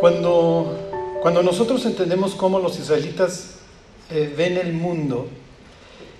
Cuando, 0.00 1.18
cuando 1.22 1.42
nosotros 1.42 1.84
entendemos 1.84 2.34
cómo 2.34 2.60
los 2.60 2.78
israelitas 2.78 3.54
eh, 4.10 4.32
ven 4.36 4.56
el 4.56 4.72
mundo 4.72 5.28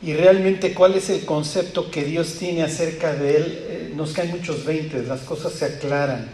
y 0.02 0.14
realmente 0.14 0.74
cuál 0.74 0.94
es 0.94 1.10
el 1.10 1.24
concepto 1.24 1.88
que 1.90 2.02
Dios 2.04 2.34
tiene 2.34 2.64
acerca 2.64 3.14
de 3.14 3.36
él, 3.36 3.44
eh, 3.68 3.92
nos 3.94 4.12
caen 4.12 4.30
muchos 4.30 4.64
veintes, 4.64 5.06
las 5.06 5.20
cosas 5.20 5.52
se 5.52 5.64
aclaran. 5.64 6.28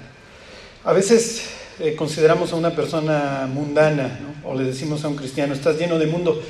A 0.84 0.92
veces 0.94 1.50
eh, 1.80 1.94
consideramos 1.94 2.52
a 2.52 2.56
una 2.56 2.74
persona 2.74 3.46
mundana, 3.52 4.38
o 4.42 4.54
le 4.54 4.64
decimos 4.64 5.04
a 5.04 5.08
un 5.08 5.16
cristiano, 5.16 5.52
estás 5.52 5.78
lleno 5.78 5.98
de 5.98 6.06
mundo, 6.06 6.42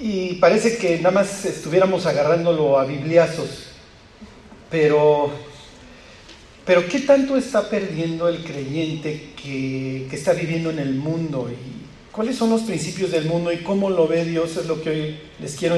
y 0.00 0.34
parece 0.34 0.76
que 0.76 0.98
nada 0.98 1.10
más 1.10 1.44
estuviéramos 1.44 2.06
agarrándolo 2.06 2.78
a 2.78 2.84
bibliazos, 2.84 3.66
pero, 4.70 5.30
pero 6.64 6.86
¿qué 6.88 7.00
tanto 7.00 7.36
está 7.36 7.68
perdiendo 7.68 8.28
el 8.28 8.44
creyente 8.44 9.32
que, 9.42 10.06
que 10.08 10.16
está 10.16 10.32
viviendo 10.32 10.70
en 10.70 10.78
el 10.78 10.94
mundo? 10.94 11.50
¿Y 11.50 12.12
cuáles 12.12 12.36
son 12.36 12.50
los 12.50 12.62
principios 12.62 13.10
del 13.10 13.24
mundo 13.24 13.52
y 13.52 13.58
cómo 13.58 13.90
lo 13.90 14.06
ve 14.06 14.24
Dios? 14.24 14.56
Es 14.56 14.66
lo 14.66 14.80
que 14.80 14.90
hoy 14.90 15.20
les 15.40 15.56
quiero, 15.56 15.76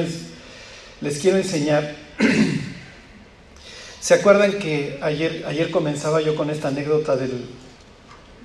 les 1.01 1.19
quiero 1.19 1.37
enseñar. 1.37 1.95
¿Se 3.99 4.13
acuerdan 4.13 4.59
que 4.59 4.99
ayer, 5.01 5.43
ayer 5.47 5.71
comenzaba 5.71 6.21
yo 6.21 6.35
con 6.35 6.51
esta 6.51 6.67
anécdota 6.67 7.15
del, 7.15 7.45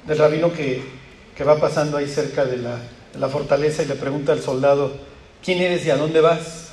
del 0.06 0.18
rabino 0.18 0.50
que, 0.50 0.82
que, 1.36 1.44
va 1.44 1.60
pasando 1.60 1.98
ahí 1.98 2.08
cerca 2.08 2.46
de 2.46 2.56
la, 2.56 2.78
la 3.18 3.28
fortaleza 3.28 3.82
y 3.82 3.86
le 3.86 3.96
pregunta 3.96 4.32
al 4.32 4.40
soldado, 4.40 4.96
¿quién 5.44 5.58
eres 5.58 5.84
y 5.84 5.90
a 5.90 5.98
dónde 5.98 6.22
vas? 6.22 6.70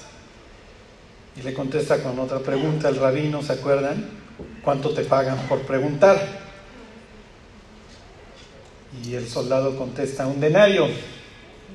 Y 1.35 1.41
le 1.41 1.53
contesta 1.53 2.01
con 2.01 2.17
otra 2.19 2.39
pregunta 2.39 2.87
el 2.87 2.95
rabino, 2.95 3.43
¿se 3.43 3.51
acuerdan? 3.51 4.26
¿Cuánto 4.67 4.89
te 4.89 5.05
pagan 5.05 5.37
por 5.47 5.61
preguntar? 5.61 6.21
Y 9.01 9.13
el 9.13 9.25
soldado 9.25 9.77
contesta, 9.77 10.27
un 10.27 10.41
denario. 10.41 10.87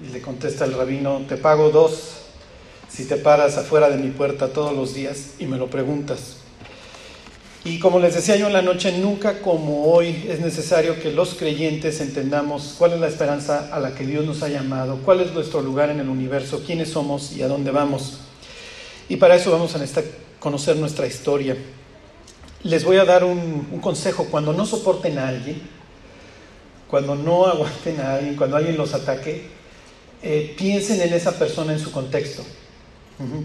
Y 0.07 0.13
le 0.13 0.21
contesta 0.21 0.67
el 0.67 0.75
rabino, 0.75 1.23
te 1.27 1.39
pago 1.39 1.71
dos 1.71 2.19
si 2.91 3.07
te 3.07 3.17
paras 3.17 3.57
afuera 3.57 3.89
de 3.89 3.97
mi 3.97 4.11
puerta 4.11 4.53
todos 4.53 4.77
los 4.77 4.93
días 4.93 5.37
y 5.39 5.47
me 5.47 5.57
lo 5.57 5.69
preguntas. 5.69 6.37
Y 7.65 7.79
como 7.79 7.99
les 7.99 8.15
decía 8.15 8.37
yo 8.37 8.49
en 8.49 8.53
la 8.53 8.61
noche, 8.61 8.93
nunca 8.99 9.41
como 9.41 9.91
hoy 9.91 10.27
es 10.29 10.41
necesario 10.41 11.01
que 11.01 11.13
los 11.13 11.33
creyentes 11.33 11.99
entendamos 12.03 12.75
cuál 12.77 12.93
es 12.93 13.01
la 13.01 13.09
esperanza 13.09 13.75
a 13.75 13.81
la 13.81 13.95
que 13.95 14.05
Dios 14.05 14.27
nos 14.27 14.43
ha 14.43 14.51
llamado, 14.51 14.99
cuál 15.03 15.23
es 15.23 15.33
nuestro 15.33 15.63
lugar 15.63 15.89
en 15.89 16.01
el 16.01 16.11
universo, 16.11 16.63
quiénes 16.67 16.91
somos 16.91 17.33
y 17.33 17.43
a 17.43 17.49
dónde 17.49 17.71
vamos. 17.71 18.19
Y 19.09 19.17
para 19.17 19.37
eso 19.37 19.51
vamos 19.51 19.75
a 19.75 19.81
conocer 20.41 20.77
nuestra 20.77 21.07
historia. 21.07 21.57
Les 22.65 22.85
voy 22.85 22.97
a 22.97 23.05
dar 23.05 23.25
un, 23.25 23.81
consejo. 23.81 24.27
Cuando 24.31 24.53
no 24.53 24.65
soporten 24.65 25.19
a 25.19 25.29
alguien, 25.29 25.61
cuando 26.89 27.15
no 27.15 27.47
aguanten 27.47 28.01
a 28.01 28.15
alguien, 28.15 28.37
cuando 28.37 28.57
alguien 28.57 28.77
los 28.77 28.95
ataque, 28.95 29.43
eh, 30.23 30.55
piensen 30.57 31.01
en 31.01 31.13
esa 31.13 31.39
persona 31.39 31.73
en 31.73 31.79
su 31.79 31.91
contexto. 31.91 32.45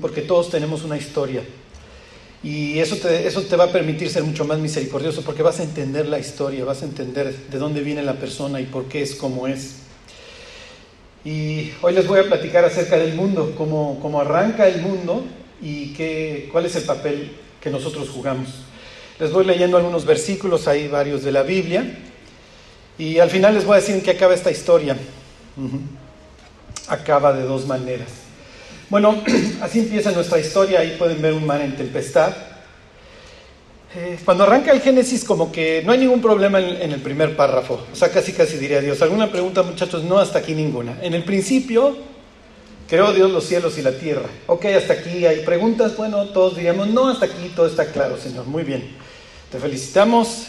Porque 0.02 0.22
todos 0.22 0.50
tenemos 0.50 0.84
una 0.84 0.98
historia. 0.98 1.44
Y 2.44 2.80
eso 2.80 2.95
te, 2.98 3.28
eso 3.28 3.42
te 3.42 3.56
va 3.56 3.66
a 3.66 3.72
permitir 3.72 4.10
ser 4.10 4.23
mucho 4.23 4.45
más 4.45 4.60
misericordioso 4.60 5.23
porque 5.23 5.42
vas 5.42 5.60
a 5.60 5.64
entender 5.64 6.08
la 6.08 6.20
historia, 6.20 6.64
vas 6.66 6.84
a 6.84 6.86
entender 6.86 7.36
de 7.36 7.58
dónde 7.58 7.82
viene 7.82 8.04
la 8.04 8.14
persona 8.14 8.62
y 8.62 8.66
por 8.66 8.86
qué 8.86 9.02
es 9.02 9.16
como 9.16 9.48
es. 9.48 9.78
Y 11.26 11.72
hoy 11.82 11.94
les 11.94 12.08
voy 12.08 12.20
a 12.20 12.23
platicar 12.23 12.64
acerca 12.64 12.98
del 12.98 13.16
mundo, 13.16 13.54
cómo, 13.58 14.00
cómo 14.02 14.22
arranca 14.22 14.68
el 14.68 14.82
mundo 14.82 15.26
y 15.62 15.94
qué, 15.94 16.48
cuál 16.52 16.68
es 16.68 16.76
el 16.76 16.84
papel 16.84 17.32
que 17.60 17.70
nosotros 17.70 18.10
jugamos. 18.10 18.67
Les 19.20 19.32
voy 19.32 19.46
leyendo 19.46 19.78
algunos 19.78 20.06
versículos, 20.06 20.68
hay 20.68 20.88
varios 20.88 21.23
de 21.23 21.32
la 21.32 21.42
Biblia, 21.42 21.98
y 23.00 23.17
al 23.17 23.32
final 23.32 23.55
les 23.55 23.66
voy 23.66 23.73
a 23.73 23.80
decir 23.80 23.95
en 23.95 24.02
qué 24.02 24.11
acaba 24.11 24.36
esta 24.36 24.52
historia. 24.52 24.95
Acaba 26.88 27.33
de 27.33 27.44
dos 27.44 27.66
maneras. 27.66 28.10
Bueno, 28.89 29.23
así 29.61 29.80
empieza 29.80 30.11
nuestra 30.11 30.39
historia, 30.39 30.82
ahí 30.82 30.95
pueden 31.00 31.20
ver 31.20 31.33
un 31.33 31.45
mar 31.48 31.61
en 31.61 31.76
tempestad. 31.76 32.32
Eh, 33.95 34.20
cuando 34.23 34.44
arranca 34.44 34.72
el 34.72 34.82
Génesis, 34.82 35.23
como 35.23 35.52
que 35.52 35.82
no 35.83 35.94
hay 35.94 35.98
ningún 35.98 36.22
problema 36.22 36.60
en, 36.60 36.80
en, 36.80 36.92
el 36.92 37.02
primer 37.02 37.36
párrafo, 37.36 37.86
o 37.92 37.95
sea, 37.95 38.11
casi 38.11 38.33
casi 38.33 38.58
diría 38.58 38.82
Dios. 38.82 39.02
¿Alguna 39.02 39.32
pregunta, 39.32 39.64
muchachos? 39.64 40.04
No, 40.04 40.20
hasta 40.20 40.39
aquí 40.39 40.54
ninguna. 40.54 41.00
En 41.02 41.16
el 41.16 41.23
principio, 41.23 41.98
creó 42.88 43.14
Dios 43.14 43.32
los 43.32 43.45
cielos 43.45 43.77
y 43.80 43.82
la 43.82 43.94
tierra. 43.94 44.30
Ok, 44.45 44.66
hasta 44.66 44.94
aquí 44.94 45.26
hay 45.26 45.44
preguntas. 45.44 45.98
Bueno, 45.98 46.26
todos 46.27 46.56
diríamos, 46.56 46.88
no, 46.88 47.10
hasta 47.10 47.26
aquí 47.26 47.52
todo 47.56 47.66
está 47.66 47.86
claro, 47.92 48.17
Señor. 48.17 48.45
Muy 48.45 48.64
bien. 48.64 49.07
Te 49.52 49.59
felicitamos. 49.59 50.47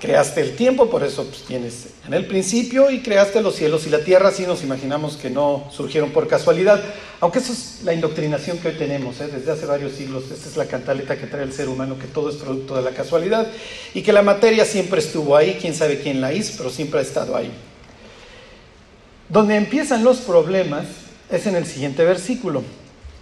Creaste 0.00 0.40
el 0.40 0.56
tiempo, 0.56 0.88
por 0.88 1.04
eso 1.04 1.26
pues, 1.26 1.42
tienes 1.42 1.88
en 2.06 2.14
el 2.14 2.24
principio 2.26 2.90
y 2.90 3.00
creaste 3.00 3.42
los 3.42 3.56
cielos 3.56 3.86
y 3.86 3.90
la 3.90 3.98
tierra. 3.98 4.30
Así 4.30 4.46
nos 4.46 4.62
imaginamos 4.62 5.18
que 5.18 5.28
no 5.28 5.68
surgieron 5.70 6.10
por 6.10 6.26
casualidad. 6.26 6.82
Aunque 7.20 7.40
eso 7.40 7.52
es 7.52 7.80
la 7.84 7.92
indoctrinación 7.92 8.56
que 8.58 8.68
hoy 8.68 8.74
tenemos, 8.76 9.20
¿eh? 9.20 9.28
desde 9.28 9.52
hace 9.52 9.66
varios 9.66 9.92
siglos. 9.92 10.30
Esta 10.30 10.48
es 10.48 10.56
la 10.56 10.64
cantaleta 10.64 11.18
que 11.18 11.26
trae 11.26 11.42
el 11.42 11.52
ser 11.52 11.68
humano, 11.68 11.98
que 11.98 12.06
todo 12.06 12.30
es 12.30 12.36
producto 12.36 12.76
de 12.76 12.82
la 12.82 12.92
casualidad 12.92 13.46
y 13.92 14.00
que 14.00 14.14
la 14.14 14.22
materia 14.22 14.64
siempre 14.64 15.00
estuvo 15.00 15.36
ahí. 15.36 15.58
Quién 15.60 15.74
sabe 15.74 16.00
quién 16.00 16.22
la 16.22 16.32
hizo, 16.32 16.54
pero 16.56 16.70
siempre 16.70 17.00
ha 17.00 17.02
estado 17.02 17.36
ahí. 17.36 17.50
Donde 19.28 19.56
empiezan 19.56 20.02
los 20.02 20.18
problemas 20.18 20.86
es 21.30 21.46
en 21.46 21.56
el 21.56 21.66
siguiente 21.66 22.04
versículo. 22.06 22.62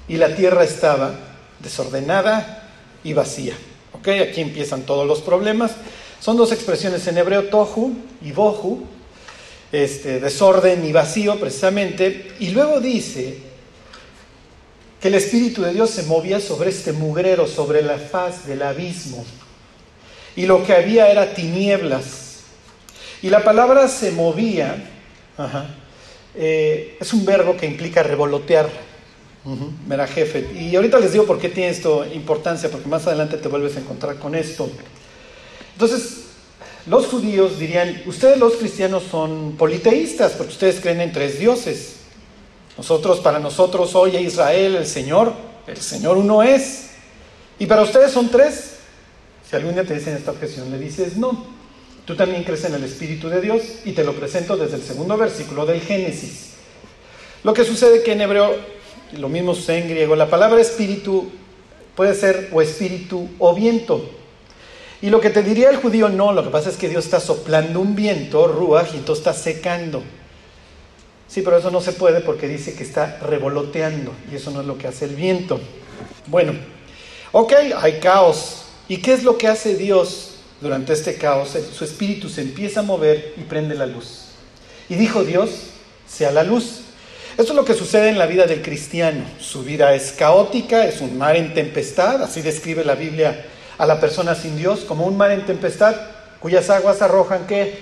Y 0.07 0.17
la 0.17 0.37
tierra 0.37 0.63
estaba 0.63 1.13
desordenada 1.59 2.71
y 3.03 3.15
vacía. 3.15 3.55
¿Ok? 3.99 4.09
Aquí 4.09 4.41
empiezan 4.41 4.83
todos 4.83 5.07
los 5.07 5.21
problemas. 5.21 5.73
Son 6.21 6.37
dos 6.37 6.53
expresiones 6.53 7.07
en 7.07 7.19
hebreo, 7.19 7.45
tohu 7.45 7.97
y 8.23 8.33
bohu, 8.33 8.85
este, 9.71 10.21
desorden 10.21 10.85
y 10.85 10.93
vacío 10.93 11.39
precisamente. 11.39 12.33
Y 12.41 12.51
luego 12.51 12.81
dice 12.81 13.39
que 15.01 15.09
el 15.09 15.15
Espíritu 15.15 15.63
de 15.63 15.73
Dios 15.73 15.91
se 15.91 16.05
movía 16.05 16.41
sobre 16.41 16.71
este 16.71 16.93
mugrero, 16.93 17.47
sobre 17.47 17.83
la 17.83 17.99
faz 17.99 18.47
del 18.47 18.63
abismo. 18.63 19.25
Y 20.35 20.47
lo 20.47 20.65
que 20.65 20.73
había 20.73 21.11
era 21.11 21.35
tinieblas. 21.35 22.41
Y 23.23 23.31
la 23.31 23.43
palabra 23.43 23.89
se 23.89 24.13
movía, 24.13 24.77
eh, 26.37 26.97
es 27.01 27.13
un 27.13 27.25
verbo 27.25 27.57
que 27.57 27.67
implica 27.67 28.03
revolotear. 28.03 28.69
Uh 29.49 29.57
-huh, 29.57 30.61
Y 30.61 30.77
ahorita 30.77 30.99
les 30.99 31.13
digo 31.13 31.25
por 31.25 31.39
qué 31.39 31.49
tiene 31.49 31.71
esto 31.71 32.05
importancia, 32.13 32.71
porque 32.71 32.89
más 32.89 33.07
adelante 33.07 33.37
te 33.39 33.49
vuelves 33.49 33.77
a 33.77 33.81
encontrar 33.81 34.17
con 34.17 34.35
esto. 34.35 34.71
Entonces, 35.73 36.25
los 36.87 37.07
judíos 37.07 37.59
dirían, 37.59 38.03
ustedes 38.07 38.39
los 38.39 38.55
cristianos 38.55 39.05
son 39.11 39.57
politeístas, 39.57 40.33
porque 40.33 40.53
ustedes 40.53 40.81
creen 40.81 41.01
en 41.01 41.13
tres 41.13 41.39
dioses. 41.39 41.97
Nosotros, 42.77 43.21
para 43.21 43.39
nosotros, 43.39 43.95
oye 43.95 44.21
Israel, 44.21 44.77
el 44.77 44.87
Señor, 44.87 45.33
el 45.67 45.79
Señor 45.79 46.17
uno 46.19 46.43
es. 46.43 46.91
Y 47.59 47.67
para 47.67 47.83
ustedes 47.83 48.13
son 48.13 48.29
tres. 48.29 48.75
Si 49.49 49.57
algún 49.57 49.73
día 49.73 49.85
te 49.85 49.95
dicen 49.95 50.15
esta 50.15 50.31
objeción, 50.33 50.71
le 50.71 50.79
dices, 50.79 51.17
no, 51.17 51.59
Tú 52.09 52.17
también 52.17 52.43
crees 52.43 52.65
en 52.65 52.73
el 52.73 52.85
Espíritu 52.85 53.29
de 53.29 53.43
Dios 53.43 53.63
y 53.85 53.93
te 53.93 54.03
lo 54.03 54.15
presento 54.15 54.57
desde 54.57 54.77
el 54.77 54.83
segundo 54.83 55.19
versículo 55.19 55.67
del 55.67 55.83
Génesis. 55.83 56.53
Lo 57.45 57.53
que 57.53 57.67
sucede 57.67 58.03
que 58.03 58.13
en 58.13 58.23
hebreo, 58.23 58.57
lo 59.13 59.29
mismo 59.29 59.55
sucede 59.55 59.79
en 59.79 59.89
griego, 59.89 60.17
la 60.17 60.29
palabra 60.29 60.61
espíritu 60.61 61.31
puede 61.95 62.15
ser 62.15 62.51
o 62.53 62.63
espíritu 62.63 63.29
o 63.39 63.55
viento. 63.55 64.11
Y 65.01 65.11
lo 65.11 65.21
que 65.21 65.31
te 65.31 65.43
diría 65.43 65.71
el 65.71 65.77
judío, 65.77 66.09
no, 66.09 66.33
lo 66.33 66.43
que 66.43 66.51
pasa 66.51 66.71
es 66.71 66.77
que 66.77 66.89
Dios 66.89 67.05
está 67.05 67.21
soplando 67.21 67.81
un 67.81 67.95
viento, 67.95 68.49
ruaj, 68.49 68.95
y 68.95 68.99
entonces 68.99 69.27
está 69.27 69.33
secando. 69.33 70.03
Sí, 71.29 71.43
pero 71.43 71.59
eso 71.59 71.71
no 71.71 71.81
se 71.81 71.93
puede 71.93 72.21
porque 72.21 72.49
dice 72.49 72.75
que 72.75 72.83
está 72.83 73.19
revoloteando 73.21 74.13
y 74.33 74.37
eso 74.37 74.51
no 74.51 74.63
es 74.63 74.67
lo 74.67 74.79
que 74.79 74.89
hace 74.89 75.05
el 75.05 75.15
viento. 75.15 75.61
Bueno, 76.27 76.55
ok, 77.33 77.53
hay 77.77 78.01
caos. 78.01 78.65
¿Y 78.89 78.97
qué 78.99 79.13
es 79.13 79.23
lo 79.23 79.37
que 79.37 79.47
hace 79.47 79.77
Dios 79.77 80.29
durante 80.61 80.93
este 80.93 81.15
caos, 81.15 81.57
su 81.73 81.85
espíritu 81.85 82.29
se 82.29 82.43
empieza 82.43 82.81
a 82.81 82.83
mover 82.83 83.35
y 83.37 83.43
prende 83.43 83.75
la 83.75 83.87
luz. 83.87 84.31
Y 84.89 84.97
dijo 84.97 85.25
Dios, 85.25 85.51
sea 86.09 86.33
la 86.33 86.43
luz. 86.43 86.81
Esto 87.39 87.53
es 87.53 87.57
lo 87.57 87.65
que 87.65 87.75
sucede 87.75 88.09
en 88.09 88.19
la 88.19 88.27
vida 88.27 88.47
del 88.47 88.63
cristiano. 88.63 89.23
Su 89.39 89.63
vida 89.63 89.95
es 89.95 90.11
caótica, 90.11 90.87
es 90.87 91.01
un 91.01 91.17
mar 91.17 91.37
en 91.37 91.55
tempestad, 91.55 92.21
así 92.21 92.43
describe 92.43 92.85
la 92.85 92.97
Biblia 92.97 93.45
a 93.79 93.87
la 93.87 94.01
persona 94.01 94.35
sin 94.35 94.57
Dios, 94.57 94.81
como 94.81 95.07
un 95.07 95.17
mar 95.17 95.31
en 95.31 95.47
tempestad 95.47 95.95
cuyas 96.41 96.69
aguas 96.69 97.01
arrojan 97.01 97.47
que, 97.47 97.79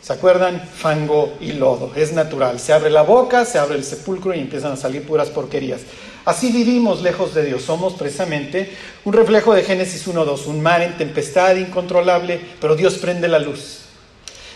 ¿se 0.00 0.10
acuerdan? 0.10 0.66
Fango 0.74 1.36
y 1.38 1.52
lodo. 1.52 1.92
Es 1.94 2.14
natural. 2.14 2.58
Se 2.58 2.72
abre 2.72 2.88
la 2.88 3.02
boca, 3.02 3.44
se 3.44 3.58
abre 3.58 3.76
el 3.76 3.84
sepulcro 3.84 4.32
y 4.32 4.40
empiezan 4.40 4.72
a 4.72 4.76
salir 4.76 5.06
puras 5.06 5.28
porquerías. 5.28 5.82
Así 6.24 6.50
vivimos 6.50 7.02
lejos 7.02 7.34
de 7.34 7.44
Dios. 7.44 7.60
Somos 7.60 7.92
precisamente 7.92 8.72
un 9.04 9.12
reflejo 9.12 9.52
de 9.52 9.64
Génesis 9.64 10.08
1.2, 10.08 10.46
un 10.46 10.62
mar 10.62 10.80
en 10.80 10.96
tempestad 10.96 11.56
incontrolable, 11.56 12.40
pero 12.58 12.74
Dios 12.74 12.94
prende 12.94 13.28
la 13.28 13.38
luz 13.38 13.80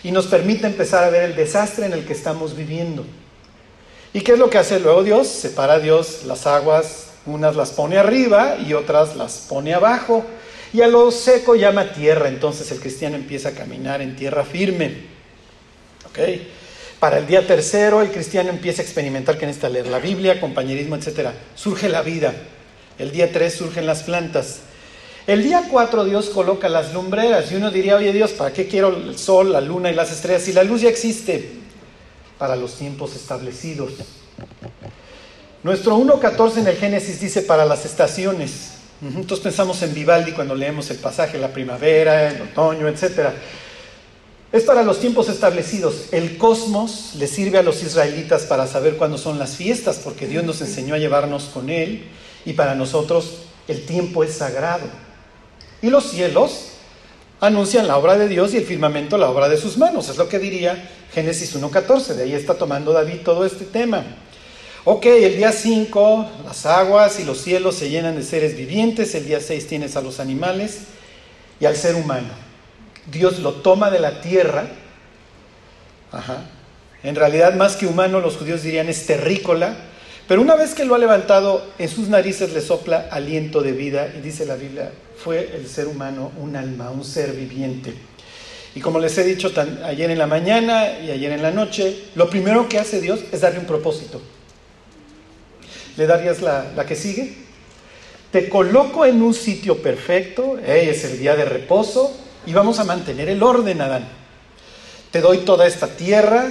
y 0.03 0.11
nos 0.11 0.27
permite 0.27 0.67
empezar 0.67 1.05
a 1.05 1.11
ver 1.11 1.25
el 1.25 1.37
desastre 1.37 1.85
en 1.85 1.93
el 1.93 2.06
que 2.06 2.15
estamos 2.15 2.56
viviendo. 2.56 3.05
¿Y 4.12 4.20
qué 4.22 4.32
es 4.32 4.38
lo 4.38 4.49
que 4.49 4.58
hace 4.58 4.81
luego 4.81 5.02
Dios? 5.02 5.28
Separa 5.28 5.75
a 5.75 5.78
Dios 5.78 6.25
las 6.25 6.46
aguas, 6.46 7.08
unas 7.26 7.56
las 7.56 7.70
pone 7.70 7.99
arriba 7.99 8.56
y 8.56 8.72
otras 8.72 9.16
las 9.16 9.46
pone 9.49 9.75
abajo. 9.75 10.25
Y 10.72 10.81
a 10.82 10.88
lo 10.88 11.10
seco 11.10 11.55
llama 11.55 11.93
tierra, 11.93 12.28
entonces 12.28 12.70
el 12.72 12.81
cristiano 12.81 13.16
empieza 13.16 13.50
a 13.50 13.52
caminar 13.52 14.02
en 14.02 14.16
tierra 14.16 14.44
firme. 14.44 14.94
¿Okay? 16.10 16.50
Para 16.99 17.19
el 17.19 17.26
día 17.26 17.46
tercero, 17.46 18.02
el 18.02 18.10
cristiano 18.10 18.50
empieza 18.50 18.82
a 18.82 18.84
experimentar 18.84 19.38
que 19.38 19.46
necesita 19.46 19.69
leer 19.69 19.87
la 19.87 19.99
Biblia, 19.99 20.40
compañerismo, 20.40 20.96
etc. 20.96 21.31
Surge 21.54 21.88
la 21.88 22.02
vida. 22.02 22.34
El 22.99 23.12
día 23.12 23.31
tres 23.32 23.54
surgen 23.54 23.87
las 23.87 24.02
plantas. 24.02 24.61
El 25.26 25.43
día 25.43 25.66
4 25.70 26.06
Dios 26.06 26.31
coloca 26.31 26.70
las 26.70 26.94
lumbreras 26.94 27.52
y 27.52 27.56
uno 27.56 27.70
diría, 27.70 27.96
oye 27.96 28.14
Dios, 28.14 28.32
¿para 28.32 28.50
qué 28.50 28.66
quiero 28.66 28.88
el 28.88 29.19
sol, 29.19 29.52
la 29.52 29.61
luna 29.61 29.90
y 29.90 29.94
las 29.94 30.11
estrellas 30.11 30.43
si 30.43 30.54
la 30.54 30.64
luz 30.64 30.81
ya 30.81 30.88
existe? 30.88 31.50
Para 32.38 32.56
los 32.56 32.75
tiempos 32.75 33.14
establecidos. 33.17 33.93
Nuestro 35.62 35.99
1.14 35.99 36.58
en 36.58 36.69
el 36.69 36.76
Génesis 36.76 37.20
dice 37.20 37.43
para 37.43 37.64
las 37.64 37.85
estaciones. 37.85 38.75
Entonces 39.02 39.40
pensamos 39.40 39.82
en 39.82 39.94
Vivaldi 39.94 40.32
cuando 40.32 40.55
leemos 40.55 40.90
el 40.90 40.99
pasaje, 40.99 41.38
la 41.38 41.52
primavera, 41.52 42.31
el 42.31 42.43
otoño, 42.43 42.88
etc. 42.88 43.31
Es 44.50 44.64
para 44.64 44.82
los 44.82 45.00
tiempos 45.00 45.29
establecidos. 45.29 46.06
El 46.12 46.38
cosmos 46.38 47.12
le 47.17 47.26
sirve 47.26 47.58
a 47.58 47.62
los 47.62 47.82
israelitas 47.82 48.44
para 48.44 48.67
saber 48.67 48.96
cuándo 48.96 49.19
son 49.19 49.38
las 49.38 49.56
fiestas, 49.56 50.00
porque 50.02 50.26
Dios 50.26 50.44
nos 50.44 50.61
enseñó 50.61 50.94
a 50.94 50.99
llevarnos 50.99 51.44
con 51.44 51.70
Él 51.70 52.05
y 52.44 52.55
para 52.55 52.75
nosotros 52.75 53.40
el 53.69 53.85
tiempo 53.85 54.25
es 54.25 54.32
sagrado. 54.32 54.87
Y 55.82 55.90
los 55.90 56.11
cielos 56.11 56.70
anuncian 57.40 57.87
la 57.87 57.99
obra 57.99 58.17
de 58.17 58.26
Dios 58.26 58.55
y 58.55 58.56
el 58.56 58.64
firmamento 58.64 59.19
la 59.19 59.31
obra 59.31 59.49
de 59.49 59.58
sus 59.58 59.76
manos. 59.76 60.08
Es 60.08 60.17
lo 60.17 60.29
que 60.29 60.38
diría 60.38 60.90
Génesis 61.14 61.55
1.14. 61.56 62.14
De 62.14 62.22
ahí 62.25 62.34
está 62.34 62.55
tomando 62.55 62.93
David 62.93 63.20
todo 63.25 63.44
este 63.44 63.64
tema. 63.64 64.05
Ok, 64.84 65.06
el 65.06 65.37
día 65.37 65.52
5 65.52 66.31
las 66.44 66.66
aguas 66.66 67.20
y 67.20 67.25
los 67.25 67.38
cielos 67.38 67.75
se 67.75 67.90
llenan 67.90 68.16
de 68.16 68.22
seres 68.22 68.56
vivientes. 68.56 69.14
El 69.14 69.26
día 69.26 69.40
6 69.40 69.66
tienes 69.66 69.96
a 69.96 70.00
los 70.00 70.20
animales 70.20 70.81
y 71.60 71.66
al 71.66 71.76
ser 71.76 71.94
humano. 71.94 72.28
Dios 73.06 73.38
lo 73.40 73.55
toma 73.55 73.90
de 73.90 74.00
la 74.00 74.20
tierra. 74.20 74.69
Ajá. 76.12 76.44
En 77.02 77.14
realidad, 77.14 77.54
más 77.54 77.76
que 77.76 77.87
humano, 77.87 78.20
los 78.20 78.37
judíos 78.37 78.62
dirían 78.62 78.88
es 78.88 79.06
terrícola 79.06 79.76
pero 80.28 80.43
una 80.43 80.56
vez 80.56 80.75
que 80.75 80.84
lo 80.84 80.94
ha 80.94 80.99
levantado, 80.99 81.66
en 81.78 81.88
sus 81.88 82.08
narices 82.08 82.52
le 82.52 82.61
sopla 82.61 83.08
aliento 83.11 83.62
de 83.62 83.72
vida 83.72 84.12
y 84.14 84.20
dice 84.20 84.44
la 84.44 84.56
Biblia, 84.56 84.93
fue 85.16 85.56
el 85.56 85.66
ser 85.66 85.88
humano 85.88 86.32
un 86.37 86.54
alma, 86.54 86.90
un 86.90 87.02
ser 87.02 87.32
viviente. 87.32 87.94
Y 88.75 88.81
como 88.81 88.99
les 88.99 89.17
he 89.19 89.25
dicho 89.25 89.53
ayer 89.85 90.11
en 90.11 90.19
la 90.19 90.26
mañana 90.26 90.99
y 91.00 91.11
ayer 91.11 91.32
en 91.32 91.43
la 91.43 91.50
noche, 91.50 92.05
lo 92.15 92.29
primero 92.31 92.69
que 92.69 92.79
hace 92.79 93.00
Dios 93.00 93.20
es 93.32 93.41
darle 93.41 93.59
un 93.61 93.67
propósito. 93.67 94.20
¿Le 95.97 96.06
darías 96.06 96.41
la, 96.43 96.73
la 96.76 96.87
que 96.87 96.94
sigue? 96.94 97.35
Te 98.31 98.49
coloco 98.49 99.05
en 99.06 99.23
un 99.23 99.35
sitio 99.35 99.82
perfecto, 99.82 100.59
es 100.59 101.05
el 101.05 101.19
día 101.19 101.35
de 101.35 101.44
reposo, 101.44 102.15
y 102.47 102.53
vamos 102.53 102.79
a 102.79 102.85
mantener 102.85 103.29
el 103.29 103.43
orden, 103.43 103.81
Adán. 103.81 104.09
Te 105.11 105.21
doy 105.21 105.38
toda 105.38 105.67
esta 105.67 105.88
tierra, 105.88 106.47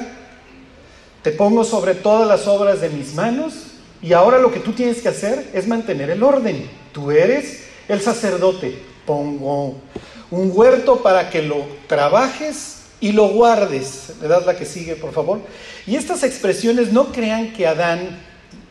te 1.22 1.32
pongo 1.32 1.64
sobre 1.64 1.94
todas 1.94 2.28
las 2.28 2.48
obras 2.48 2.82
de 2.82 2.90
mis 2.90 3.14
manos 3.14 3.54
y 4.02 4.14
ahora 4.14 4.40
lo 4.40 4.52
que 4.52 4.60
tú 4.60 4.74
tienes 4.74 5.02
que 5.02 5.10
hacer 5.10 5.50
es 5.54 5.68
mantener 5.68 6.10
el 6.10 6.24
orden. 6.24 6.70
Tú 6.94 7.12
eres 7.12 7.64
el 7.88 8.02
sacerdote. 8.02 8.78
Pongo 9.06 9.76
un 10.32 10.52
huerto 10.54 11.02
para 11.02 11.30
que 11.30 11.42
lo 11.42 11.66
trabajes 11.88 12.78
y 13.00 13.12
lo 13.12 13.30
guardes. 13.30 14.14
¿Le 14.22 14.28
das 14.28 14.46
la 14.46 14.56
que 14.56 14.66
sigue, 14.66 14.96
por 14.96 15.14
favor? 15.14 15.40
Y 15.86 15.96
estas 15.96 16.24
expresiones 16.24 16.92
no 16.92 17.12
crean 17.12 17.54
que 17.54 17.68
Adán, 17.68 18.20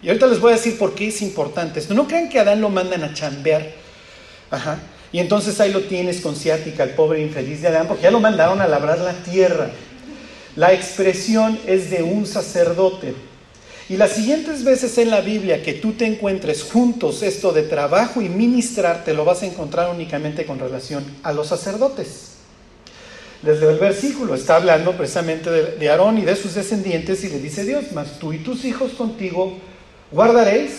y 0.02 0.08
ahorita 0.08 0.26
les 0.26 0.40
voy 0.40 0.52
a 0.52 0.56
decir 0.56 0.78
por 0.78 0.94
qué 0.94 1.08
es 1.08 1.22
importante 1.22 1.80
esto, 1.80 1.94
no 1.94 2.06
crean 2.06 2.28
que 2.28 2.38
Adán 2.38 2.60
lo 2.60 2.68
mandan 2.68 3.04
a 3.04 3.14
chambear. 3.14 3.70
Ajá. 4.50 4.78
Y 5.12 5.20
entonces 5.20 5.60
ahí 5.60 5.72
lo 5.72 5.82
tienes 5.82 6.20
con 6.20 6.36
ciática, 6.36 6.82
el 6.82 6.90
pobre 6.90 7.20
infeliz 7.20 7.62
de 7.62 7.68
Adán, 7.68 7.86
porque 7.88 8.02
ya 8.02 8.10
lo 8.10 8.20
mandaron 8.20 8.60
a 8.60 8.66
labrar 8.66 8.98
la 8.98 9.12
tierra. 9.12 9.70
La 10.56 10.72
expresión 10.72 11.58
es 11.66 11.90
de 11.90 12.02
un 12.02 12.26
sacerdote. 12.26 13.14
Y 13.88 13.96
las 13.96 14.12
siguientes 14.12 14.64
veces 14.64 14.98
en 14.98 15.10
la 15.10 15.20
Biblia 15.20 15.62
que 15.62 15.74
tú 15.74 15.92
te 15.92 16.06
encuentres 16.06 16.64
juntos 16.64 17.22
esto 17.22 17.52
de 17.52 17.62
trabajo 17.62 18.20
y 18.20 18.28
ministrar, 18.28 19.04
te 19.04 19.14
lo 19.14 19.24
vas 19.24 19.42
a 19.42 19.46
encontrar 19.46 19.90
únicamente 19.90 20.44
con 20.44 20.58
relación 20.58 21.04
a 21.22 21.32
los 21.32 21.46
sacerdotes. 21.48 22.32
Desde 23.42 23.70
el 23.70 23.78
versículo 23.78 24.34
está 24.34 24.56
hablando 24.56 24.96
precisamente 24.96 25.50
de, 25.50 25.88
Aarón 25.88 26.18
y 26.18 26.22
de 26.22 26.34
sus 26.34 26.54
descendientes 26.54 27.22
y 27.22 27.28
le 27.28 27.38
dice 27.38 27.64
Dios, 27.64 27.84
mas 27.94 28.18
tú 28.18 28.32
y 28.32 28.38
tus 28.38 28.64
hijos 28.64 28.92
contigo 28.92 29.56
guardaréis, 30.10 30.72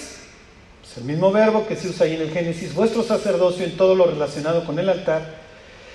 es 0.83 0.97
el 0.97 1.05
mismo 1.05 1.31
verbo 1.31 1.65
que 1.65 1.77
se 1.77 1.87
usa 1.87 2.07
ahí 2.07 2.15
en 2.15 2.23
el 2.23 2.31
Génesis, 2.31 2.73
vuestro 2.73 3.03
sacerdocio 3.03 3.63
en 3.63 3.77
todo 3.77 3.95
lo 3.95 4.07
relacionado 4.07 4.65
con 4.65 4.79
el 4.79 4.89
altar, 4.89 5.35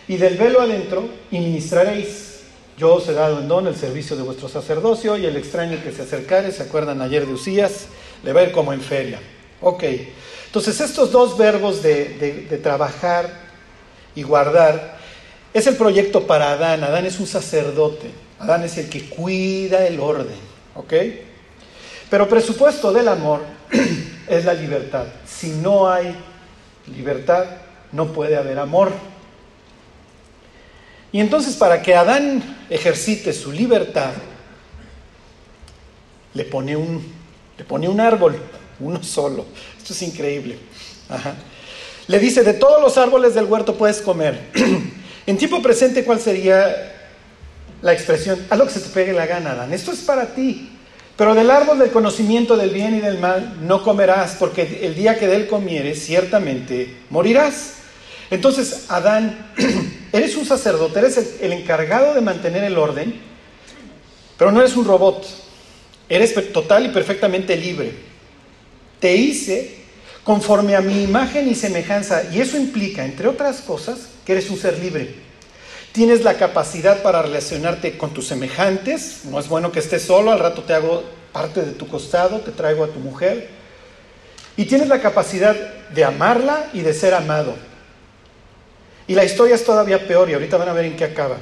y 0.09 0.17
del 0.17 0.39
velo 0.39 0.63
adentro 0.63 1.07
y 1.31 1.41
ministraréis 1.41 2.32
yo 2.79 2.95
os 2.95 3.09
he 3.09 3.13
dado 3.13 3.41
en 3.41 3.49
don 3.49 3.67
el 3.67 3.77
servicio 3.77 4.17
de 4.17 4.23
vuestro 4.23 4.49
sacerdocio 4.49 5.17
y 5.17 5.27
el 5.27 5.37
extraño 5.37 5.83
que 5.83 5.93
se 5.93 6.03
acercare, 6.03 6.53
¿se 6.53 6.63
acuerdan 6.63 7.01
ayer 7.03 7.27
de 7.27 7.35
Usías? 7.35 7.87
Le 8.25 8.33
va 8.33 8.41
a 8.41 8.45
ir 8.45 8.53
como 8.53 8.73
en 8.73 8.81
feria. 8.81 9.21
Ok, 9.61 9.85
entonces 10.47 10.81
estos 10.81 11.13
dos 11.13 11.39
verbos 11.39 11.83
de, 11.83 12.47
de 12.49 12.59
trabajar 12.59 13.31
y 14.15 14.23
guardar 14.23 14.99
es 15.55 15.67
el 15.67 15.77
proyecto 15.77 16.27
para 16.27 16.53
Adán. 16.53 16.83
Adán 16.83 17.07
es 17.07 17.21
un 17.21 17.27
sacerdote. 17.27 18.11
Adán 18.39 18.65
es 18.65 18.79
el 18.79 18.89
que 18.89 19.09
cuida 19.09 19.87
el 19.87 20.01
orden. 20.01 20.53
¿Ok? 20.75 20.95
Pero 22.11 22.29
presupuesto 22.29 22.93
del 22.93 23.09
amor 23.09 23.41
es 24.29 24.45
la 24.45 24.55
libertad. 24.55 25.05
Si 25.27 25.51
no 25.51 25.91
hay 25.91 26.17
libertad, 26.95 27.45
no 27.93 28.13
puede 28.13 28.37
haber 28.37 28.59
amor. 28.59 28.93
Y 31.13 31.21
entonces 31.21 31.57
para 31.57 31.83
que 31.83 31.95
Adán 31.95 32.43
ejercite 32.71 33.33
su 33.35 33.53
libertad, 33.53 34.13
le 36.35 36.45
pone 36.45 36.75
un, 36.75 37.05
le 37.59 37.65
pone 37.65 37.89
un 37.89 38.01
árbol, 38.01 38.39
uno 38.81 39.03
solo. 39.03 39.45
Esto 39.77 39.93
es 39.93 40.03
increíble. 40.03 40.59
Le 42.09 42.19
dice, 42.19 42.43
de 42.43 42.55
todos 42.55 42.81
los 42.81 42.97
árboles 42.97 43.35
del 43.35 43.45
huerto 43.45 43.77
puedes 43.77 44.01
comer. 44.01 44.51
en 45.27 45.37
tiempo 45.37 45.61
presente, 45.61 46.05
¿cuál 46.05 46.21
sería 46.21 46.95
la 47.83 47.93
expresión? 47.93 48.45
Haz 48.49 48.59
lo 48.59 48.67
que 48.67 48.73
se 48.73 48.81
te 48.81 48.89
pegue 48.89 49.13
la 49.13 49.27
gana, 49.27 49.53
Adán. 49.53 49.73
Esto 49.73 49.93
es 49.93 50.01
para 50.01 50.35
ti. 50.35 50.71
Pero 51.17 51.35
del 51.35 51.51
árbol 51.51 51.79
del 51.79 51.91
conocimiento 51.91 52.57
del 52.57 52.71
bien 52.71 52.97
y 52.97 53.01
del 53.01 53.19
mal 53.19 53.59
no 53.63 53.83
comerás, 53.83 54.37
porque 54.39 54.81
el 54.83 54.95
día 54.95 55.19
que 55.19 55.27
de 55.27 55.37
él 55.37 55.47
comieres, 55.47 56.03
ciertamente 56.03 56.97
morirás. 57.11 57.75
Entonces, 58.31 58.87
Adán 58.89 59.53
Eres 60.13 60.37
un 60.37 60.45
sacerdote, 60.45 60.99
eres 60.99 61.37
el, 61.41 61.53
encargado 61.53 62.15
de 62.15 62.21
mantener 62.21 62.65
el 62.65 62.77
orden, 62.77 63.19
pero 64.37 64.53
no 64.53 64.61
eres 64.61 64.77
un 64.77 64.85
robot. 64.85 65.27
Eres 66.09 66.35
total 66.53 66.85
y 66.85 66.89
perfectamente 66.91 67.57
libre. 67.57 67.93
Te 69.01 69.17
hice 69.17 69.77
conforme 70.23 70.77
a 70.77 70.83
mi 70.83 71.03
imagen 71.03 71.49
y 71.49 71.55
semejanza, 71.55 72.25
y 72.31 72.41
eso 72.41 72.59
implica, 72.59 73.05
entre 73.05 73.27
otras 73.27 73.63
cosas, 73.63 74.09
que 74.27 74.33
eres 74.33 74.51
un 74.51 74.59
ser 74.59 74.79
libre. 74.79 75.15
Tienes 75.93 76.23
la 76.23 76.35
capacidad 76.35 77.03
para 77.03 77.23
relacionarte 77.23 77.97
con 77.97 78.13
tus 78.13 78.27
semejantes. 78.27 79.23
No 79.25 79.39
es 79.39 79.49
bueno 79.49 79.73
que 79.73 79.79
estés 79.79 80.03
solo, 80.03 80.31
al 80.31 80.39
rato 80.39 80.63
te 80.63 80.75
hago 80.75 81.03
parte 81.33 81.63
de 81.63 81.73
tu 81.73 81.89
costado, 81.89 82.41
te 82.41 82.51
traigo 82.51 82.85
a 82.85 82.89
tu 82.89 82.99
mujer. 82.99 83.49
Y 84.57 84.67
tienes 84.67 84.89
la 84.89 85.01
capacidad 85.01 85.55
de 85.55 86.05
amarla 86.05 86.69
y 86.75 86.81
de 86.81 86.93
ser 86.93 87.15
amado. 87.15 87.55
Y 89.07 89.15
la 89.15 89.25
historia 89.25 89.55
es 89.55 89.65
todavía 89.65 90.07
peor 90.07 90.31
y 90.31 90.35
ahorita 90.35 90.57
van 90.57 90.69
a 90.69 90.73
ver 90.73 90.85
en 90.85 90.97
qué 90.97 91.05
acaba. 91.05 91.37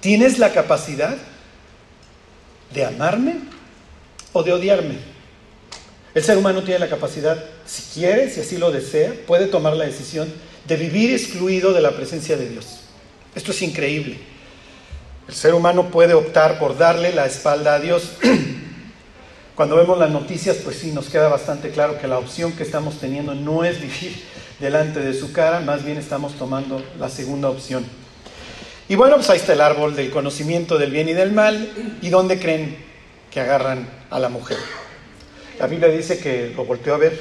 ¿Tienes 0.00 0.38
la 0.38 0.52
capacidad 0.52 1.16
de 2.72 2.84
amarme 2.84 3.36
o 4.32 4.42
de 4.42 4.52
odiarme? 4.52 4.98
El 6.14 6.24
ser 6.24 6.38
humano 6.38 6.62
tiene 6.62 6.80
la 6.80 6.88
capacidad, 6.88 7.44
si 7.66 7.82
quiere, 8.00 8.30
si 8.30 8.40
así 8.40 8.56
lo 8.56 8.70
desea, 8.70 9.12
puede 9.26 9.46
tomar 9.46 9.76
la 9.76 9.84
decisión 9.84 10.32
de 10.66 10.76
vivir 10.76 11.12
excluido 11.12 11.72
de 11.72 11.82
la 11.82 11.90
presencia 11.90 12.36
de 12.36 12.48
Dios. 12.48 12.80
Esto 13.34 13.50
es 13.50 13.62
increíble. 13.62 14.18
El 15.28 15.34
ser 15.34 15.54
humano 15.54 15.90
puede 15.90 16.14
optar 16.14 16.58
por 16.58 16.78
darle 16.78 17.12
la 17.12 17.26
espalda 17.26 17.74
a 17.74 17.80
Dios. 17.80 18.12
Cuando 19.54 19.76
vemos 19.76 19.98
las 19.98 20.10
noticias, 20.10 20.56
pues 20.64 20.76
sí, 20.76 20.92
nos 20.92 21.08
queda 21.08 21.28
bastante 21.28 21.70
claro 21.70 21.98
que 21.98 22.06
la 22.06 22.18
opción 22.18 22.52
que 22.52 22.62
estamos 22.62 22.98
teniendo 22.98 23.34
no 23.34 23.64
es 23.64 23.80
vivir 23.80 24.22
delante 24.58 25.00
de 25.00 25.14
su 25.14 25.32
cara, 25.32 25.60
más 25.60 25.84
bien 25.84 25.98
estamos 25.98 26.34
tomando 26.34 26.82
la 26.98 27.08
segunda 27.08 27.50
opción. 27.50 27.84
Y 28.88 28.94
bueno, 28.94 29.16
pues 29.16 29.28
ahí 29.30 29.38
está 29.38 29.52
el 29.52 29.60
árbol 29.60 29.96
del 29.96 30.10
conocimiento 30.10 30.78
del 30.78 30.92
bien 30.92 31.08
y 31.08 31.12
del 31.12 31.32
mal. 31.32 31.72
¿Y 32.02 32.08
dónde 32.08 32.38
creen 32.38 32.76
que 33.30 33.40
agarran 33.40 33.88
a 34.10 34.20
la 34.20 34.28
mujer? 34.28 34.58
La 35.58 35.66
Biblia 35.66 35.88
dice 35.88 36.18
que 36.18 36.52
lo 36.54 36.64
volteó 36.64 36.94
a 36.94 36.98
ver. 36.98 37.20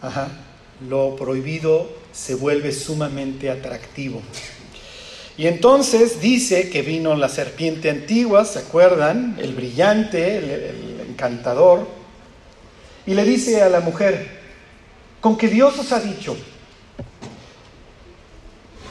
Ajá. 0.00 0.28
Lo 0.88 1.16
prohibido 1.16 1.90
se 2.12 2.34
vuelve 2.34 2.72
sumamente 2.72 3.50
atractivo. 3.50 4.22
Y 5.36 5.46
entonces 5.46 6.20
dice 6.20 6.70
que 6.70 6.82
vino 6.82 7.14
la 7.14 7.28
serpiente 7.28 7.90
antigua, 7.90 8.44
¿se 8.44 8.60
acuerdan? 8.60 9.36
El 9.38 9.54
brillante, 9.54 10.38
el, 10.38 10.50
el 10.50 11.00
encantador. 11.10 11.86
Y 13.06 13.14
le 13.14 13.24
dice 13.24 13.62
a 13.62 13.68
la 13.68 13.80
mujer, 13.80 14.37
con 15.20 15.36
que 15.36 15.48
Dios 15.48 15.78
os 15.78 15.92
ha 15.92 16.00
dicho, 16.00 16.36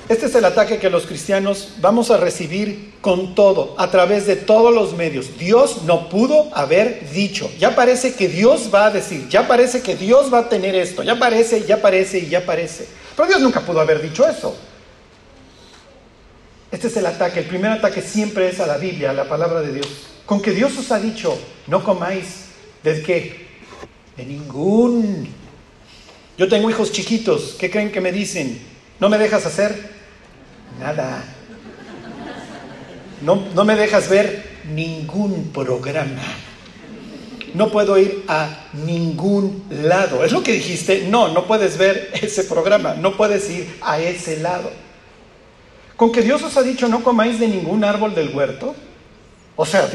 Este 0.09 0.27
es 0.27 0.35
el 0.35 0.45
ataque 0.45 0.77
que 0.77 0.89
los 0.89 1.05
cristianos 1.05 1.73
vamos 1.81 2.11
a 2.11 2.17
recibir 2.17 2.93
con 3.01 3.35
todo, 3.35 3.75
a 3.77 3.91
través 3.91 4.25
de 4.25 4.37
todos 4.37 4.73
los 4.73 4.95
medios. 4.95 5.37
Dios 5.37 5.83
no 5.83 6.07
pudo 6.07 6.49
haber 6.55 7.11
dicho. 7.11 7.51
Ya 7.59 7.75
parece 7.75 8.13
que 8.13 8.29
Dios 8.29 8.69
va 8.73 8.85
a 8.85 8.91
decir, 8.91 9.27
ya 9.27 9.49
parece 9.49 9.81
que 9.81 9.97
Dios 9.97 10.33
va 10.33 10.39
a 10.39 10.49
tener 10.49 10.75
esto, 10.75 11.03
ya 11.03 11.19
parece, 11.19 11.65
ya 11.65 11.81
parece 11.81 12.19
y 12.19 12.29
ya 12.29 12.45
parece. 12.45 12.87
Pero 13.17 13.27
Dios 13.27 13.41
nunca 13.41 13.59
pudo 13.59 13.81
haber 13.81 14.01
dicho 14.01 14.25
eso. 14.25 14.55
Este 16.71 16.87
es 16.87 16.95
el 16.97 17.05
ataque. 17.05 17.39
El 17.39 17.45
primer 17.45 17.71
ataque 17.71 18.01
siempre 18.01 18.47
es 18.47 18.61
a 18.61 18.67
la 18.67 18.77
Biblia, 18.77 19.09
a 19.09 19.13
la 19.13 19.27
palabra 19.27 19.61
de 19.61 19.73
Dios. 19.73 19.87
Con 20.25 20.41
que 20.41 20.51
Dios 20.51 20.77
os 20.77 20.89
ha 20.91 20.99
dicho, 20.99 21.37
no 21.67 21.83
comáis. 21.83 22.45
¿De 22.81 23.01
qué? 23.01 23.47
De 24.15 24.25
ningún. 24.25 25.27
Yo 26.37 26.47
tengo 26.47 26.69
hijos 26.69 26.91
chiquitos. 26.91 27.55
¿Qué 27.59 27.69
creen 27.71 27.91
que 27.91 28.01
me 28.01 28.11
dicen? 28.11 28.59
¿No 28.99 29.09
me 29.09 29.17
dejas 29.17 29.45
hacer? 29.45 29.89
Nada. 30.79 31.23
No, 33.21 33.47
no 33.55 33.65
me 33.65 33.75
dejas 33.75 34.09
ver 34.09 34.43
ningún 34.73 35.51
programa. 35.51 36.21
No 37.55 37.71
puedo 37.71 37.97
ir 37.97 38.23
a 38.27 38.67
ningún 38.85 39.63
lado. 39.69 40.23
¿Es 40.23 40.31
lo 40.31 40.43
que 40.43 40.53
dijiste? 40.53 41.07
No, 41.09 41.29
no 41.29 41.47
puedes 41.47 41.77
ver 41.77 42.11
ese 42.21 42.43
programa. 42.43 42.93
No 42.93 43.17
puedes 43.17 43.49
ir 43.49 43.75
a 43.81 43.99
ese 43.99 44.37
lado. 44.37 44.71
Con 45.95 46.11
que 46.11 46.21
Dios 46.21 46.43
os 46.43 46.55
ha 46.57 46.61
dicho 46.61 46.87
no 46.87 47.03
comáis 47.03 47.39
de 47.39 47.47
ningún 47.47 47.83
árbol 47.83 48.13
del 48.13 48.29
huerto. 48.29 48.75
O 49.55 49.65
sea, 49.65 49.89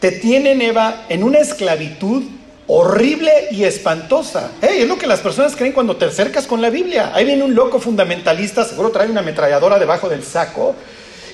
te 0.00 0.12
tienen, 0.12 0.62
Eva, 0.62 1.04
en 1.10 1.22
una 1.22 1.40
esclavitud 1.40 2.22
horrible 2.66 3.48
y 3.50 3.64
espantosa. 3.64 4.52
es 4.62 4.88
lo 4.88 4.96
que 4.98 5.06
las 5.06 5.20
personas 5.20 5.54
creen 5.54 5.72
cuando 5.72 5.96
te 5.96 6.06
acercas 6.06 6.46
con 6.46 6.62
la 6.62 6.70
Biblia. 6.70 7.12
Ahí 7.14 7.24
viene 7.24 7.44
un 7.44 7.54
loco 7.54 7.78
fundamentalista, 7.78 8.64
seguro 8.64 8.90
trae 8.90 9.10
una 9.10 9.20
ametralladora 9.20 9.78
debajo 9.78 10.08
del 10.08 10.24
saco 10.24 10.74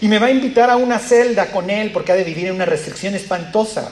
y 0.00 0.08
me 0.08 0.18
va 0.18 0.26
a 0.26 0.30
invitar 0.30 0.70
a 0.70 0.76
una 0.76 0.98
celda 0.98 1.50
con 1.50 1.70
él 1.70 1.92
porque 1.92 2.12
ha 2.12 2.16
de 2.16 2.24
vivir 2.24 2.46
en 2.46 2.54
una 2.54 2.64
restricción 2.64 3.14
espantosa. 3.14 3.90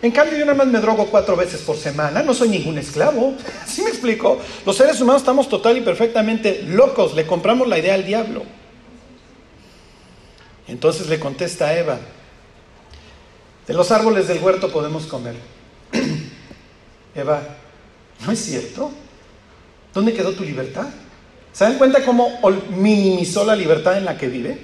En 0.00 0.10
cambio, 0.10 0.36
yo 0.36 0.44
nada 0.44 0.58
más 0.58 0.66
me 0.66 0.80
drogo 0.80 1.06
cuatro 1.06 1.36
veces 1.36 1.60
por 1.60 1.76
semana, 1.76 2.24
no 2.24 2.34
soy 2.34 2.48
ningún 2.48 2.76
esclavo. 2.78 3.34
¿Sí 3.66 3.82
me 3.82 3.90
explico? 3.90 4.40
Los 4.66 4.76
seres 4.76 5.00
humanos 5.00 5.22
estamos 5.22 5.48
total 5.48 5.76
y 5.76 5.82
perfectamente 5.82 6.64
locos, 6.66 7.14
le 7.14 7.26
compramos 7.26 7.68
la 7.68 7.78
idea 7.78 7.94
al 7.94 8.04
diablo. 8.04 8.42
Entonces 10.66 11.08
le 11.08 11.20
contesta 11.20 11.68
a 11.68 11.78
Eva, 11.78 11.98
de 13.66 13.74
los 13.74 13.92
árboles 13.92 14.26
del 14.26 14.42
huerto 14.42 14.72
podemos 14.72 15.06
comer. 15.06 15.36
Eva, 17.14 17.42
¿no 18.24 18.32
es 18.32 18.38
cierto? 18.38 18.90
¿Dónde 19.92 20.12
quedó 20.12 20.32
tu 20.32 20.44
libertad? 20.44 20.86
¿Se 21.52 21.64
dan 21.64 21.76
cuenta 21.76 22.04
cómo 22.04 22.38
minimizó 22.70 23.44
la 23.44 23.54
libertad 23.54 23.98
en 23.98 24.06
la 24.06 24.16
que 24.16 24.28
vive? 24.28 24.58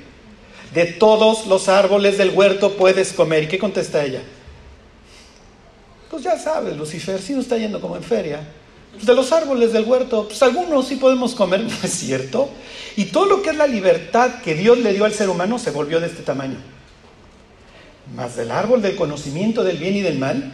De 0.72 0.86
todos 0.86 1.46
los 1.46 1.68
árboles 1.68 2.16
del 2.16 2.30
huerto 2.30 2.74
puedes 2.74 3.12
comer. 3.12 3.44
¿Y 3.44 3.48
qué 3.48 3.58
contesta 3.58 4.04
ella? 4.04 4.22
Pues 6.10 6.22
ya 6.22 6.38
sabes, 6.38 6.76
Lucifer, 6.76 7.20
si 7.20 7.34
no 7.34 7.40
está 7.40 7.58
yendo 7.58 7.80
como 7.80 7.96
en 7.96 8.02
feria. 8.02 8.40
Pues 8.92 9.04
de 9.04 9.14
los 9.14 9.30
árboles 9.32 9.72
del 9.72 9.84
huerto, 9.84 10.26
pues 10.26 10.42
algunos 10.42 10.88
sí 10.88 10.96
podemos 10.96 11.34
comer, 11.34 11.60
¿no 11.64 11.76
es 11.82 11.92
cierto? 11.92 12.48
Y 12.96 13.06
todo 13.06 13.26
lo 13.26 13.42
que 13.42 13.50
es 13.50 13.56
la 13.56 13.66
libertad 13.66 14.40
que 14.42 14.54
Dios 14.54 14.78
le 14.78 14.94
dio 14.94 15.04
al 15.04 15.12
ser 15.12 15.28
humano 15.28 15.58
se 15.58 15.70
volvió 15.70 16.00
de 16.00 16.06
este 16.06 16.22
tamaño. 16.22 16.56
Más 18.14 18.36
del 18.36 18.50
árbol 18.50 18.80
del 18.80 18.96
conocimiento 18.96 19.62
del 19.62 19.76
bien 19.76 19.96
y 19.96 20.00
del 20.00 20.18
mal, 20.18 20.52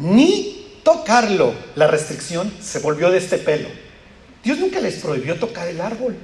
ni 0.00 0.57
tocarlo, 0.88 1.52
la 1.76 1.86
restricción 1.86 2.50
se 2.62 2.78
volvió 2.78 3.10
de 3.10 3.18
este 3.18 3.36
pelo. 3.36 3.68
Dios 4.42 4.56
nunca 4.56 4.80
les 4.80 4.94
prohibió 4.94 5.34
tocar 5.34 5.68
el 5.68 5.82
árbol. 5.82 6.16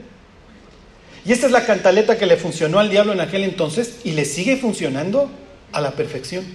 Y 1.26 1.32
esta 1.32 1.44
es 1.44 1.52
la 1.52 1.66
cantaleta 1.66 2.16
que 2.16 2.24
le 2.24 2.38
funcionó 2.38 2.78
al 2.78 2.88
diablo 2.88 3.12
en 3.12 3.20
aquel 3.20 3.44
entonces 3.44 3.96
y 4.04 4.12
le 4.12 4.24
sigue 4.24 4.56
funcionando 4.56 5.30
a 5.70 5.82
la 5.82 5.90
perfección. 5.90 6.46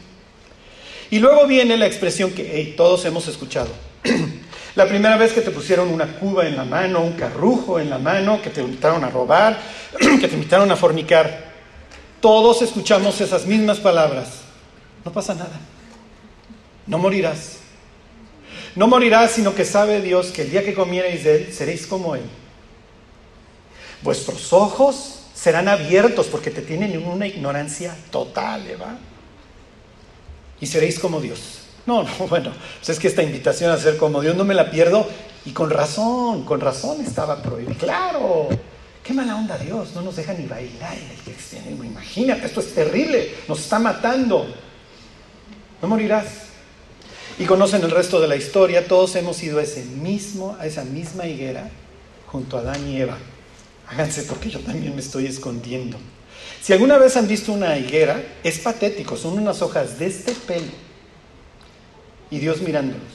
Y 1.12 1.20
luego 1.20 1.46
viene 1.46 1.78
la 1.78 1.86
expresión 1.86 2.32
que 2.32 2.74
todos 2.76 3.06
hemos 3.06 3.28
escuchado. 3.28 3.70
la 4.76 4.88
primera 4.88 5.16
vez 5.16 5.32
que 5.32 5.42
te 5.42 5.52
pusieron 5.52 5.90
una 5.90 6.18
cuba 6.18 6.48
en 6.48 6.58
la 6.58 6.66
mano, 6.66 7.02
un 7.02 7.14
carrujo 7.14 7.80
en 7.80 7.92
la 7.92 8.00
mano, 8.00 8.42
que 8.42 8.50
te 8.50 8.62
invitaron 8.62 9.04
a 9.04 9.10
robar, 9.10 9.60
que 10.00 10.28
te 10.28 10.34
invitaron 10.34 10.72
a 10.72 10.76
fornicar. 10.76 11.52
Todos 12.22 12.64
escuchamos 12.64 13.22
esas 13.22 13.46
mismas 13.46 13.78
palabras. 13.78 14.30
No 15.06 15.12
pasa 15.12 15.36
nada. 15.36 15.60
No 16.88 16.98
morirás. 16.98 17.59
No 18.80 18.88
morirás, 18.88 19.32
sino 19.32 19.54
que 19.54 19.66
sabe 19.66 20.02
Dios 20.02 20.28
que 20.28 20.44
el 20.44 20.52
día 20.52 20.64
que 20.64 20.74
comiereis 20.74 21.26
de 21.26 21.36
él, 21.36 21.54
seréis 21.54 21.86
como 21.86 22.16
él. 22.16 22.22
Vuestros 24.02 24.54
ojos 24.54 25.26
serán 25.34 25.68
abiertos 25.68 26.28
porque 26.28 26.50
te 26.50 26.62
tienen 26.62 26.94
en 26.94 27.06
una 27.06 27.28
ignorancia 27.28 27.94
total, 28.10 28.66
Eva. 28.66 28.98
Y 30.62 30.66
seréis 30.66 30.98
como 30.98 31.20
Dios. 31.20 31.64
No, 31.86 32.04
no, 32.04 32.10
bueno, 32.30 32.54
pues 32.78 32.88
es 32.88 33.00
que 33.00 33.10
esta 33.10 33.22
invitación 33.22 33.70
a 33.70 33.76
ser 33.76 33.98
como 33.98 34.22
Dios 34.22 34.38
no 34.38 34.46
me 34.46 34.54
la 34.54 34.72
pierdo 34.72 35.06
y 35.44 35.52
con 35.52 35.70
razón, 35.70 36.46
con 36.46 36.62
razón 36.62 37.02
estaba 37.02 37.42
prohibido. 37.42 37.78
Claro, 37.78 38.48
qué 39.04 39.14
mala 39.14 39.36
onda 39.36 39.58
Dios, 39.58 39.94
no 39.94 40.04
nos 40.04 40.16
deja 40.16 40.32
ni 40.32 40.46
bailar 40.46 40.98
en 40.98 41.12
el 41.12 41.18
cristianismo. 41.18 41.84
Imagínate, 41.84 42.46
esto 42.46 42.62
es 42.62 42.74
terrible, 42.74 43.36
nos 43.46 43.60
está 43.60 43.78
matando. 43.78 44.48
No 45.82 45.88
morirás, 45.90 46.49
y 47.40 47.46
conocen 47.46 47.82
el 47.84 47.92
resto 47.92 48.20
de 48.20 48.28
la 48.28 48.36
historia, 48.36 48.86
todos 48.86 49.16
hemos 49.16 49.42
ido 49.42 49.60
a, 49.60 49.64
ese 49.64 49.86
mismo, 49.86 50.58
a 50.60 50.68
esa 50.68 50.84
misma 50.84 51.26
higuera 51.26 51.70
junto 52.28 52.58
a 52.58 52.60
Adán 52.60 52.86
y 52.86 53.02
Eva. 53.02 53.18
Háganse 53.88 54.24
porque 54.24 54.50
yo 54.50 54.60
también 54.60 54.94
me 54.94 55.00
estoy 55.00 55.26
escondiendo. 55.26 55.98
Si 56.62 56.74
alguna 56.74 56.98
vez 56.98 57.16
han 57.16 57.30
visto 57.30 57.54
una 57.54 57.78
higuera, 57.78 58.22
es 58.44 58.60
patético, 58.60 59.16
son 59.16 59.40
unas 59.40 59.62
hojas 59.62 59.98
de 59.98 60.08
este 60.08 60.34
pelo 60.34 60.72
y 62.30 62.40
Dios 62.40 62.62
mirándolos. 62.62 63.08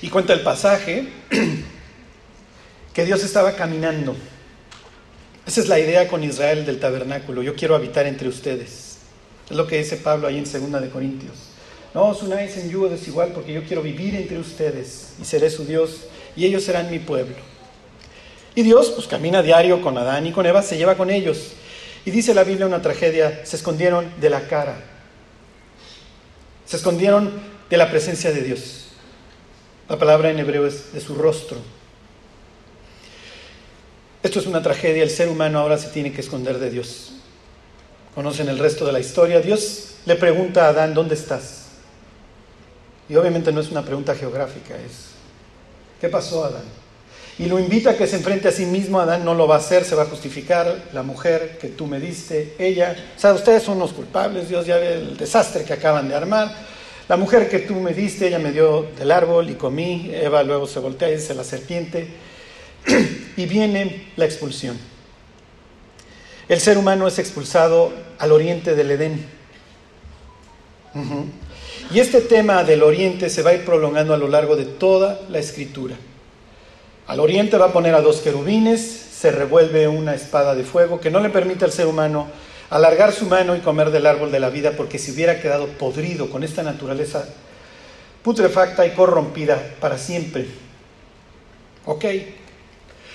Y 0.00 0.08
cuenta 0.08 0.32
el 0.32 0.42
pasaje 0.42 1.08
que 2.94 3.04
Dios 3.04 3.24
estaba 3.24 3.56
caminando. 3.56 4.14
Esa 5.44 5.60
es 5.60 5.66
la 5.66 5.80
idea 5.80 6.06
con 6.06 6.22
Israel 6.22 6.64
del 6.64 6.78
tabernáculo. 6.78 7.42
Yo 7.42 7.56
quiero 7.56 7.74
habitar 7.74 8.06
entre 8.06 8.28
ustedes. 8.28 8.98
Es 9.50 9.56
lo 9.56 9.66
que 9.66 9.78
dice 9.78 9.96
Pablo 9.96 10.28
ahí 10.28 10.38
en 10.38 10.44
2 10.44 10.80
de 10.80 10.90
Corintios. 10.90 11.47
No 11.94 12.06
os 12.06 12.22
unáis 12.22 12.56
en 12.56 12.70
yugo 12.70 12.88
desigual 12.88 13.32
porque 13.32 13.52
yo 13.52 13.64
quiero 13.64 13.82
vivir 13.82 14.14
entre 14.14 14.38
ustedes 14.38 15.14
y 15.20 15.24
seré 15.24 15.50
su 15.50 15.64
Dios 15.64 16.06
y 16.36 16.44
ellos 16.44 16.64
serán 16.64 16.90
mi 16.90 16.98
pueblo. 16.98 17.36
Y 18.54 18.62
Dios, 18.62 18.90
pues 18.90 19.06
camina 19.06 19.42
diario 19.42 19.80
con 19.80 19.96
Adán 19.96 20.26
y 20.26 20.32
con 20.32 20.44
Eva, 20.44 20.62
se 20.62 20.76
lleva 20.76 20.96
con 20.96 21.10
ellos. 21.10 21.52
Y 22.04 22.10
dice 22.10 22.34
la 22.34 22.44
Biblia 22.44 22.66
una 22.66 22.82
tragedia, 22.82 23.44
se 23.44 23.56
escondieron 23.56 24.12
de 24.20 24.30
la 24.30 24.48
cara. 24.48 24.76
Se 26.66 26.76
escondieron 26.76 27.32
de 27.70 27.76
la 27.76 27.90
presencia 27.90 28.32
de 28.32 28.42
Dios. 28.42 28.88
La 29.88 29.98
palabra 29.98 30.30
en 30.30 30.38
hebreo 30.38 30.66
es 30.66 30.92
de 30.92 31.00
su 31.00 31.14
rostro. 31.14 31.58
Esto 34.22 34.40
es 34.40 34.46
una 34.46 34.62
tragedia, 34.62 35.02
el 35.02 35.10
ser 35.10 35.28
humano 35.28 35.60
ahora 35.60 35.78
se 35.78 35.88
tiene 35.88 36.12
que 36.12 36.20
esconder 36.20 36.58
de 36.58 36.70
Dios. 36.70 37.12
Conocen 38.14 38.48
el 38.48 38.58
resto 38.58 38.84
de 38.84 38.92
la 38.92 39.00
historia. 39.00 39.40
Dios 39.40 39.94
le 40.04 40.16
pregunta 40.16 40.66
a 40.66 40.70
Adán, 40.70 40.92
¿dónde 40.92 41.14
estás? 41.14 41.67
Y 43.08 43.16
obviamente 43.16 43.52
no 43.52 43.60
es 43.60 43.70
una 43.70 43.82
pregunta 43.82 44.14
geográfica, 44.14 44.74
es 44.76 45.12
¿qué 46.00 46.08
pasó 46.08 46.44
Adán? 46.44 46.64
Y 47.38 47.46
lo 47.46 47.58
invita 47.58 47.90
a 47.90 47.96
que 47.96 48.06
se 48.06 48.16
enfrente 48.16 48.48
a 48.48 48.52
sí 48.52 48.66
mismo, 48.66 49.00
Adán 49.00 49.24
no 49.24 49.32
lo 49.32 49.46
va 49.46 49.54
a 49.54 49.58
hacer, 49.58 49.84
se 49.84 49.94
va 49.94 50.02
a 50.02 50.06
justificar, 50.06 50.88
la 50.92 51.02
mujer 51.02 51.56
que 51.60 51.68
tú 51.68 51.86
me 51.86 52.00
diste, 52.00 52.54
ella, 52.58 52.96
o 53.16 53.20
sea, 53.20 53.32
ustedes 53.32 53.62
son 53.62 53.78
los 53.78 53.92
culpables, 53.92 54.48
Dios 54.48 54.66
ya 54.66 54.76
ve 54.76 54.94
el 54.94 55.16
desastre 55.16 55.64
que 55.64 55.72
acaban 55.72 56.08
de 56.08 56.16
armar, 56.16 56.52
la 57.08 57.16
mujer 57.16 57.48
que 57.48 57.60
tú 57.60 57.76
me 57.76 57.94
diste, 57.94 58.26
ella 58.26 58.38
me 58.38 58.52
dio 58.52 58.88
del 58.98 59.10
árbol 59.12 59.48
y 59.48 59.54
comí, 59.54 60.10
Eva 60.12 60.42
luego 60.42 60.66
se 60.66 60.80
voltea 60.80 61.08
y 61.10 61.16
dice 61.16 61.32
la 61.34 61.44
serpiente, 61.44 62.08
y 63.36 63.46
viene 63.46 64.08
la 64.16 64.24
expulsión. 64.24 64.76
El 66.48 66.60
ser 66.60 66.76
humano 66.76 67.06
es 67.06 67.18
expulsado 67.18 67.92
al 68.18 68.32
oriente 68.32 68.74
del 68.74 68.90
Edén. 68.90 69.26
Y 71.90 72.00
este 72.00 72.20
tema 72.20 72.64
del 72.64 72.82
oriente 72.82 73.30
se 73.30 73.40
va 73.40 73.50
a 73.50 73.54
ir 73.54 73.64
prolongando 73.64 74.12
a 74.12 74.18
lo 74.18 74.28
largo 74.28 74.56
de 74.56 74.66
toda 74.66 75.22
la 75.30 75.38
escritura. 75.38 75.96
Al 77.06 77.18
oriente 77.18 77.56
va 77.56 77.66
a 77.66 77.72
poner 77.72 77.94
a 77.94 78.02
dos 78.02 78.20
querubines, 78.20 78.82
se 78.82 79.30
revuelve 79.30 79.88
una 79.88 80.14
espada 80.14 80.54
de 80.54 80.64
fuego 80.64 81.00
que 81.00 81.10
no 81.10 81.18
le 81.20 81.30
permite 81.30 81.64
al 81.64 81.72
ser 81.72 81.86
humano 81.86 82.26
alargar 82.68 83.12
su 83.12 83.24
mano 83.24 83.56
y 83.56 83.60
comer 83.60 83.90
del 83.90 84.04
árbol 84.04 84.30
de 84.30 84.38
la 84.38 84.50
vida 84.50 84.72
porque 84.72 84.98
se 84.98 85.12
hubiera 85.12 85.40
quedado 85.40 85.66
podrido 85.66 86.28
con 86.28 86.44
esta 86.44 86.62
naturaleza 86.62 87.26
putrefacta 88.22 88.84
y 88.84 88.90
corrompida 88.90 89.58
para 89.80 89.96
siempre. 89.96 90.46
¿Ok? 91.86 92.04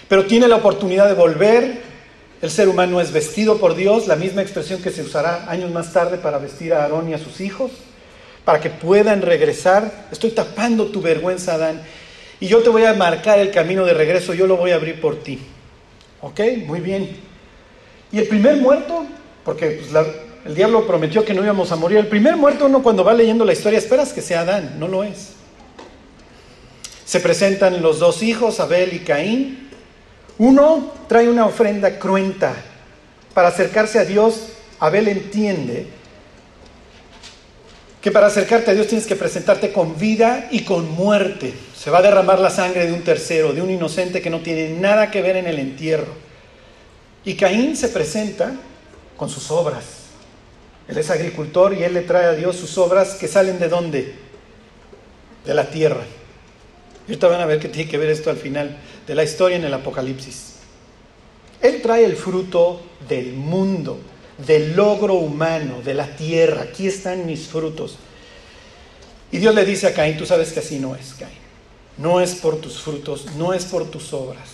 Pero 0.10 0.25
tiene 0.25 0.48
la 0.48 0.56
oportunidad 0.56 1.08
de 1.08 1.13
volver. 1.13 1.94
El 2.42 2.50
ser 2.50 2.68
humano 2.68 3.00
es 3.00 3.12
vestido 3.12 3.60
por 3.60 3.75
Dios, 3.75 4.08
la 4.08 4.15
misma 4.15 4.42
expresión 4.42 4.82
que 4.82 4.89
se 4.89 5.03
usará 5.03 5.46
años 5.48 5.70
más 5.70 5.94
tarde 5.94 6.18
para 6.18 6.39
vestir 6.39 6.74
a 6.74 6.82
Aarón 6.82 7.08
y 7.08 7.13
a 7.13 7.20
sus 7.20 7.39
hijos 7.39 7.72
para 8.46 8.60
que 8.60 8.70
puedan 8.70 9.22
regresar. 9.22 10.08
Estoy 10.12 10.32
tapando 10.32 10.88
tu 10.88 11.02
vergüenza, 11.02 11.56
Adán. 11.56 11.82
Y 12.40 12.48
yo 12.48 12.62
te 12.62 12.70
voy 12.70 12.84
a 12.84 12.94
marcar 12.94 13.40
el 13.40 13.52
camino 13.52 13.86
de 13.86 13.94
regreso, 13.94 14.34
yo 14.34 14.48
lo 14.48 14.58
voy 14.58 14.72
a 14.72 14.76
abrir 14.76 15.00
por 15.00 15.24
ti. 15.24 15.40
¿Ok? 16.22 16.40
Muy 16.66 16.80
bien. 16.80 17.16
Y 18.12 18.20
el 18.20 18.28
primer 18.28 18.58
muerto, 18.58 19.06
porque 19.46 19.82
pues, 19.82 20.06
el 20.46 20.56
diablo 20.56 20.86
prometió 20.86 21.24
que 21.24 21.34
no 21.34 21.44
íbamos 21.44 21.72
a 21.72 21.76
morir, 21.76 21.98
el 21.98 22.08
primer 22.08 22.36
muerto 22.36 22.66
uno 22.66 22.84
cuando 22.84 23.04
va 23.04 23.14
leyendo 23.14 23.46
la 23.46 23.54
historia 23.54 23.80
esperas 23.80 24.12
que 24.12 24.22
sea 24.22 24.42
Adán, 24.42 24.76
no 24.78 24.88
lo 24.88 25.04
es. 25.04 25.34
Se 27.06 27.20
presentan 27.20 27.82
los 27.82 28.00
dos 28.00 28.24
hijos, 28.24 28.60
Abel 28.60 28.94
y 28.94 29.00
Caín. 29.00 29.70
Uno 30.38 30.92
trae 31.08 31.30
una 31.30 31.46
ofrenda 31.46 32.00
cruenta. 32.00 32.54
Para 33.34 33.50
acercarse 33.50 34.00
a 34.00 34.06
Dios, 34.06 34.50
Abel 34.80 35.08
entiende 35.08 35.88
que 38.03 38.12
para 38.12 38.27
acercarte 38.27 38.69
a 38.69 38.74
Dios 38.74 38.88
tienes 38.88 39.07
que 39.07 39.15
presentarte 39.15 39.72
con 39.72 39.98
vida 39.98 40.50
y 40.51 40.65
con 40.65 40.91
muerte. 40.91 41.53
Se 41.74 41.89
va 41.89 42.00
a 42.00 42.01
derramar 42.01 42.38
la 42.38 42.50
sangre 42.50 42.86
de 42.86 42.91
un 42.91 43.01
tercero, 43.01 43.53
de 43.53 43.62
un 43.62 43.72
inocente 43.72 44.22
que 44.22 44.29
no 44.29 44.41
tiene 44.41 44.72
nada 44.72 45.10
que 45.10 45.22
ver 45.22 45.38
en 45.38 45.48
el 45.48 45.57
entierro. 45.57 46.13
Y 47.24 47.36
Caín 47.36 47.77
se 47.77 47.88
presenta 47.88 48.55
con 49.15 49.29
sus 49.29 49.50
obras. 49.51 49.86
Él 50.89 50.98
es 50.98 51.10
agricultor 51.10 51.74
y 51.74 51.83
él 51.86 51.93
le 51.93 52.01
trae 52.01 52.25
a 52.25 52.33
Dios 52.33 52.57
sus 52.57 52.77
obras 52.77 53.13
que 53.13 53.29
salen 53.29 53.57
de 53.57 53.69
dónde? 53.69 54.13
De 55.45 55.53
la 55.53 55.69
tierra. 55.69 56.03
Y 57.07 57.12
ahorita 57.12 57.29
van 57.29 57.39
a 57.39 57.45
ver 57.45 57.60
que 57.60 57.69
tiene 57.69 57.89
que 57.89 57.98
ver 57.98 58.10
esto 58.10 58.29
al 58.29 58.38
final 58.38 58.75
de 59.07 59.15
la 59.15 59.24
historia 59.24 59.55
en 59.55 59.63
el 59.63 59.74
Apocalipsis. 59.74 60.55
Él 61.62 61.81
trae 61.81 62.03
el 62.03 62.17
fruto 62.17 62.81
del 63.07 63.31
mundo 63.31 63.98
del 64.38 64.75
logro 64.75 65.16
humano, 65.16 65.82
de 65.84 65.94
la 65.94 66.16
tierra. 66.16 66.63
Aquí 66.63 66.88
están 66.88 67.25
mis 67.25 67.48
frutos. 67.48 67.98
Y 69.32 69.38
Dios 69.38 69.56
le 69.56 69.66
dice 69.66 69.88
a 69.88 69.94
Caín, 69.94 70.18
tú 70.18 70.25
sabes 70.25 70.52
que 70.52 70.60
así 70.60 70.80
no 70.80 70.96
es, 70.96 71.13
Caín. 71.13 71.44
No 71.98 72.22
es 72.22 72.36
por 72.36 72.58
tus 72.58 72.82
frutos, 72.82 73.34
no 73.36 73.54
es 73.54 73.66
por 73.66 73.90
tus 73.90 74.13
obras. 74.13 74.50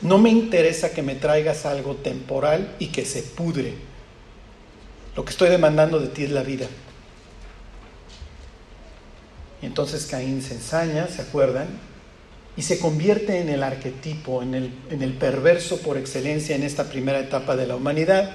No 0.00 0.18
me 0.18 0.30
interesa 0.30 0.90
que 0.90 1.02
me 1.02 1.14
traigas 1.14 1.66
algo 1.66 1.96
temporal 1.96 2.74
y 2.78 2.88
que 2.88 3.04
se 3.04 3.22
pudre. 3.22 3.74
Lo 5.16 5.24
que 5.24 5.30
estoy 5.30 5.50
demandando 5.50 5.98
de 5.98 6.08
ti 6.08 6.24
es 6.24 6.30
la 6.30 6.42
vida. 6.42 6.66
Y 9.60 9.66
entonces 9.66 10.06
Caín 10.06 10.42
se 10.42 10.54
ensaña, 10.54 11.06
¿se 11.08 11.22
acuerdan? 11.22 11.68
Y 12.56 12.62
se 12.62 12.78
convierte 12.78 13.38
en 13.38 13.48
el 13.48 13.62
arquetipo, 13.62 14.42
en 14.42 14.54
el, 14.54 15.12
perverso 15.14 15.78
por 15.78 15.96
excelencia 15.96 16.56
en 16.56 16.62
esta 16.62 16.84
primera 16.84 17.20
etapa 17.20 17.56
de 17.56 17.66
la 17.66 17.76
humanidad, 17.76 18.30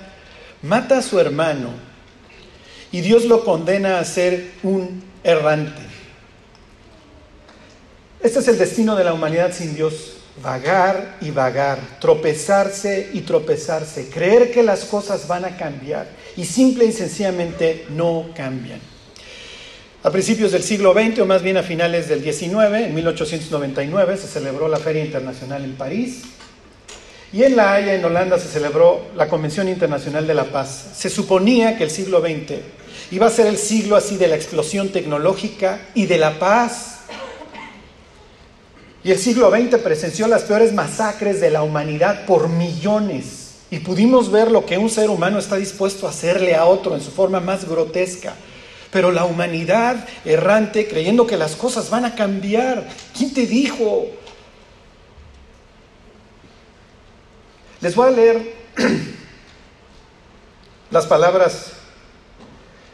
mata 0.62 1.00
a 1.00 1.02
su 1.02 1.20
hermano 1.20 1.70
y 2.92 3.02
Dios 3.02 3.26
lo 3.26 3.44
condena 3.44 4.00
a 4.00 4.06
ser 4.06 4.52
un 4.64 5.04
errante. 5.24 5.82
Este 8.22 8.40
es 8.40 8.48
el 8.48 8.58
destino 8.58 8.96
de 8.96 9.04
la 9.04 9.14
humanidad 9.14 9.54
sin 9.54 9.76
Dios, 9.76 10.18
vagar 10.42 11.18
y 11.22 11.32
vagar, 11.32 11.80
tropezarse 12.00 13.12
y 13.14 13.22
tropezarse, 13.22 14.10
creer 14.10 14.52
que 14.52 14.64
las 14.64 14.86
cosas 14.86 15.28
van 15.28 15.46
a 15.46 15.58
cambiar 15.58 16.08
y 16.36 16.46
simple 16.46 16.86
y 16.86 16.92
sencillamente 16.92 17.86
no 17.90 18.30
cambian. 18.36 18.95
A 20.06 20.12
principios 20.12 20.52
del 20.52 20.62
siglo 20.62 20.94
XX, 20.94 21.22
o 21.22 21.26
más 21.26 21.42
bien 21.42 21.58
a 21.58 21.64
finales 21.64 22.08
del 22.08 22.22
XIX, 22.22 22.76
en 22.76 22.94
1899, 22.94 24.18
se 24.18 24.28
celebró 24.28 24.68
la 24.68 24.78
Feria 24.78 25.04
Internacional 25.04 25.64
en 25.64 25.74
París. 25.74 26.22
Y 27.34 27.42
en 27.42 27.56
La 27.56 27.74
Haya, 27.74 27.96
en 27.96 28.06
Holanda, 28.06 28.38
se 28.38 28.48
celebró 28.48 29.08
la 29.16 29.28
Convención 29.28 29.68
Internacional 29.68 30.28
de 30.28 30.36
la 30.36 30.44
Paz. 30.44 30.90
Se 30.96 31.10
suponía 31.10 31.76
que 31.76 31.86
el 31.86 31.90
siglo 31.90 32.22
XX 32.22 32.60
iba 33.10 33.26
a 33.26 33.32
ser 33.32 33.48
el 33.48 33.58
siglo 33.58 33.96
así 33.96 34.16
de 34.18 34.28
la 34.28 34.36
explosión 34.36 34.90
tecnológica 34.90 35.88
y 35.96 36.06
de 36.06 36.20
la 36.20 36.38
paz. 36.38 37.00
Y 39.04 39.10
el 39.10 39.18
siglo 39.18 39.50
XX 39.50 39.80
presenció 39.80 40.28
las 40.28 40.44
peores 40.44 40.72
masacres 40.72 41.42
de 41.42 41.50
la 41.50 41.64
humanidad 41.64 42.28
por 42.28 42.48
millones. 42.48 43.56
Y 43.72 43.80
pudimos 43.80 44.32
ver 44.32 44.52
lo 44.52 44.68
que 44.68 44.78
un 44.78 44.92
ser 44.92 45.10
humano 45.10 45.40
está 45.40 45.56
dispuesto 45.56 46.06
a 46.06 46.12
hacerle 46.12 46.54
a 46.54 46.66
otro 46.66 46.94
en 46.94 47.02
su 47.02 47.10
forma 47.10 47.40
más 47.40 47.68
grotesca. 47.68 48.36
Pero 48.96 49.12
la 49.12 49.26
humanidad 49.26 50.08
errante, 50.24 50.88
creyendo 50.88 51.28
que 51.28 51.36
las 51.36 51.58
cosas 51.58 51.90
van 51.90 52.06
a 52.06 52.16
cambiar, 52.16 52.88
¿quién 53.14 53.34
te 53.34 53.46
dijo? 53.46 54.08
Les 57.82 57.94
voy 57.94 58.08
a 58.08 58.12
leer 58.12 58.54
las 60.92 61.08
palabras 61.08 61.74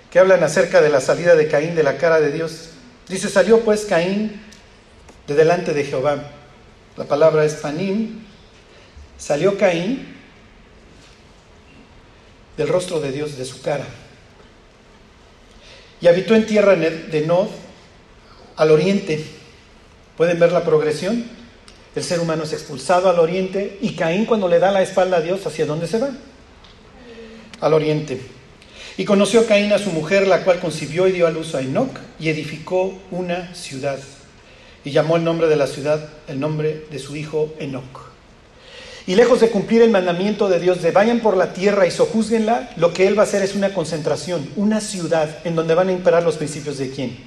que 0.09 0.17
hablan 0.17 0.43
acerca 0.43 0.81
de 0.81 0.89
la 0.89 1.01
salida 1.01 1.35
de 1.35 1.47
Caín 1.47 1.75
de 1.75 1.83
la 1.83 1.97
cara 1.97 2.19
de 2.19 2.31
Dios. 2.31 2.71
Dice, 3.07 3.29
salió 3.29 3.59
pues 3.59 3.85
Caín 3.85 4.41
de 5.27 5.35
delante 5.35 5.71
de 5.71 5.83
Jehová. 5.83 6.31
La 6.97 7.05
palabra 7.05 7.45
es 7.45 7.53
panim. 7.53 8.23
Salió 9.19 9.55
Caín 9.55 10.15
del 12.57 12.69
rostro 12.69 12.99
de 12.99 13.11
Dios, 13.11 13.37
de 13.37 13.45
su 13.45 13.61
cara 13.61 13.85
y 16.01 16.07
habitó 16.07 16.35
en 16.35 16.45
tierra 16.45 16.75
de 16.75 17.23
Nod 17.25 17.47
al 18.55 18.71
oriente. 18.71 19.23
¿Pueden 20.17 20.39
ver 20.39 20.51
la 20.51 20.63
progresión? 20.63 21.25
El 21.95 22.03
ser 22.03 22.19
humano 22.19 22.43
es 22.43 22.53
expulsado 22.53 23.09
al 23.09 23.19
oriente 23.19 23.77
y 23.81 23.95
Caín 23.95 24.25
cuando 24.25 24.47
le 24.47 24.59
da 24.59 24.71
la 24.71 24.81
espalda 24.81 25.17
a 25.17 25.21
Dios, 25.21 25.45
¿hacia 25.45 25.65
dónde 25.65 25.87
se 25.87 25.99
va? 25.99 26.09
Al 27.59 27.73
oriente. 27.73 28.21
Y 28.97 29.05
conoció 29.05 29.45
Caín 29.45 29.71
a 29.73 29.79
su 29.79 29.91
mujer, 29.91 30.27
la 30.27 30.43
cual 30.43 30.59
concibió 30.59 31.07
y 31.07 31.11
dio 31.11 31.27
a 31.27 31.31
luz 31.31 31.55
a 31.55 31.61
Enoch 31.61 31.91
y 32.19 32.29
edificó 32.29 32.99
una 33.11 33.53
ciudad. 33.55 33.99
Y 34.83 34.91
llamó 34.91 35.17
el 35.17 35.23
nombre 35.23 35.47
de 35.47 35.55
la 35.55 35.67
ciudad 35.67 36.09
el 36.27 36.39
nombre 36.39 36.85
de 36.89 36.99
su 36.99 37.15
hijo 37.15 37.53
Enoch. 37.59 38.10
Y 39.07 39.15
lejos 39.15 39.39
de 39.39 39.49
cumplir 39.49 39.81
el 39.81 39.89
mandamiento 39.89 40.47
de 40.47 40.59
Dios 40.59 40.81
de 40.81 40.91
vayan 40.91 41.21
por 41.21 41.35
la 41.35 41.53
tierra 41.53 41.87
y 41.87 41.91
sojuzguenla, 41.91 42.71
lo 42.75 42.93
que 42.93 43.07
Él 43.07 43.17
va 43.17 43.23
a 43.23 43.25
hacer 43.25 43.41
es 43.41 43.55
una 43.55 43.73
concentración, 43.73 44.47
una 44.55 44.79
ciudad 44.79 45.39
en 45.43 45.55
donde 45.55 45.73
van 45.73 45.89
a 45.89 45.91
imperar 45.91 46.23
los 46.23 46.37
principios 46.37 46.77
de 46.77 46.91
quién. 46.91 47.17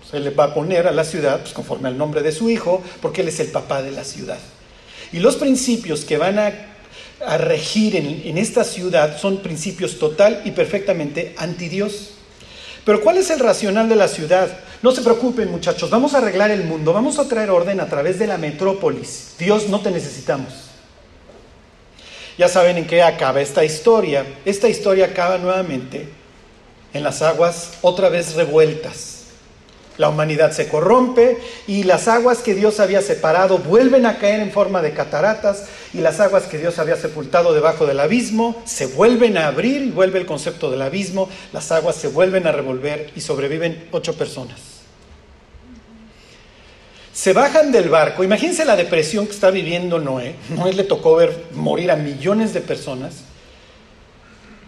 Pues 0.00 0.14
él 0.14 0.24
le 0.24 0.30
va 0.30 0.44
a 0.44 0.54
poner 0.54 0.86
a 0.86 0.92
la 0.92 1.04
ciudad 1.04 1.40
pues, 1.40 1.52
conforme 1.52 1.88
al 1.88 1.96
nombre 1.96 2.22
de 2.22 2.32
su 2.32 2.50
hijo, 2.50 2.82
porque 3.00 3.22
Él 3.22 3.28
es 3.28 3.40
el 3.40 3.48
papá 3.48 3.82
de 3.82 3.90
la 3.90 4.04
ciudad. 4.04 4.38
Y 5.12 5.20
los 5.20 5.36
principios 5.36 6.04
que 6.04 6.18
van 6.18 6.38
a, 6.38 6.52
regir 7.38 7.96
en, 7.96 8.22
en 8.24 8.36
esta 8.36 8.64
ciudad 8.64 9.18
son 9.18 9.38
principios 9.38 9.98
total 9.98 10.42
y 10.44 10.50
perfectamente 10.50 11.34
anti 11.38 11.68
Dios. 11.68 12.13
Pero 12.84 13.00
¿cuál 13.00 13.16
es 13.16 13.30
el 13.30 13.40
racional 13.40 13.88
de 13.88 13.96
la 13.96 14.08
ciudad? 14.08 14.48
No 14.82 14.92
se 14.92 15.02
preocupen 15.02 15.50
muchachos, 15.50 15.88
vamos 15.88 16.14
a 16.14 16.18
arreglar 16.18 16.50
el 16.50 16.64
mundo, 16.64 16.92
vamos 16.92 17.18
a 17.18 17.26
traer 17.26 17.50
orden 17.50 17.80
a 17.80 17.86
través 17.86 18.18
de 18.18 18.26
la 18.26 18.36
metrópolis. 18.36 19.34
Dios, 19.38 19.68
no 19.68 19.80
te 19.80 19.90
necesitamos. 19.90 20.52
Ya 22.36 22.48
saben 22.48 22.76
en 22.76 22.86
qué 22.86 23.02
acaba 23.02 23.40
esta 23.40 23.64
historia. 23.64 24.26
Esta 24.44 24.68
historia 24.68 25.06
acaba 25.06 25.38
nuevamente 25.38 26.08
en 26.92 27.02
las 27.02 27.22
aguas 27.22 27.74
otra 27.80 28.08
vez 28.08 28.34
revueltas. 28.34 29.13
La 29.96 30.08
humanidad 30.08 30.52
se 30.52 30.68
corrompe 30.68 31.38
y 31.68 31.84
las 31.84 32.08
aguas 32.08 32.38
que 32.38 32.54
Dios 32.54 32.80
había 32.80 33.00
separado 33.00 33.58
vuelven 33.58 34.06
a 34.06 34.18
caer 34.18 34.40
en 34.40 34.50
forma 34.50 34.82
de 34.82 34.92
cataratas 34.92 35.66
y 35.92 35.98
las 35.98 36.18
aguas 36.18 36.44
que 36.44 36.58
Dios 36.58 36.78
había 36.80 36.96
sepultado 36.96 37.54
debajo 37.54 37.86
del 37.86 38.00
abismo 38.00 38.60
se 38.64 38.86
vuelven 38.86 39.38
a 39.38 39.46
abrir 39.46 39.82
y 39.82 39.90
vuelve 39.90 40.18
el 40.18 40.26
concepto 40.26 40.70
del 40.70 40.82
abismo, 40.82 41.28
las 41.52 41.70
aguas 41.70 41.94
se 41.94 42.08
vuelven 42.08 42.46
a 42.46 42.52
revolver 42.52 43.10
y 43.14 43.20
sobreviven 43.20 43.88
ocho 43.92 44.14
personas. 44.14 44.58
Se 47.12 47.32
bajan 47.32 47.70
del 47.70 47.88
barco, 47.88 48.24
imagínense 48.24 48.64
la 48.64 48.74
depresión 48.74 49.26
que 49.26 49.32
está 49.32 49.52
viviendo 49.52 50.00
Noé, 50.00 50.34
Noé 50.48 50.72
le 50.72 50.82
tocó 50.82 51.14
ver 51.14 51.44
morir 51.52 51.92
a 51.92 51.96
millones 51.96 52.52
de 52.52 52.60
personas 52.60 53.14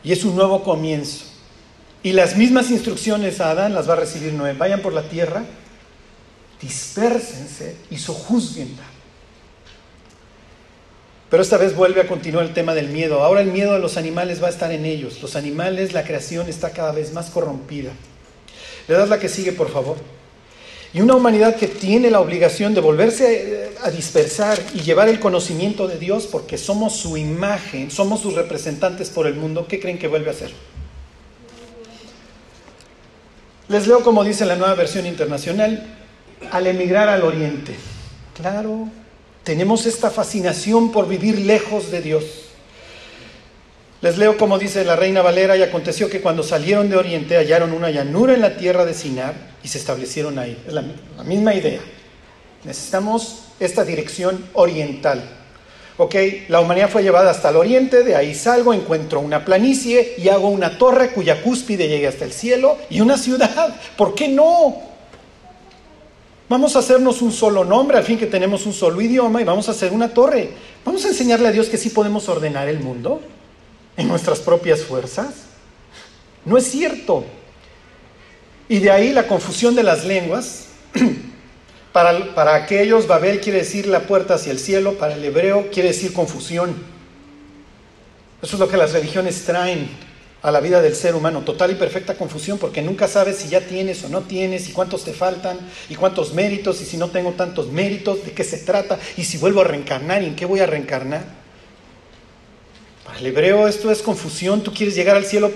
y 0.05 0.13
es 0.13 0.25
un 0.25 0.37
nuevo 0.37 0.63
comienzo. 0.63 1.36
Y 2.07 2.13
las 2.13 2.37
mismas 2.37 2.71
instrucciones 2.71 3.41
a 3.41 3.51
Adán 3.51 3.75
las 3.75 3.89
va 3.89 3.95
a 3.95 3.97
recibir 3.97 4.33
Noé. 4.33 4.53
Vayan 4.53 4.81
por 4.81 4.93
la 4.93 5.09
tierra, 5.09 5.43
dispérsense 6.63 7.75
y 7.91 7.99
sojuzguenla. 7.99 8.85
Pero 11.29 11.43
esta 11.43 11.57
vez 11.57 11.75
vuelve 11.75 12.03
a 12.03 12.07
continuar 12.07 12.45
el 12.45 12.55
tema 12.55 12.77
del 12.77 12.91
miedo. 12.91 13.25
Ahora 13.25 13.41
el 13.41 13.49
miedo 13.49 13.73
de 13.73 13.81
los 13.81 13.97
animales 13.97 14.41
va 14.41 14.47
a 14.47 14.51
estar 14.51 14.71
en 14.71 14.85
ellos. 14.85 15.21
Los 15.21 15.35
animales, 15.35 15.95
la 15.95 16.05
creación 16.05 16.49
está 16.49 16.71
cada 16.71 16.93
vez 16.93 17.13
más 17.13 17.29
corrompida. 17.31 17.91
Le 18.87 18.95
das 18.95 19.09
la 19.09 19.19
que 19.19 19.29
sigue, 19.29 19.51
por 19.51 19.73
favor. 19.73 19.97
Y 20.95 21.01
una 21.01 21.17
humanidad 21.17 21.57
que 21.57 21.67
tiene 21.67 22.13
la 22.13 22.21
obligación 22.21 22.73
de 22.73 22.83
volverse 22.83 23.71
a 23.83 23.91
dispersar 23.91 24.57
y 24.75 24.83
llevar 24.83 25.09
el 25.09 25.19
conocimiento 25.19 25.89
de 25.89 25.99
Dios 25.99 26.29
porque 26.29 26.57
somos 26.57 26.95
su 26.95 27.17
imagen, 27.17 27.91
somos 27.91 28.21
sus 28.21 28.35
representantes 28.35 29.11
por 29.11 29.27
el 29.27 29.35
mundo, 29.35 29.67
¿qué 29.67 29.81
creen 29.81 29.99
que 29.99 30.07
vuelve 30.07 30.29
a 30.29 30.35
hacer? 30.35 30.53
Les 33.69 33.87
leo 33.87 34.03
como 34.03 34.23
dice 34.23 34.47
la 34.47 34.57
nueva 34.57 34.75
versión 34.75 35.07
internacional, 35.07 35.87
al 36.53 36.67
emigrar 36.67 37.09
al 37.09 37.23
oriente. 37.23 37.75
Claro, 38.35 38.89
tenemos 39.43 39.87
esta 39.87 40.11
fascinación 40.11 40.93
por 40.93 41.09
vivir 41.09 41.41
lejos 41.41 41.91
de 41.91 42.01
Dios. 42.01 42.25
Les 44.03 44.19
leo 44.19 44.37
como 44.37 44.59
dice 44.59 44.85
la 44.85 44.95
reina 44.95 45.23
Valera, 45.23 45.57
y 45.57 45.63
aconteció 45.63 46.09
que 46.09 46.21
cuando 46.21 46.43
salieron 46.43 46.91
de 46.91 46.97
Oriente 46.97 47.37
hallaron 47.37 47.73
una 47.73 47.91
llanura 47.91 48.35
en 48.35 48.43
la 48.43 48.57
tierra 48.57 48.85
de 48.85 48.95
Sinar 48.95 49.35
y 49.65 49.69
se 49.69 49.79
establecieron 49.79 50.39
ahí. 50.39 50.63
Es 50.67 50.73
la, 50.73 50.85
la 51.17 51.25
misma 51.25 51.55
idea. 51.55 51.81
Necesitamos 52.65 53.47
esta 53.59 53.85
dirección 53.85 54.45
oriental. 54.53 55.23
Ok, 55.99 56.15
la 56.49 56.61
humanidad 56.61 56.91
fue 56.91 57.03
llevada 57.03 57.31
hasta 57.31 57.49
el 57.49 57.57
oriente, 57.57 58.03
de 58.03 58.15
ahí 58.15 58.35
salgo, 58.35 58.75
encuentro 58.75 59.21
una 59.21 59.47
planicie 59.47 60.15
y 60.19 60.29
hago 60.29 60.49
una 60.49 60.77
torre 60.77 61.11
cuya 61.13 61.43
cúspide 61.43 61.89
llegue 61.89 62.07
hasta 62.07 62.27
el 62.27 62.33
cielo 62.33 62.77
y 62.91 63.01
una 63.01 63.17
ciudad. 63.17 63.75
¿Por 63.97 64.15
qué 64.15 64.29
no? 64.29 64.77
Vamos 66.51 66.77
a 66.77 66.81
hacernos 66.81 67.23
un 67.23 67.33
solo 67.33 67.65
nombre, 67.65 67.97
al 67.97 68.05
fin 68.05 68.19
que 68.19 68.27
tenemos 68.27 68.67
un 68.67 68.75
solo 68.75 69.01
idioma 69.01 69.41
y 69.41 69.45
vamos 69.45 69.69
a 69.69 69.73
hacer 69.73 69.93
una 69.93 70.13
torre. 70.13 70.51
Vamos 70.85 71.05
a 71.07 71.09
enseñarle 71.09 71.49
a 71.49 71.53
Dios 71.53 71.69
que 71.69 71.79
sí 71.79 71.89
podemos 71.89 72.29
ordenar 72.29 72.69
el 72.69 72.79
mundo 72.79 73.23
en 73.97 74.07
nuestras 74.07 74.41
propias 74.41 74.83
fuerzas. 74.83 75.29
No 76.45 76.59
es 76.59 76.71
cierto. 76.71 77.25
Y 78.69 78.81
de 78.81 78.91
ahí 78.91 79.13
la 79.13 79.27
confusión 79.27 79.75
de 79.75 79.83
las 79.83 80.05
lenguas. 80.05 80.67
Para, 81.97 82.35
para 82.35 82.55
aquellos, 82.57 83.07
Babel 83.07 83.41
quiere 83.41 83.61
decir 83.61 83.87
la 83.87 84.01
puerta 84.01 84.35
hacia 84.35 84.53
el 84.53 84.59
cielo, 84.59 84.99
para 84.99 85.15
el 85.15 85.25
hebreo 85.25 85.71
quiere 85.71 85.89
decir 85.89 86.13
confusión. 86.13 86.77
Eso 88.43 88.57
es 88.57 88.61
lo 88.61 88.69
que 88.69 88.77
las 88.77 88.93
religiones 88.93 89.47
traen 89.47 89.89
a 90.43 90.51
la 90.51 90.61
vida 90.61 90.83
del 90.83 90.95
ser 90.95 91.15
humano, 91.15 91.41
total 91.41 91.71
y 91.71 91.75
perfecta 91.77 92.19
confusión, 92.19 92.59
porque 92.59 92.83
nunca 92.83 93.09
sabes 93.09 93.39
si 93.39 93.49
ya 93.49 93.63
tienes 93.63 94.05
o 94.05 94.11
no 94.11 94.21
tienes, 94.21 94.69
y 94.69 94.73
cuántos 94.73 95.05
te 95.05 95.15
faltan, 95.15 95.59
y 95.89 95.95
cuántos 95.95 96.35
méritos, 96.35 96.83
y 96.83 96.85
si 96.85 96.99
no 96.99 97.09
tengo 97.09 97.33
tantos 97.33 97.69
méritos, 97.69 98.23
de 98.27 98.33
qué 98.33 98.45
se 98.45 98.59
trata, 98.59 98.99
y 99.17 99.25
si 99.25 99.39
vuelvo 99.39 99.63
a 99.63 99.65
reencarnar, 99.65 100.23
y 100.23 100.27
en 100.27 100.37
qué 100.37 100.45
voy 100.45 100.61
a 100.61 100.67
reencarnar. 100.67 101.25
Para 103.07 103.21
el 103.21 103.25
hebreo 103.25 103.69
esto 103.69 103.91
es 103.91 104.03
confusión, 104.03 104.63
tú 104.63 104.75
quieres 104.75 104.97
llegar 104.97 105.17
al 105.17 105.25
cielo 105.25 105.51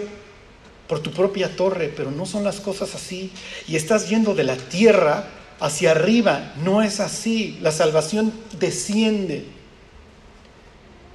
por 0.88 1.00
tu 1.00 1.10
propia 1.10 1.54
torre, 1.54 1.92
pero 1.94 2.10
no 2.10 2.24
son 2.24 2.44
las 2.44 2.60
cosas 2.60 2.94
así, 2.94 3.30
y 3.68 3.76
estás 3.76 4.08
yendo 4.08 4.34
de 4.34 4.44
la 4.44 4.56
tierra 4.56 5.28
hacia 5.60 5.92
arriba, 5.92 6.52
no 6.64 6.82
es 6.82 7.00
así, 7.00 7.58
la 7.60 7.70
salvación 7.70 8.32
desciende. 8.58 9.44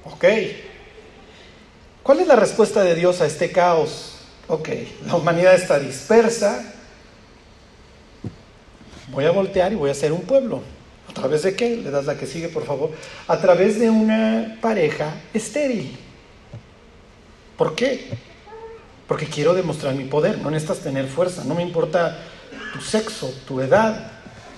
¿Ok? 0.04 0.24
¿Cuál 2.02 2.20
es 2.20 2.28
la 2.28 2.36
respuesta 2.36 2.82
de 2.84 2.94
Dios 2.94 3.20
a 3.20 3.26
este 3.26 3.50
caos? 3.50 4.18
Ok, 4.48 4.68
la 5.06 5.16
humanidad 5.16 5.54
está 5.54 5.78
dispersa. 5.80 6.72
Voy 9.08 9.24
a 9.24 9.32
voltear 9.32 9.72
y 9.72 9.74
voy 9.74 9.88
a 9.88 9.92
hacer 9.92 10.12
un 10.12 10.22
pueblo. 10.22 10.62
¿A 11.08 11.12
través 11.12 11.42
de 11.42 11.56
qué? 11.56 11.76
Le 11.76 11.90
das 11.90 12.04
la 12.04 12.16
que 12.16 12.26
sigue, 12.26 12.48
por 12.48 12.64
favor. 12.64 12.90
A 13.26 13.38
través 13.38 13.80
de 13.80 13.90
una 13.90 14.58
pareja 14.60 15.14
estéril. 15.34 15.96
¿Por 17.56 17.74
qué? 17.74 18.10
Porque 19.08 19.26
quiero 19.26 19.54
demostrar 19.54 19.94
mi 19.94 20.04
poder. 20.04 20.38
No 20.38 20.50
necesitas 20.50 20.84
tener 20.84 21.08
fuerza. 21.08 21.42
No 21.44 21.54
me 21.54 21.62
importa 21.62 22.18
tu 22.72 22.80
sexo, 22.80 23.32
tu 23.48 23.60
edad, 23.60 24.12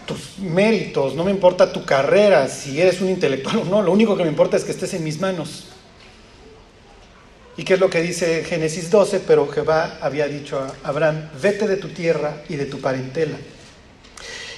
tus 0.09 0.38
méritos. 0.38 1.14
No 1.14 1.23
me 1.23 1.31
importa 1.31 1.71
tu 1.71 1.85
carrera, 1.85 2.49
si 2.49 2.81
eres 2.81 3.01
un 3.03 3.11
intelectual 3.11 3.59
o 3.59 3.64
no. 3.64 3.83
Lo 3.83 3.92
único 3.92 4.16
que 4.16 4.25
me 4.25 4.31
importa 4.31 4.57
es 4.57 4.64
que 4.64 4.73
estés 4.73 4.94
en 4.94 5.05
mis 5.05 5.21
manos. 5.21 5.66
¿Y 7.59 7.64
qué 7.64 7.75
es 7.75 7.81
lo 7.81 7.90
que 7.90 8.01
dice 8.01 8.42
Génesis 8.44 8.90
12? 8.90 9.21
Pero 9.21 9.47
Jehová 9.49 9.99
había 10.01 10.27
dicho 10.27 10.59
a 10.59 10.73
Abraham, 10.88 11.29
vete 11.40 11.68
de 11.68 11.77
tu 11.77 11.90
tierra 11.90 12.42
y 12.49 12.57
de 12.57 12.64
tu 12.64 12.81
parentela. 12.81 13.37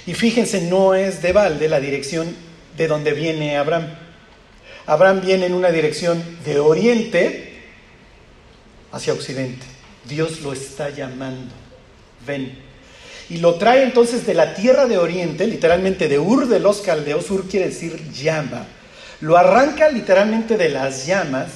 Y 0.07 0.13
fíjense, 0.13 0.61
no 0.61 0.95
es 0.95 1.21
de 1.21 1.33
balde 1.33 1.67
la 1.67 1.79
dirección 1.79 2.33
de 2.77 2.87
donde 2.87 3.11
viene 3.11 3.57
Abraham. 3.57 3.89
Abraham 4.87 5.21
viene 5.21 5.47
en 5.47 5.53
una 5.53 5.69
dirección 5.69 6.23
de 6.45 6.59
oriente 6.59 7.61
hacia 8.91 9.13
occidente. 9.13 9.65
Dios 10.05 10.41
lo 10.41 10.53
está 10.53 10.89
llamando. 10.89 11.53
Ven. 12.25 12.70
Y 13.31 13.37
lo 13.37 13.55
trae 13.55 13.83
entonces 13.83 14.25
de 14.25 14.33
la 14.33 14.55
tierra 14.55 14.87
de 14.87 14.97
oriente, 14.97 15.47
literalmente 15.47 16.09
de 16.09 16.19
Ur 16.19 16.49
de 16.49 16.59
los 16.59 16.81
Caldeos. 16.81 17.31
Ur 17.31 17.47
quiere 17.47 17.67
decir 17.67 18.11
llama. 18.11 18.65
Lo 19.21 19.37
arranca 19.37 19.87
literalmente 19.87 20.57
de 20.57 20.67
las 20.67 21.05
llamas 21.07 21.47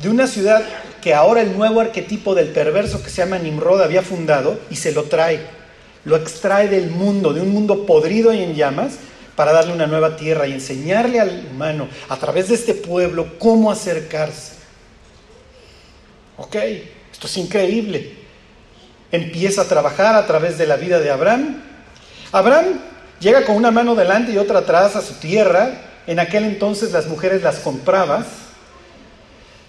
de 0.00 0.08
una 0.08 0.28
ciudad 0.28 0.62
que 1.02 1.14
ahora 1.14 1.40
el 1.40 1.56
nuevo 1.56 1.80
arquetipo 1.80 2.36
del 2.36 2.50
perverso 2.50 3.02
que 3.02 3.10
se 3.10 3.16
llama 3.16 3.40
Nimrod 3.40 3.82
había 3.82 4.02
fundado 4.02 4.60
y 4.70 4.76
se 4.76 4.92
lo 4.92 5.02
trae. 5.04 5.40
Lo 6.04 6.14
extrae 6.14 6.68
del 6.68 6.90
mundo, 6.90 7.32
de 7.32 7.40
un 7.40 7.48
mundo 7.48 7.86
podrido 7.86 8.32
y 8.32 8.44
en 8.44 8.54
llamas, 8.54 8.98
para 9.34 9.50
darle 9.50 9.72
una 9.72 9.88
nueva 9.88 10.16
tierra 10.16 10.46
y 10.46 10.52
enseñarle 10.52 11.18
al 11.18 11.48
humano 11.50 11.88
a 12.08 12.16
través 12.18 12.50
de 12.50 12.54
este 12.54 12.72
pueblo 12.72 13.36
cómo 13.40 13.72
acercarse. 13.72 14.52
Ok, 16.36 16.54
esto 17.10 17.26
es 17.26 17.36
increíble. 17.36 18.25
Empieza 19.12 19.62
a 19.62 19.64
trabajar 19.66 20.16
a 20.16 20.26
través 20.26 20.58
de 20.58 20.66
la 20.66 20.76
vida 20.76 21.00
de 21.00 21.10
Abraham. 21.10 21.62
Abraham 22.32 22.80
llega 23.20 23.44
con 23.44 23.56
una 23.56 23.70
mano 23.70 23.94
delante 23.94 24.32
y 24.32 24.38
otra 24.38 24.60
atrás 24.60 24.96
a 24.96 25.02
su 25.02 25.14
tierra. 25.14 25.70
En 26.06 26.20
aquel 26.20 26.44
entonces 26.44 26.92
las 26.92 27.06
mujeres 27.06 27.42
las 27.42 27.58
comprabas 27.58 28.26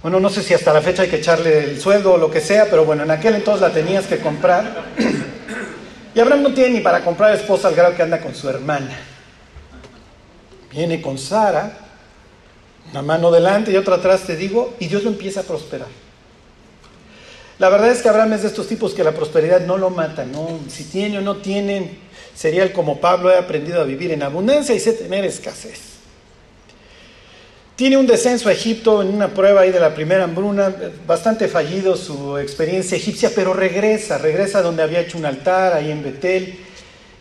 bueno, 0.02 0.20
no 0.20 0.30
sé 0.30 0.44
si 0.44 0.54
hasta 0.54 0.72
la 0.74 0.82
fecha 0.82 1.04
hay 1.04 1.10
que 1.10 1.18
echarle 1.18 1.64
el 1.64 1.82
sueldo 1.82 2.14
o 2.14 2.18
lo 2.18 2.30
que 2.30 2.40
sea, 2.40 2.70
pero 2.70 2.86
bueno, 2.86 3.04
en 3.04 3.12
aquel 3.12 3.36
entonces 3.36 3.62
la 3.62 3.74
tenías 3.74 4.06
que 4.06 4.20
comprar. 4.20 4.86
Y 6.16 6.20
Abraham 6.20 6.42
no 6.42 6.54
tiene 6.54 6.76
ni 6.76 6.80
para 6.80 7.04
comprar 7.04 7.36
esposa 7.36 7.68
al 7.68 7.76
grado 7.76 7.96
que 7.96 8.02
anda 8.02 8.20
con 8.20 8.34
su 8.34 8.50
hermana. 8.50 8.98
Viene 10.72 11.00
con 11.00 11.16
Sara, 11.20 11.78
una 12.90 13.04
mano 13.04 13.30
delante 13.30 13.72
y 13.72 13.78
otra 13.78 13.98
atrás, 13.98 14.22
te 14.22 14.36
digo, 14.36 14.74
y 14.80 14.88
Dios 14.88 15.04
lo 15.04 15.12
empieza 15.12 15.42
a 15.42 15.44
prosperar. 15.44 15.90
La 17.60 17.70
verdad 17.70 17.90
es 17.90 18.02
que 18.02 18.10
Abraham 18.10 18.34
es 18.34 18.44
de 18.44 18.50
estos 18.50 18.68
tipos 18.68 18.94
que 18.94 19.04
la 19.04 19.14
prosperidad 19.14 19.62
no 19.62 19.78
lo 19.78 19.90
mata, 19.90 20.26
¿no? 20.26 20.60
Si 20.70 20.84
tiene 20.84 21.18
o 21.18 21.22
no 21.22 21.38
tiene, 21.38 21.98
sería 22.36 22.64
el 22.64 22.72
como 22.72 23.00
Pablo, 23.00 23.32
he 23.32 23.38
aprendido 23.38 23.82
a 23.82 23.84
vivir 23.84 24.12
en 24.12 24.22
abundancia 24.22 24.76
y 24.76 24.80
sé 24.80 24.94
tener 24.94 25.26
escasez. 25.26 25.98
Tiene 27.76 27.98
un 27.98 28.08
descenso 28.08 28.50
a 28.50 28.54
Egipto 28.54 29.02
en 29.02 29.10
una 29.10 29.30
prueba 29.30 29.62
ahí 29.62 29.72
de 29.72 29.80
la 29.80 29.94
primera 29.94 30.24
hambruna, 30.24 30.74
bastante 31.06 31.48
fallido 31.48 31.96
su 31.96 32.38
experiencia 32.38 32.96
egipcia, 32.98 33.32
pero 33.36 33.54
regresa, 33.54 34.18
regresa 34.18 34.62
donde 34.62 34.84
había 34.84 35.02
hecho 35.02 35.18
un 35.18 35.26
altar, 35.26 35.74
ahí 35.74 35.92
en 35.92 36.04
Betel, 36.04 36.60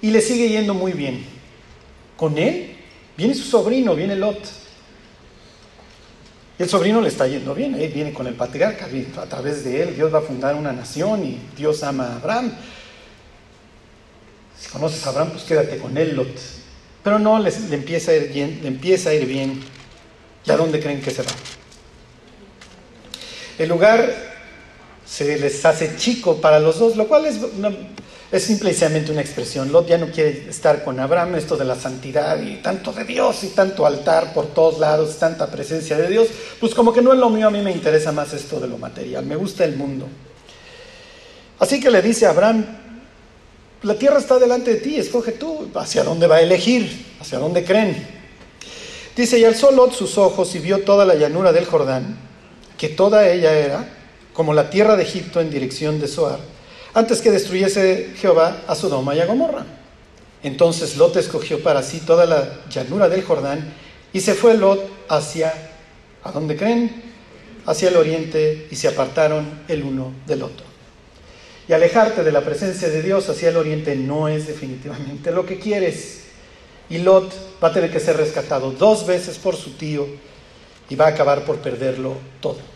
y 0.03 0.11
le 0.11 0.21
sigue 0.21 0.49
yendo 0.49 0.75
muy 0.75 0.93
bien. 0.93 1.25
Con 2.17 2.37
él 2.39 2.77
viene 3.17 3.35
su 3.35 3.43
sobrino, 3.43 3.95
viene 3.95 4.17
Lot. 4.17 4.66
El 6.59 6.69
sobrino 6.71 7.03
le 7.03 7.09
está 7.09 7.27
yendo 7.27 7.55
bien, 7.55 7.75
él 7.75 7.93
viene 7.93 8.15
con 8.15 8.27
el 8.27 8.35
patriarca, 8.35 8.89
a 9.21 9.27
través 9.27 9.63
de 9.63 9.83
él 9.83 9.95
Dios 9.95 10.13
va 10.13 10.21
a 10.21 10.23
fundar 10.23 10.55
una 10.55 10.73
nación 10.73 11.23
y 11.23 11.39
Dios 11.57 11.83
ama 11.83 12.07
a 12.07 12.17
Abraham. 12.17 12.53
Si 14.59 14.71
conoces 14.71 15.07
a 15.07 15.11
Abraham, 15.11 15.31
pues 15.33 15.45
quédate 15.45 15.77
con 15.77 15.99
él, 15.99 16.17
Lot. 16.17 16.29
Pero 17.05 17.19
no, 17.19 17.39
le, 17.39 17.53
empieza 17.71 18.13
a 18.13 18.15
ir 18.15 18.33
bien, 18.33 18.61
le 18.63 18.69
empieza 18.69 19.11
a 19.11 19.15
ir 19.15 19.27
bien. 19.27 19.63
¿Y 20.47 20.51
a 20.51 20.57
dónde 20.57 20.81
creen 20.81 21.03
que 21.03 21.11
se 21.11 21.23
va? 21.23 21.31
El 23.59 23.69
lugar 23.69 24.13
se 25.05 25.39
les 25.39 25.65
hace 25.65 25.97
chico 25.97 26.41
para 26.41 26.59
los 26.59 26.79
dos, 26.79 26.97
lo 26.97 27.07
cual 27.07 27.27
es, 27.27 27.39
es 28.31 28.43
simplemente 28.43 29.13
una 29.13 29.21
expresión. 29.21 29.71
Lot 29.71 29.87
ya 29.89 29.99
no 29.99 30.07
quiere 30.09 30.49
estar 30.49 30.83
con 30.83 30.99
Abraham, 30.99 31.37
esto 31.37 31.57
de 31.57 31.65
la 31.65 31.77
santidad 31.77 32.41
y 32.41 32.57
tanto 32.57 32.93
de 32.93 33.05
Dios 33.05 33.45
y 33.45 33.49
tanto 33.49 33.87
altar 33.87 34.33
por 34.33 34.47
todos 34.49 34.79
lados, 34.79 35.17
tanta 35.19 35.47
presencia 35.47 35.97
de 35.97 36.09
Dios, 36.09 36.29
pues 36.59 36.75
como 36.75 36.93
que 36.93 37.03
no 37.03 37.13
es 37.13 37.19
lo 37.19 37.31
mío, 37.31 37.47
a 37.47 37.51
mí 37.51 37.61
me 37.63 37.71
interesa 37.71 38.13
más 38.13 38.33
esto 38.33 38.59
de 38.59 38.69
lo 38.69 38.79
material, 38.79 39.25
me 39.25 39.37
gusta 39.37 39.65
el 39.65 39.77
mundo. 39.77 40.09
Así 41.59 41.81
que 41.81 41.91
le 41.91 42.03
dice 42.03 42.27
a 42.27 42.31
Abraham, 42.31 42.67
la 43.83 43.95
tierra 43.95 44.19
está 44.19 44.39
delante 44.39 44.75
de 44.75 44.81
ti, 44.81 44.97
escoge 44.97 45.33
tú 45.33 45.71
hacia 45.75 46.03
dónde 46.03 46.27
va 46.27 46.37
a 46.37 46.41
elegir, 46.41 47.07
hacia 47.21 47.39
dónde 47.39 47.65
creen. 47.65 48.07
Dice, 49.15 49.39
y 49.39 49.45
alzó 49.45 49.71
Lot 49.71 49.95
sus 49.95 50.19
ojos 50.19 50.55
y 50.55 50.59
vio 50.59 50.83
toda 50.83 51.05
la 51.05 51.15
llanura 51.15 51.53
del 51.53 51.65
Jordán, 51.65 52.19
que 52.77 52.89
toda 52.89 53.29
ella 53.29 53.53
era 53.53 53.89
como 54.35 54.53
la 54.53 54.69
tierra 54.69 54.97
de 54.97 55.05
Egipto 55.05 55.41
en 55.41 55.51
dirección 55.51 55.99
de 56.01 56.09
Zoar, 56.09 56.39
antes 56.97 57.21
que 57.21 57.31
destruyese 57.31 58.15
Jehová 58.17 58.63
a 58.67 58.75
Sodoma 58.75 59.15
y 59.15 59.21
a 59.21 59.27
Gomorra. 59.27 59.67
Entonces 60.43 60.97
Lot 60.97 61.15
escogió 61.17 61.63
para 61.63 61.83
sí 61.83 62.01
toda 62.01 62.25
la 62.25 62.63
llanura 62.71 63.11
del 63.11 63.23
Jordán 63.23 63.71
y 64.15 64.21
se 64.23 64.33
fue 64.33 64.57
Lot 64.57 64.81
hacia, 65.07 65.53
¿a 66.25 66.33
dónde 66.33 66.57
creen? 66.57 67.03
Hacia 67.67 67.91
el 67.91 67.99
oriente 67.99 68.67
y 68.71 68.77
se 68.77 68.89
apartaron 68.89 69.47
el 69.69 69.83
uno 69.83 70.15
del 70.27 70.43
otro. 70.43 70.65
Y 71.69 71.75
alejarte 71.75 72.25
de 72.25 72.33
la 72.33 72.41
presencia 72.41 72.89
de 72.89 73.03
Dios 73.03 73.29
hacia 73.29 73.51
el 73.51 73.59
oriente 73.59 73.95
no 73.95 74.29
es 74.29 74.47
definitivamente 74.47 75.33
lo 75.33 75.45
que 75.45 75.59
quieres. 75.59 76.23
Y 76.89 76.97
Lot 76.97 77.31
va 77.63 77.69
a 77.69 77.73
tener 77.75 77.93
que 77.93 78.01
ser 78.01 78.17
rescatado 78.17 78.71
dos 78.71 79.07
veces 79.07 79.37
por 79.37 79.55
su 79.55 79.73
tío 79.73 80.07
y 80.89 80.95
va 80.95 81.09
a 81.09 81.11
acabar 81.11 81.45
por 81.45 81.57
perderlo 81.57 82.17
todo. 82.41 82.76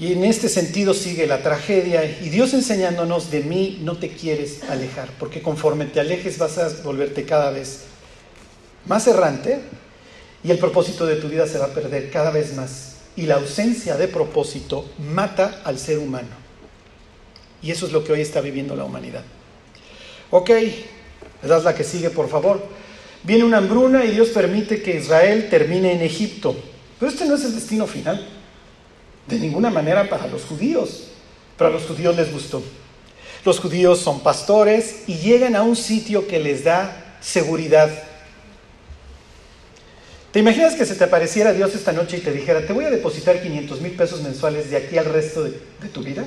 Y 0.00 0.14
en 0.14 0.24
este 0.24 0.48
sentido 0.48 0.94
sigue 0.94 1.26
la 1.26 1.42
tragedia 1.42 2.02
y 2.06 2.30
Dios 2.30 2.54
enseñándonos 2.54 3.30
de 3.30 3.42
mí 3.42 3.80
no 3.82 3.98
te 3.98 4.08
quieres 4.08 4.62
alejar, 4.70 5.10
porque 5.18 5.42
conforme 5.42 5.84
te 5.84 6.00
alejes 6.00 6.38
vas 6.38 6.56
a 6.56 6.70
volverte 6.82 7.26
cada 7.26 7.50
vez 7.50 7.82
más 8.86 9.06
errante 9.06 9.60
y 10.42 10.50
el 10.50 10.58
propósito 10.58 11.04
de 11.04 11.16
tu 11.16 11.28
vida 11.28 11.46
se 11.46 11.58
va 11.58 11.66
a 11.66 11.74
perder 11.74 12.10
cada 12.10 12.30
vez 12.30 12.54
más. 12.54 12.96
Y 13.14 13.26
la 13.26 13.34
ausencia 13.34 13.98
de 13.98 14.08
propósito 14.08 14.90
mata 14.98 15.60
al 15.64 15.78
ser 15.78 15.98
humano. 15.98 16.28
Y 17.60 17.70
eso 17.70 17.86
es 17.86 17.92
lo 17.92 18.02
que 18.02 18.12
hoy 18.12 18.22
está 18.22 18.40
viviendo 18.40 18.74
la 18.74 18.84
humanidad. 18.84 19.24
Ok, 20.30 20.48
le 20.48 21.48
das 21.48 21.64
la 21.64 21.74
que 21.74 21.84
sigue, 21.84 22.08
por 22.08 22.30
favor. 22.30 22.64
Viene 23.22 23.44
una 23.44 23.58
hambruna 23.58 24.06
y 24.06 24.12
Dios 24.12 24.28
permite 24.28 24.80
que 24.80 24.96
Israel 24.96 25.48
termine 25.50 25.92
en 25.92 26.00
Egipto. 26.00 26.56
Pero 26.98 27.12
este 27.12 27.26
no 27.26 27.34
es 27.34 27.44
el 27.44 27.54
destino 27.54 27.86
final. 27.86 28.39
De 29.26 29.38
ninguna 29.38 29.70
manera 29.70 30.08
para 30.08 30.26
los 30.26 30.44
judíos. 30.44 31.08
Pero 31.56 31.68
a 31.70 31.72
los 31.72 31.84
judíos 31.84 32.16
les 32.16 32.32
gustó. 32.32 32.62
Los 33.44 33.58
judíos 33.58 34.00
son 34.00 34.20
pastores 34.20 35.04
y 35.06 35.16
llegan 35.16 35.56
a 35.56 35.62
un 35.62 35.76
sitio 35.76 36.26
que 36.26 36.38
les 36.38 36.64
da 36.64 37.16
seguridad. 37.20 37.90
¿Te 40.32 40.38
imaginas 40.38 40.74
que 40.74 40.84
se 40.84 40.94
te 40.94 41.04
apareciera 41.04 41.52
Dios 41.52 41.74
esta 41.74 41.92
noche 41.92 42.18
y 42.18 42.20
te 42.20 42.32
dijera, 42.32 42.64
te 42.64 42.72
voy 42.72 42.84
a 42.84 42.90
depositar 42.90 43.42
500 43.42 43.80
mil 43.80 43.92
pesos 43.92 44.22
mensuales 44.22 44.70
de 44.70 44.76
aquí 44.76 44.96
al 44.96 45.06
resto 45.06 45.42
de, 45.42 45.52
tu 45.92 46.02
vida? 46.02 46.24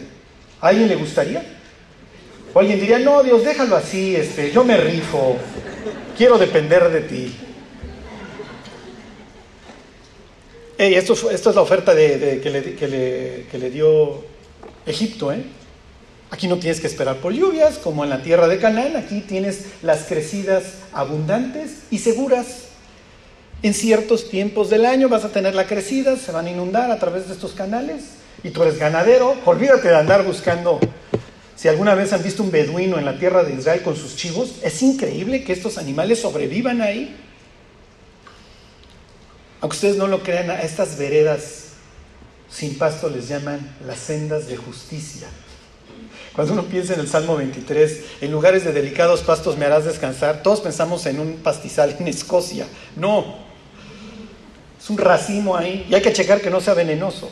¿A 0.59 0.69
alguien 0.69 0.89
le 0.89 0.95
gustaría? 0.95 1.43
O 2.53 2.59
alguien 2.59 2.79
diría, 2.79 2.99
no, 2.99 3.23
Dios, 3.23 3.45
déjalo 3.45 3.77
así, 3.77 4.15
este, 4.15 4.51
yo 4.51 4.65
me 4.65 4.75
rifo, 4.77 5.37
quiero 6.17 6.37
depender 6.37 6.89
de 6.89 7.01
ti. 7.01 7.35
Esto, 10.91 11.13
esto, 11.31 11.49
es 11.49 11.55
la 11.55 11.61
oferta 11.61 11.93
de, 11.93 12.39
que, 12.41 12.49
le, 12.49 12.75
que, 13.45 13.57
le, 13.57 13.69
dio 13.69 14.23
Egipto. 14.85 15.31
¿eh? 15.31 15.43
Aquí 16.31 16.47
no 16.47 16.57
tienes 16.57 16.81
que 16.81 16.87
esperar 16.87 17.17
por 17.17 17.31
lluvias, 17.31 17.77
como 17.77 18.03
en 18.03 18.09
la 18.09 18.21
tierra 18.21 18.47
de 18.47 18.57
Canaán. 18.57 18.95
Aquí 18.95 19.21
tienes 19.21 19.65
las 19.81 20.03
crecidas 20.03 20.63
abundantes 20.91 21.83
y 21.91 21.99
seguras. 21.99 22.69
En 23.61 23.73
ciertos 23.73 24.29
tiempos 24.29 24.69
del 24.69 24.85
año 24.85 25.07
vas 25.07 25.23
a 25.23 25.29
tener 25.29 25.55
la 25.55 25.67
crecida, 25.67 26.17
se 26.17 26.31
van 26.31 26.47
a 26.47 26.51
inundar 26.51 26.91
a 26.91 26.99
través 26.99 27.27
de 27.27 27.33
estos 27.33 27.53
canales. 27.53 28.03
Y 28.43 28.49
tú 28.49 28.63
eres 28.63 28.77
ganadero, 28.77 29.35
olvídate 29.45 29.87
de 29.87 29.95
andar 29.95 30.25
buscando. 30.25 30.79
Si 31.55 31.69
alguna 31.69 31.95
vez 31.95 32.11
han 32.11 32.23
visto 32.23 32.43
un 32.43 32.51
beduino 32.51 32.97
en 32.97 33.05
la 33.05 33.17
tierra 33.17 33.43
de 33.43 33.53
Israel 33.53 33.81
con 33.83 33.95
sus 33.95 34.17
chivos, 34.17 34.55
es 34.63 34.81
increíble 34.81 35.45
que 35.45 35.53
estos 35.53 35.77
animales 35.77 36.19
sobrevivan 36.19 36.81
ahí. 36.81 37.15
Aunque 39.63 39.75
ustedes 39.75 39.95
no 39.95 40.07
lo 40.07 40.23
crean, 40.23 40.49
a 40.49 40.59
estas 40.61 40.97
veredas 40.97 41.67
sin 42.51 42.77
pasto 42.77 43.09
les 43.09 43.29
llaman 43.29 43.77
las 43.87 43.97
sendas 43.97 44.45
de 44.47 44.57
justicia. 44.57 45.29
Cuando 46.33 46.51
uno 46.51 46.63
piensa 46.63 46.95
en 46.95 46.99
el 46.99 47.07
Salmo 47.07 47.37
23, 47.37 48.01
en 48.19 48.31
lugares 48.33 48.65
de 48.65 48.73
delicados 48.73 49.21
pastos 49.21 49.57
me 49.57 49.63
harás 49.63 49.85
descansar, 49.85 50.43
todos 50.43 50.59
pensamos 50.59 51.05
en 51.05 51.17
un 51.17 51.35
pastizal 51.37 51.95
en 51.97 52.09
Escocia. 52.09 52.67
No, 52.97 53.37
es 54.77 54.89
un 54.89 54.97
racimo 54.97 55.55
ahí 55.55 55.87
y 55.89 55.95
hay 55.95 56.01
que 56.01 56.11
checar 56.11 56.41
que 56.41 56.49
no 56.49 56.59
sea 56.59 56.73
venenoso. 56.73 57.31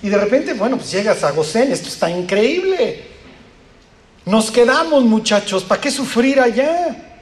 Y 0.00 0.08
de 0.08 0.16
repente, 0.16 0.54
bueno, 0.54 0.76
pues 0.76 0.92
llegas 0.92 1.24
a 1.24 1.32
Gosén, 1.32 1.72
esto 1.72 1.88
está 1.88 2.08
increíble. 2.08 3.02
Nos 4.26 4.48
quedamos 4.52 5.02
muchachos, 5.02 5.64
¿para 5.64 5.80
qué 5.80 5.90
sufrir 5.90 6.38
allá? 6.38 7.13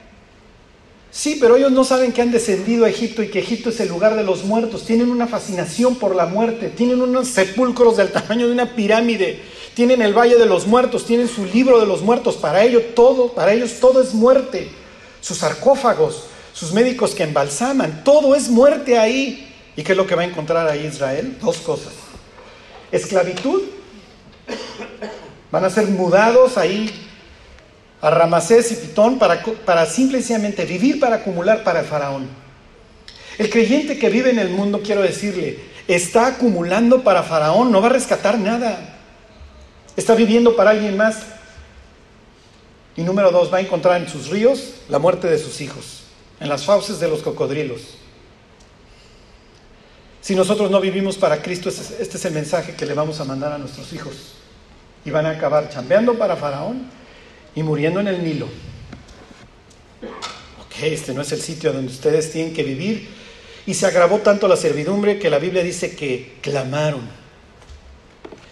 Sí, 1.15 1.37
pero 1.39 1.57
ellos 1.57 1.71
no 1.71 1.85
saben 1.85 2.11
que 2.11 2.23
han 2.23 2.31
descendido 2.31 2.87
a 2.87 2.89
Egipto 2.89 3.23
y 3.23 3.29
que 3.29 3.41
Egipto 3.41 3.69
es 3.69 3.79
el 3.81 3.89
lugar 3.91 4.17
de 4.17 4.25
los 4.25 4.45
muertos. 4.45 4.87
Tienen 4.87 5.11
una 5.11 5.27
fascinación 5.27 5.97
por 5.97 6.17
la 6.17 6.25
muerte. 6.25 6.71
Tienen 6.71 7.03
unos 7.03 7.29
sepulcros 7.29 7.99
del 7.99 8.11
tamaño 8.11 8.47
de 8.47 8.53
una 8.53 8.75
pirámide. 8.75 9.43
Tienen 9.75 10.01
el 10.01 10.17
valle 10.17 10.37
de 10.37 10.47
los 10.47 10.67
muertos. 10.67 11.05
Tienen 11.05 11.29
su 11.29 11.45
libro 11.45 11.79
de 11.81 11.87
los 11.87 12.01
muertos. 12.01 12.37
Para 12.37 12.65
ellos 12.65 12.83
todo, 12.95 13.35
para 13.35 13.53
ellos 13.53 13.75
todo 13.79 14.01
es 14.01 14.15
muerte. 14.15 14.71
Sus 15.21 15.37
sarcófagos, 15.37 16.25
sus 16.55 16.73
médicos 16.73 17.15
que 17.15 17.25
embalsaman, 17.25 18.05
todo 18.05 18.35
es 18.35 18.49
muerte 18.49 18.99
ahí. 18.99 19.53
¿Y 19.77 19.83
qué 19.83 19.93
es 19.93 19.99
lo 19.99 20.07
que 20.07 20.15
va 20.15 20.23
a 20.23 20.27
encontrar 20.27 20.67
ahí 20.67 20.87
Israel? 20.87 21.37
Dos 21.43 21.59
cosas. 21.59 21.93
Esclavitud. 22.91 23.61
Van 25.51 25.65
a 25.67 25.69
ser 25.69 25.89
mudados 25.89 26.57
ahí 26.57 26.91
a 28.03 28.11
Ramasés 28.11 28.73
y 28.73 28.75
Pitón 28.75 29.19
para, 29.19 29.43
para 29.65 29.87
simplemente 29.87 30.65
vivir 30.65 30.99
para 30.99 31.17
acumular 31.17 31.63
para 31.63 31.81
el 31.81 31.87
faraón. 31.87 32.29
El 33.39 33.49
creyente 33.49 33.97
que 33.97 34.11
vive 34.11 34.31
en 34.31 34.41
el 34.41 34.51
mundo, 34.51 34.83
quiero 34.85 35.03
decirle, 35.03 35.61
está 35.87 36.27
acumulando 36.27 37.03
para 37.05 37.23
faraón, 37.23 37.71
no 37.71 37.81
va 37.81 37.87
a 37.87 37.93
rescatar 37.93 38.39
nada. 38.39 38.99
Está 39.97 40.15
viviendo 40.17 40.57
para 40.57 40.71
alguien 40.71 40.97
más. 40.97 41.19
Y 42.97 43.03
número 43.03 43.31
dos, 43.31 43.53
va 43.53 43.59
a 43.59 43.61
encontrar 43.61 44.01
en 44.01 44.09
sus 44.09 44.29
ríos 44.29 44.75
la 44.89 44.99
muerte 44.99 45.29
de 45.29 45.39
sus 45.39 45.61
hijos, 45.61 46.03
en 46.41 46.49
las 46.49 46.65
fauces 46.65 46.99
de 46.99 47.09
los 47.09 47.23
cocodrilos. 47.23 47.83
Si 50.21 50.35
nosotros 50.35 50.71
no 50.73 50.81
vivimos 50.81 51.17
para 51.17 51.41
Cristo, 51.41 51.69
este, 51.69 52.03
este 52.03 52.17
es 52.17 52.25
el 52.25 52.33
mensaje 52.33 52.75
que 52.75 52.85
le 52.85 52.95
vamos 52.95 53.21
a 53.21 53.25
mandar 53.25 53.53
a 53.53 53.59
nuestros 53.59 53.93
hijos. 53.93 54.35
Y 55.05 55.11
van 55.11 55.27
a 55.27 55.31
acabar 55.31 55.69
chambeando 55.69 56.15
para 56.19 56.37
Faraón 56.37 57.02
y 57.55 57.63
muriendo 57.63 58.01
en 58.01 58.09
el 58.09 58.25
Nilo. 58.25 58.47
Ok, 60.67 60.83
este 60.83 61.13
no 61.15 61.23
es 61.23 61.33
el 61.33 61.41
sitio 61.41 61.73
donde 61.73 61.93
ustedes 61.93 62.33
tienen 62.33 62.55
que 62.55 62.63
vivir. 62.63 63.09
Y 63.67 63.75
se 63.75 63.87
agravó 63.87 64.19
tanto 64.19 64.49
la 64.49 64.57
servidumbre 64.57 65.19
que 65.19 65.31
la 65.31 65.39
Biblia 65.39 65.63
dice 65.63 65.95
que 65.95 66.35
clamaron. 66.41 67.09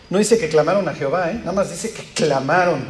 No 0.08 0.18
dice 0.18 0.38
que 0.38 0.48
clamaron 0.48 0.88
a 0.88 0.94
Jehová, 0.94 1.30
¿eh? 1.30 1.34
nada 1.34 1.52
más 1.52 1.70
dice 1.70 1.92
que 1.92 2.02
clamaron. 2.14 2.84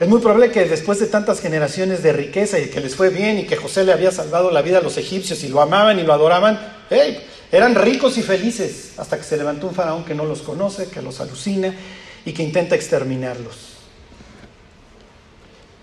Es 0.00 0.08
muy 0.08 0.20
probable 0.20 0.52
que 0.52 0.64
después 0.64 1.00
de 1.00 1.06
tantas 1.06 1.40
generaciones 1.40 2.02
de 2.04 2.12
riqueza 2.12 2.58
y 2.60 2.68
que 2.68 2.80
les 2.80 2.94
fue 2.94 3.10
bien 3.10 3.38
y 3.38 3.46
que 3.46 3.56
José 3.56 3.84
le 3.84 3.92
había 3.92 4.12
salvado 4.12 4.52
la 4.52 4.62
vida 4.62 4.78
a 4.78 4.80
los 4.80 4.96
egipcios 4.96 5.42
y 5.42 5.48
lo 5.48 5.60
amaban 5.60 5.98
y 5.98 6.04
lo 6.04 6.12
adoraban, 6.12 6.60
eran 7.50 7.74
ricos 7.74 8.16
y 8.18 8.22
felices 8.22 8.92
hasta 8.96 9.16
que 9.16 9.24
se 9.24 9.36
levantó 9.36 9.66
un 9.66 9.74
faraón 9.74 10.04
que 10.04 10.14
no 10.14 10.24
los 10.24 10.42
conoce, 10.42 10.88
que 10.88 11.02
los 11.02 11.20
alucina 11.20 11.74
y 12.24 12.32
que 12.32 12.44
intenta 12.44 12.76
exterminarlos. 12.76 13.67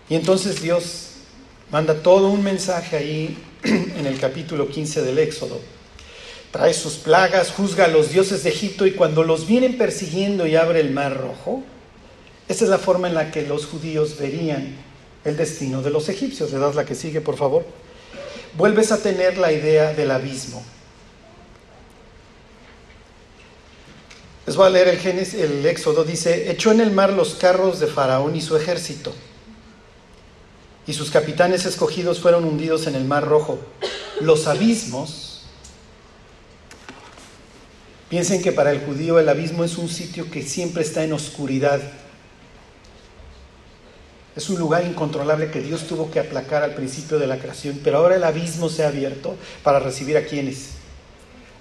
Y 0.10 0.15
entonces 0.15 0.62
Dios 0.62 1.10
manda 1.72 1.96
todo 1.96 2.30
un 2.30 2.44
mensaje 2.44 2.96
ahí 2.96 3.38
en 3.63 4.06
el 4.06 4.20
capítulo 4.20 4.70
15 4.70 5.02
del 5.02 5.18
Éxodo. 5.18 5.60
Trae 6.52 6.74
sus 6.74 6.94
plagas, 6.94 7.52
juzga 7.52 7.86
a 7.86 7.88
los 7.89 8.12
dioses 8.12 8.44
de 8.44 8.50
Egipto 8.50 8.86
y 8.86 8.91
cuando 8.91 9.24
los 9.24 9.48
vienen 9.48 9.78
persiguiendo 9.78 10.48
y 10.48 10.56
abre 10.56 10.80
el 10.80 10.91
mar 10.91 11.18
rojo, 11.18 11.63
esa 12.48 12.63
es 12.63 12.70
la 12.70 12.78
forma 12.78 13.08
en 13.08 13.15
la 13.15 13.32
que 13.32 13.41
los 13.41 13.65
judíos 13.65 14.18
verían 14.18 14.76
el 15.26 15.36
destino 15.36 15.82
de 15.82 15.89
los 15.89 16.08
egipcios. 16.08 16.52
Le 16.52 16.60
das 16.60 16.76
la 16.76 16.86
que 16.86 16.94
sigue, 16.94 17.20
por 17.20 17.36
favor. 17.36 17.65
Vuelves 18.56 18.91
a 18.91 19.02
tener 19.02 19.38
la 19.38 19.52
idea 19.52 19.94
del 19.94 20.12
abismo. 20.12 20.63
Les 24.46 24.56
voy 24.56 24.68
a 24.68 24.70
leer 24.70 24.89
el, 24.89 25.00
Génesis, 25.00 25.41
el 25.41 25.65
Éxodo. 25.65 26.04
Dice, 26.04 26.52
echó 26.52 26.72
en 26.72 26.80
el 26.80 26.91
mar 26.91 27.12
los 27.12 27.34
carros 27.34 27.80
de 27.80 27.88
Faraón 27.88 28.36
y 28.36 28.41
su 28.41 28.56
ejército 28.56 29.12
y 30.88 30.93
sus 30.93 31.10
capitanes 31.10 31.65
escogidos 31.65 32.19
fueron 32.19 32.45
hundidos 32.45 32.88
en 32.88 32.95
el 32.95 33.06
Mar 33.06 33.26
Rojo. 33.26 33.60
Los 34.21 34.48
abismos, 34.48 35.41
piensen 38.10 38.41
que 38.41 38.52
para 38.52 38.71
el 38.71 38.82
judío 38.86 39.19
el 39.19 39.30
abismo 39.30 39.63
es 39.63 39.78
un 39.78 39.89
sitio 39.89 40.30
que 40.30 40.43
siempre 40.43 40.84
está 40.84 41.04
en 41.04 41.13
oscuridad. 41.13 41.82
Es 44.36 44.50
un 44.50 44.60
lugar 44.60 44.84
incontrolable 44.86 45.50
que 45.50 45.62
Dios 45.62 45.88
tuvo 45.88 46.12
que 46.12 46.19
aplacar 46.19 46.62
al 46.62 46.76
principio 46.76 47.17
de 47.17 47.28
la 47.28 47.39
creación, 47.39 47.80
pero 47.84 47.98
ahora 47.98 48.17
el 48.17 48.24
abismo 48.24 48.69
se 48.69 48.84
ha 48.84 48.89
abierto 48.89 49.36
para 49.63 49.80
recibir 49.80 50.17
a 50.17 50.26
quienes, 50.26 50.71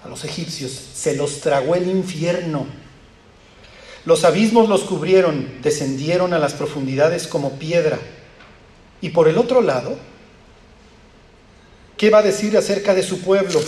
a 0.04 0.08
los 0.08 0.24
egipcios, 0.24 0.72
se 0.72 1.16
los 1.16 1.40
tragó 1.40 1.76
el 1.76 1.88
infierno. 1.88 2.66
Los 4.04 4.24
abismos 4.24 4.68
los 4.68 4.82
cubrieron, 4.82 5.62
descendieron 5.62 6.34
a 6.34 6.38
las 6.38 6.52
profundidades 6.52 7.26
como 7.26 7.58
piedra. 7.58 7.98
Y 9.04 9.10
por 9.10 9.28
el 9.28 9.36
otro 9.36 9.60
lado, 9.60 9.98
¿qué 11.98 12.08
va 12.08 12.20
a 12.20 12.22
decir 12.22 12.56
acerca 12.56 12.94
de 12.94 13.02
su 13.02 13.20
pueblo? 13.20 13.60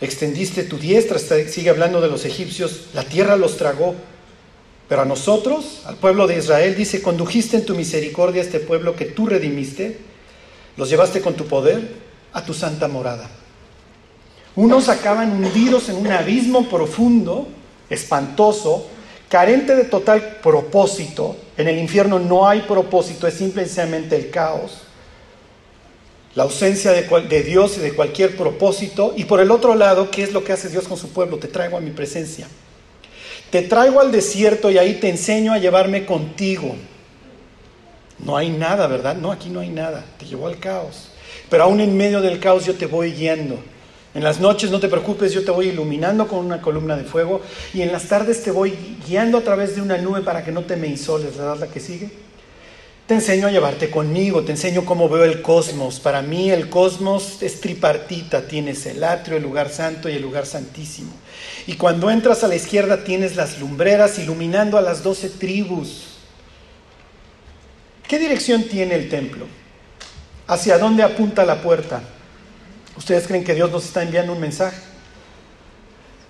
Extendiste 0.00 0.64
tu 0.64 0.76
diestra, 0.76 1.20
sigue 1.20 1.70
hablando 1.70 2.00
de 2.00 2.08
los 2.08 2.24
egipcios, 2.24 2.86
la 2.94 3.04
tierra 3.04 3.36
los 3.36 3.56
tragó. 3.56 3.94
Pero 4.88 5.02
a 5.02 5.04
nosotros, 5.04 5.82
al 5.86 5.94
pueblo 5.94 6.26
de 6.26 6.38
Israel, 6.38 6.74
dice, 6.74 7.00
condujiste 7.00 7.58
en 7.58 7.64
tu 7.64 7.76
misericordia 7.76 8.42
a 8.42 8.44
este 8.44 8.58
pueblo 8.58 8.96
que 8.96 9.04
tú 9.04 9.26
redimiste, 9.26 9.98
los 10.76 10.90
llevaste 10.90 11.20
con 11.20 11.34
tu 11.34 11.46
poder 11.46 11.94
a 12.32 12.44
tu 12.44 12.54
santa 12.54 12.88
morada. 12.88 13.30
Unos 14.56 14.88
acaban 14.88 15.30
hundidos 15.30 15.88
en 15.90 15.94
un 15.98 16.08
abismo 16.08 16.68
profundo, 16.68 17.46
espantoso, 17.88 18.88
carente 19.34 19.74
de 19.74 19.82
total 19.82 20.38
propósito. 20.40 21.36
En 21.56 21.66
el 21.66 21.76
infierno 21.78 22.20
no 22.20 22.46
hay 22.46 22.60
propósito, 22.60 23.26
es 23.26 23.34
simplemente 23.34 24.14
el 24.14 24.30
caos. 24.30 24.82
La 26.36 26.44
ausencia 26.44 26.92
de, 26.92 27.42
Dios 27.42 27.76
y 27.76 27.80
de 27.80 27.94
cualquier 27.94 28.36
propósito. 28.36 29.12
Y 29.16 29.24
por 29.24 29.40
el 29.40 29.50
otro 29.50 29.74
lado, 29.74 30.08
¿qué 30.08 30.22
es 30.22 30.32
lo 30.32 30.44
que 30.44 30.52
hace 30.52 30.68
Dios 30.68 30.86
con 30.86 30.96
su 30.96 31.08
pueblo? 31.08 31.38
Te 31.38 31.48
traigo 31.48 31.76
a 31.76 31.80
mi 31.80 31.90
presencia. 31.90 32.46
Te 33.50 33.62
traigo 33.62 34.00
al 34.00 34.12
desierto 34.12 34.70
y 34.70 34.78
ahí 34.78 35.00
te 35.00 35.08
enseño 35.08 35.52
a 35.52 35.58
llevarme 35.58 36.06
contigo. 36.06 36.76
No 38.20 38.36
hay 38.36 38.50
nada, 38.50 38.86
¿verdad? 38.86 39.16
No, 39.16 39.32
aquí 39.32 39.48
no 39.48 39.58
hay 39.58 39.70
nada. 39.70 40.04
Te 40.16 40.26
llevó 40.26 40.46
al 40.46 40.60
caos. 40.60 41.08
Pero 41.50 41.64
aún 41.64 41.80
en 41.80 41.96
medio 41.96 42.20
del 42.20 42.38
caos 42.38 42.64
yo 42.66 42.76
te 42.76 42.86
voy 42.86 43.10
guiando. 43.10 43.58
En 44.14 44.22
las 44.22 44.38
noches 44.38 44.70
no 44.70 44.78
te 44.78 44.88
preocupes, 44.88 45.32
yo 45.32 45.44
te 45.44 45.50
voy 45.50 45.68
iluminando 45.68 46.28
con 46.28 46.38
una 46.38 46.62
columna 46.62 46.96
de 46.96 47.02
fuego 47.02 47.42
y 47.72 47.82
en 47.82 47.90
las 47.90 48.04
tardes 48.04 48.44
te 48.44 48.52
voy 48.52 48.72
guiando 49.06 49.38
a 49.38 49.42
través 49.42 49.74
de 49.74 49.82
una 49.82 49.98
nube 49.98 50.20
para 50.20 50.44
que 50.44 50.52
no 50.52 50.62
te 50.62 50.76
me 50.76 50.86
insoles, 50.86 51.36
¿verdad 51.36 51.58
la 51.58 51.66
que 51.66 51.80
sigue? 51.80 52.10
Te 53.08 53.14
enseño 53.14 53.48
a 53.48 53.50
llevarte 53.50 53.90
conmigo, 53.90 54.44
te 54.44 54.52
enseño 54.52 54.86
cómo 54.86 55.08
veo 55.08 55.24
el 55.24 55.42
cosmos. 55.42 56.00
Para 56.00 56.22
mí 56.22 56.50
el 56.50 56.70
cosmos 56.70 57.42
es 57.42 57.60
tripartita, 57.60 58.46
tienes 58.46 58.86
el 58.86 59.02
atrio, 59.02 59.36
el 59.36 59.42
lugar 59.42 59.68
santo 59.68 60.08
y 60.08 60.12
el 60.12 60.22
lugar 60.22 60.46
santísimo. 60.46 61.12
Y 61.66 61.74
cuando 61.74 62.08
entras 62.08 62.44
a 62.44 62.48
la 62.48 62.54
izquierda 62.54 63.02
tienes 63.04 63.34
las 63.34 63.58
lumbreras 63.58 64.18
iluminando 64.20 64.78
a 64.78 64.80
las 64.80 65.02
doce 65.02 65.28
tribus. 65.28 66.14
¿Qué 68.08 68.18
dirección 68.18 68.62
tiene 68.62 68.94
el 68.94 69.08
templo? 69.08 69.46
¿Hacia 70.46 70.78
dónde 70.78 71.02
apunta 71.02 71.44
la 71.44 71.60
puerta? 71.60 72.00
¿Ustedes 72.96 73.26
creen 73.26 73.44
que 73.44 73.54
Dios 73.54 73.70
nos 73.70 73.84
está 73.84 74.02
enviando 74.02 74.32
un 74.32 74.40
mensaje? 74.40 74.76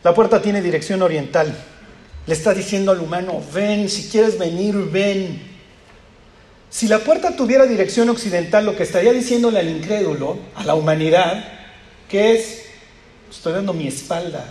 La 0.02 0.14
puerta 0.14 0.40
tiene 0.40 0.62
dirección 0.62 1.02
oriental. 1.02 1.54
Le 2.26 2.34
está 2.34 2.54
diciendo 2.54 2.92
al 2.92 3.00
humano, 3.00 3.42
ven, 3.52 3.88
si 3.88 4.08
quieres 4.08 4.38
venir, 4.38 4.74
ven. 4.76 5.40
Si 6.70 6.88
la 6.88 6.98
puerta 6.98 7.36
tuviera 7.36 7.66
dirección 7.66 8.08
occidental, 8.08 8.64
lo 8.64 8.76
que 8.76 8.82
estaría 8.82 9.12
diciéndole 9.12 9.60
al 9.60 9.68
incrédulo, 9.68 10.38
a 10.54 10.64
la 10.64 10.74
humanidad, 10.74 11.44
que 12.08 12.34
es, 12.34 12.62
estoy 13.30 13.52
dando 13.52 13.72
mi 13.72 13.86
espalda. 13.86 14.44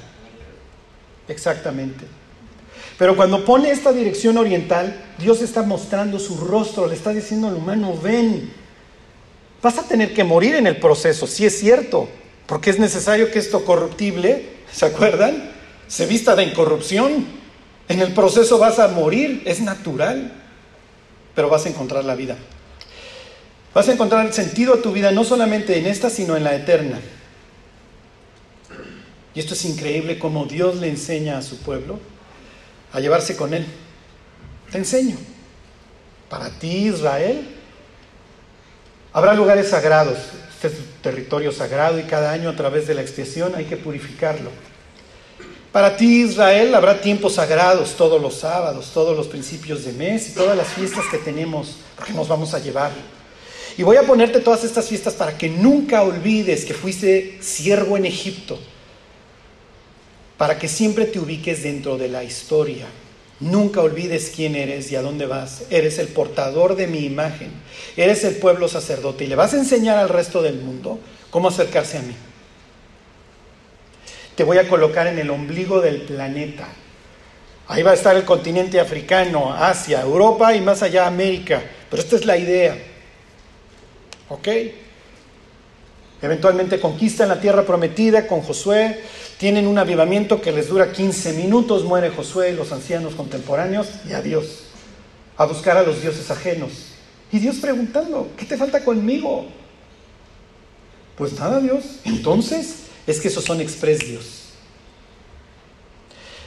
Exactamente. 1.27 2.05
Pero 2.97 3.15
cuando 3.15 3.43
pone 3.43 3.71
esta 3.71 3.91
dirección 3.91 4.37
oriental, 4.37 4.95
Dios 5.17 5.41
está 5.41 5.63
mostrando 5.63 6.19
su 6.19 6.37
rostro, 6.37 6.87
le 6.87 6.95
está 6.95 7.11
diciendo 7.11 7.47
al 7.47 7.55
humano, 7.55 7.97
ven, 8.01 8.53
vas 9.63 9.79
a 9.79 9.83
tener 9.87 10.13
que 10.13 10.23
morir 10.23 10.53
en 10.53 10.67
el 10.67 10.77
proceso, 10.77 11.25
sí 11.25 11.45
es 11.47 11.57
cierto, 11.57 12.07
porque 12.45 12.69
es 12.69 12.77
necesario 12.77 13.31
que 13.31 13.39
esto 13.39 13.65
corruptible, 13.65 14.49
¿se 14.71 14.85
acuerdan? 14.85 15.51
Se 15.87 16.05
vista 16.05 16.35
de 16.35 16.43
incorrupción. 16.43 17.25
En 17.87 18.01
el 18.01 18.13
proceso 18.13 18.59
vas 18.59 18.77
a 18.77 18.89
morir, 18.89 19.41
es 19.45 19.61
natural 19.61 20.43
pero 21.35 21.49
vas 21.49 21.65
a 21.65 21.69
encontrar 21.69 22.05
la 22.05 22.15
vida. 22.15 22.37
Vas 23.73 23.89
a 23.89 23.93
encontrar 23.93 24.25
el 24.25 24.33
sentido 24.33 24.75
a 24.75 24.81
tu 24.81 24.91
vida 24.91 25.11
no 25.11 25.23
solamente 25.23 25.77
en 25.77 25.87
esta, 25.87 26.09
sino 26.09 26.35
en 26.37 26.43
la 26.43 26.55
eterna. 26.55 26.99
Y 29.33 29.39
esto 29.39 29.55
es 29.55 29.65
increíble 29.65 30.19
como 30.19 30.45
Dios 30.45 30.75
le 30.75 30.89
enseña 30.89 31.39
a 31.39 31.41
su 31.41 31.57
pueblo 31.57 31.99
a 32.91 32.99
llevarse 32.99 33.35
con 33.35 33.53
Él. 33.53 33.65
Te 34.71 34.77
enseño. 34.77 35.15
Para 36.29 36.49
ti, 36.59 36.87
Israel, 36.87 37.47
habrá 39.13 39.33
lugares 39.33 39.69
sagrados. 39.69 40.17
Este 40.55 40.67
es 40.67 40.73
territorio 41.01 41.51
sagrado 41.51 41.99
y 41.99 42.03
cada 42.03 42.31
año 42.31 42.49
a 42.49 42.55
través 42.55 42.87
de 42.87 42.95
la 42.95 43.01
expiación 43.01 43.53
hay 43.55 43.65
que 43.65 43.77
purificarlo. 43.77 44.49
Para 45.71 45.97
ti, 45.97 46.21
Israel, 46.23 46.75
habrá 46.75 47.01
tiempos 47.01 47.35
sagrados 47.35 47.95
todos 47.95 48.21
los 48.21 48.35
sábados, 48.35 48.91
todos 48.93 49.17
los 49.17 49.27
principios 49.27 49.83
de 49.85 49.93
mes 49.93 50.29
y 50.29 50.33
todas 50.33 50.55
las 50.55 50.67
fiestas 50.67 51.05
que 51.09 51.17
tenemos, 51.17 51.77
porque 51.95 52.13
nos 52.13 52.27
vamos 52.27 52.53
a 52.53 52.59
llevar. 52.59 52.91
Y 53.75 53.81
voy 53.81 53.97
a 53.97 54.03
ponerte 54.03 54.39
todas 54.39 54.63
estas 54.63 54.87
fiestas 54.87 55.15
para 55.15 55.35
que 55.35 55.49
nunca 55.49 56.03
olvides 56.03 56.63
que 56.63 56.75
fuiste 56.75 57.39
siervo 57.41 57.97
en 57.97 58.05
Egipto, 58.05 58.59
para 60.37 60.59
que 60.59 60.67
siempre 60.67 61.05
te 61.05 61.19
ubiques 61.19 61.63
dentro 61.63 61.97
de 61.97 62.07
la 62.07 62.23
historia. 62.23 62.85
Nunca 63.43 63.81
olvides 63.81 64.31
quién 64.33 64.55
eres 64.55 64.89
y 64.89 64.95
a 64.95 65.01
dónde 65.01 65.25
vas. 65.25 65.63
Eres 65.69 65.99
el 65.99 66.07
portador 66.07 66.77
de 66.77 66.87
mi 66.87 66.99
imagen. 66.99 67.51
Eres 67.97 68.23
el 68.23 68.35
pueblo 68.37 68.69
sacerdote 68.69 69.25
y 69.25 69.27
le 69.27 69.35
vas 69.35 69.53
a 69.53 69.57
enseñar 69.57 69.97
al 69.97 70.07
resto 70.07 70.41
del 70.41 70.59
mundo 70.59 70.97
cómo 71.29 71.49
acercarse 71.49 71.97
a 71.97 72.01
mí. 72.03 72.15
Te 74.35 74.45
voy 74.45 74.59
a 74.59 74.69
colocar 74.69 75.07
en 75.07 75.19
el 75.19 75.29
ombligo 75.29 75.81
del 75.81 76.03
planeta. 76.03 76.69
Ahí 77.67 77.83
va 77.83 77.91
a 77.91 77.95
estar 77.95 78.15
el 78.15 78.23
continente 78.23 78.79
africano, 78.79 79.53
Asia, 79.53 79.99
Europa 79.99 80.55
y 80.55 80.61
más 80.61 80.81
allá 80.81 81.05
América. 81.05 81.61
Pero 81.89 82.01
esta 82.01 82.15
es 82.15 82.25
la 82.25 82.37
idea. 82.37 82.77
¿Ok? 84.29 84.47
Eventualmente 86.23 86.79
conquistan 86.79 87.27
la 87.27 87.41
tierra 87.41 87.65
prometida 87.65 88.27
con 88.27 88.39
Josué, 88.43 89.03
tienen 89.37 89.67
un 89.67 89.77
avivamiento 89.77 90.39
que 90.39 90.53
les 90.53 90.69
dura 90.69 90.93
15 90.93 91.33
minutos, 91.33 91.83
muere 91.83 92.11
Josué 92.11 92.51
y 92.51 92.55
los 92.55 92.71
ancianos 92.71 93.13
contemporáneos 93.13 93.89
y 94.09 94.13
adiós, 94.13 94.63
a 95.35 95.43
buscar 95.43 95.75
a 95.75 95.83
los 95.83 96.01
dioses 96.01 96.31
ajenos. 96.31 96.71
Y 97.29 97.39
Dios 97.39 97.57
preguntando, 97.57 98.31
¿qué 98.37 98.45
te 98.45 98.55
falta 98.55 98.85
conmigo? 98.85 99.47
Pues 101.17 101.37
nada, 101.37 101.59
Dios. 101.59 101.83
Entonces, 102.05 102.83
es 103.05 103.19
que 103.19 103.27
esos 103.27 103.43
son 103.43 103.59
expres 103.59 103.99
Dios. 103.99 104.43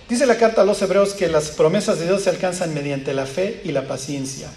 Dice 0.09 0.25
la 0.25 0.39
carta 0.39 0.63
a 0.63 0.65
los 0.65 0.81
hebreos 0.81 1.13
que 1.13 1.29
las 1.29 1.51
promesas 1.51 1.99
de 1.99 2.07
Dios 2.07 2.23
se 2.23 2.31
alcanzan 2.31 2.73
mediante 2.73 3.13
la 3.13 3.27
fe 3.27 3.61
y 3.63 3.73
la 3.73 3.87
paciencia. 3.87 4.49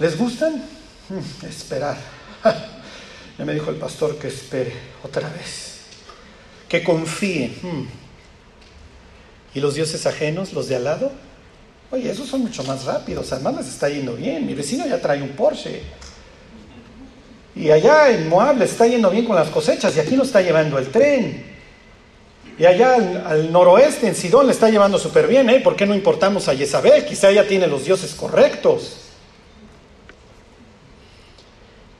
¿Les 0.00 0.18
gustan? 0.18 0.64
Hmm, 1.08 1.46
esperar. 1.46 1.96
ya 3.40 3.46
me 3.46 3.54
dijo 3.54 3.70
el 3.70 3.76
pastor 3.76 4.18
que 4.18 4.28
espere 4.28 4.70
otra 5.02 5.30
vez. 5.30 5.80
Que 6.68 6.84
confíe. 6.84 7.56
Hmm. 7.62 7.86
¿Y 9.54 9.60
los 9.60 9.76
dioses 9.76 10.04
ajenos, 10.04 10.52
los 10.52 10.68
de 10.68 10.76
al 10.76 10.84
lado? 10.84 11.10
Oye, 11.90 12.10
esos 12.10 12.28
son 12.28 12.42
mucho 12.42 12.62
más 12.64 12.84
rápidos. 12.84 13.32
Además 13.32 13.56
les 13.56 13.68
está 13.68 13.88
yendo 13.88 14.14
bien. 14.14 14.46
Mi 14.46 14.52
vecino 14.52 14.86
ya 14.86 15.00
trae 15.00 15.22
un 15.22 15.30
Porsche. 15.30 15.80
Y 17.56 17.70
allá 17.70 18.10
en 18.10 18.28
Moab 18.28 18.58
le 18.58 18.66
está 18.66 18.86
yendo 18.86 19.08
bien 19.08 19.24
con 19.24 19.36
las 19.36 19.48
cosechas 19.48 19.96
y 19.96 20.00
aquí 20.00 20.16
nos 20.16 20.26
está 20.26 20.42
llevando 20.42 20.78
el 20.78 20.88
tren. 20.88 21.42
Y 22.58 22.66
allá 22.66 22.96
al, 23.24 23.50
noroeste, 23.50 24.06
en 24.06 24.14
Sidón, 24.14 24.48
le 24.48 24.52
está 24.52 24.68
llevando 24.68 24.98
súper 24.98 25.26
bien, 25.26 25.48
¿eh? 25.48 25.60
¿Por 25.60 25.76
qué 25.76 25.86
no 25.86 25.94
importamos 25.94 26.46
a 26.48 26.54
Jezabel? 26.54 27.06
Quizá 27.06 27.30
ella 27.30 27.48
tiene 27.48 27.66
los 27.66 27.86
dioses 27.86 28.14
correctos. 28.14 28.98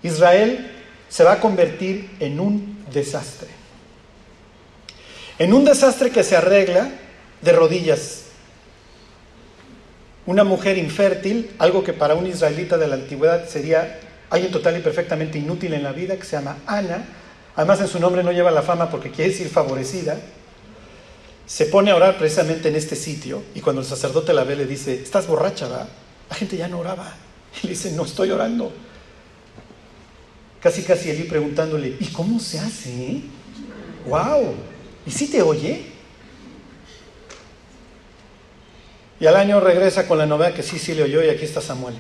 Israel 0.03 0.80
se 1.11 1.25
va 1.25 1.33
a 1.33 1.41
convertir 1.41 2.09
en 2.21 2.41
un 2.41 2.87
desastre. 2.91 3.49
En 5.39 5.53
un 5.53 5.65
desastre 5.65 6.11
que 6.11 6.23
se 6.23 6.37
arregla 6.37 6.91
de 7.43 7.53
rodillas. 7.53 8.23
Una 10.25 10.45
mujer 10.45 10.79
infértil, 10.79 11.51
algo 11.59 11.83
que 11.83 11.93
para 11.93 12.15
un 12.15 12.27
israelita 12.27 12.79
de 12.79 12.87
la 12.87 12.95
antigüedad 12.95 13.49
sería 13.49 13.99
alguien 14.31 14.53
total 14.53 14.79
y 14.79 14.81
perfectamente 14.81 15.39
inútil 15.39 15.75
en 15.75 15.83
la 15.83 15.93
vida 15.93 16.17
que 16.17 16.25
se 16.25 16.37
llama 16.37 16.59
Ana, 16.67 17.05
además 17.57 17.81
en 17.81 17.89
su 17.89 17.99
nombre 17.99 18.23
no 18.23 18.31
lleva 18.31 18.53
la 18.53 18.63
fama 18.63 18.89
porque 18.89 19.11
quiere 19.11 19.33
decir 19.33 19.49
favorecida, 19.49 20.17
se 21.45 21.67
pone 21.67 21.91
a 21.91 21.97
orar 21.97 22.17
precisamente 22.17 22.69
en 22.69 22.77
este 22.77 22.95
sitio 22.95 23.43
y 23.57 23.61
cuando 23.61 23.83
el 23.83 23.89
sacerdote 23.89 24.33
la 24.33 24.45
ve 24.45 24.55
le 24.55 24.67
dice, 24.67 25.03
estás 25.03 25.27
borracha, 25.27 25.67
¿va? 25.67 25.89
La 26.29 26.37
gente 26.37 26.57
ya 26.57 26.69
no 26.69 26.79
oraba. 26.79 27.13
Y 27.61 27.67
le 27.67 27.71
dice, 27.71 27.91
no 27.91 28.05
estoy 28.05 28.31
orando. 28.31 28.73
Casi, 30.61 30.83
casi 30.83 31.11
allí 31.11 31.25
preguntándole, 31.25 31.97
¿y 31.99 32.07
cómo 32.07 32.39
se 32.39 32.59
hace? 32.59 33.23
¡Wow! 34.07 34.55
¿Y 35.07 35.11
si 35.11 35.27
te 35.27 35.41
oye? 35.43 35.87
Y 39.19 39.27
al 39.27 39.37
año 39.37 39.61
regresa 39.61 40.07
con 40.07 40.19
la 40.19 40.27
novedad 40.27 40.55
que 40.55 40.63
sí, 40.63 40.79
sí 40.79 40.95
le 40.95 41.03
oyó 41.03 41.23
y 41.23 41.29
aquí 41.29 41.45
está 41.45 41.61
Samuel. 41.61 41.95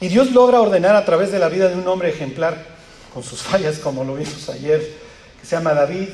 Y 0.00 0.08
Dios 0.08 0.32
logra 0.32 0.60
ordenar 0.60 0.94
a 0.94 1.04
través 1.04 1.32
de 1.32 1.38
la 1.38 1.48
vida 1.48 1.68
de 1.68 1.74
un 1.74 1.88
hombre 1.88 2.10
ejemplar, 2.10 2.76
con 3.14 3.22
sus 3.22 3.42
fallas, 3.42 3.78
como 3.78 4.04
lo 4.04 4.14
vimos 4.14 4.48
ayer, 4.50 4.80
que 5.40 5.46
se 5.46 5.56
llama 5.56 5.72
David, 5.72 6.08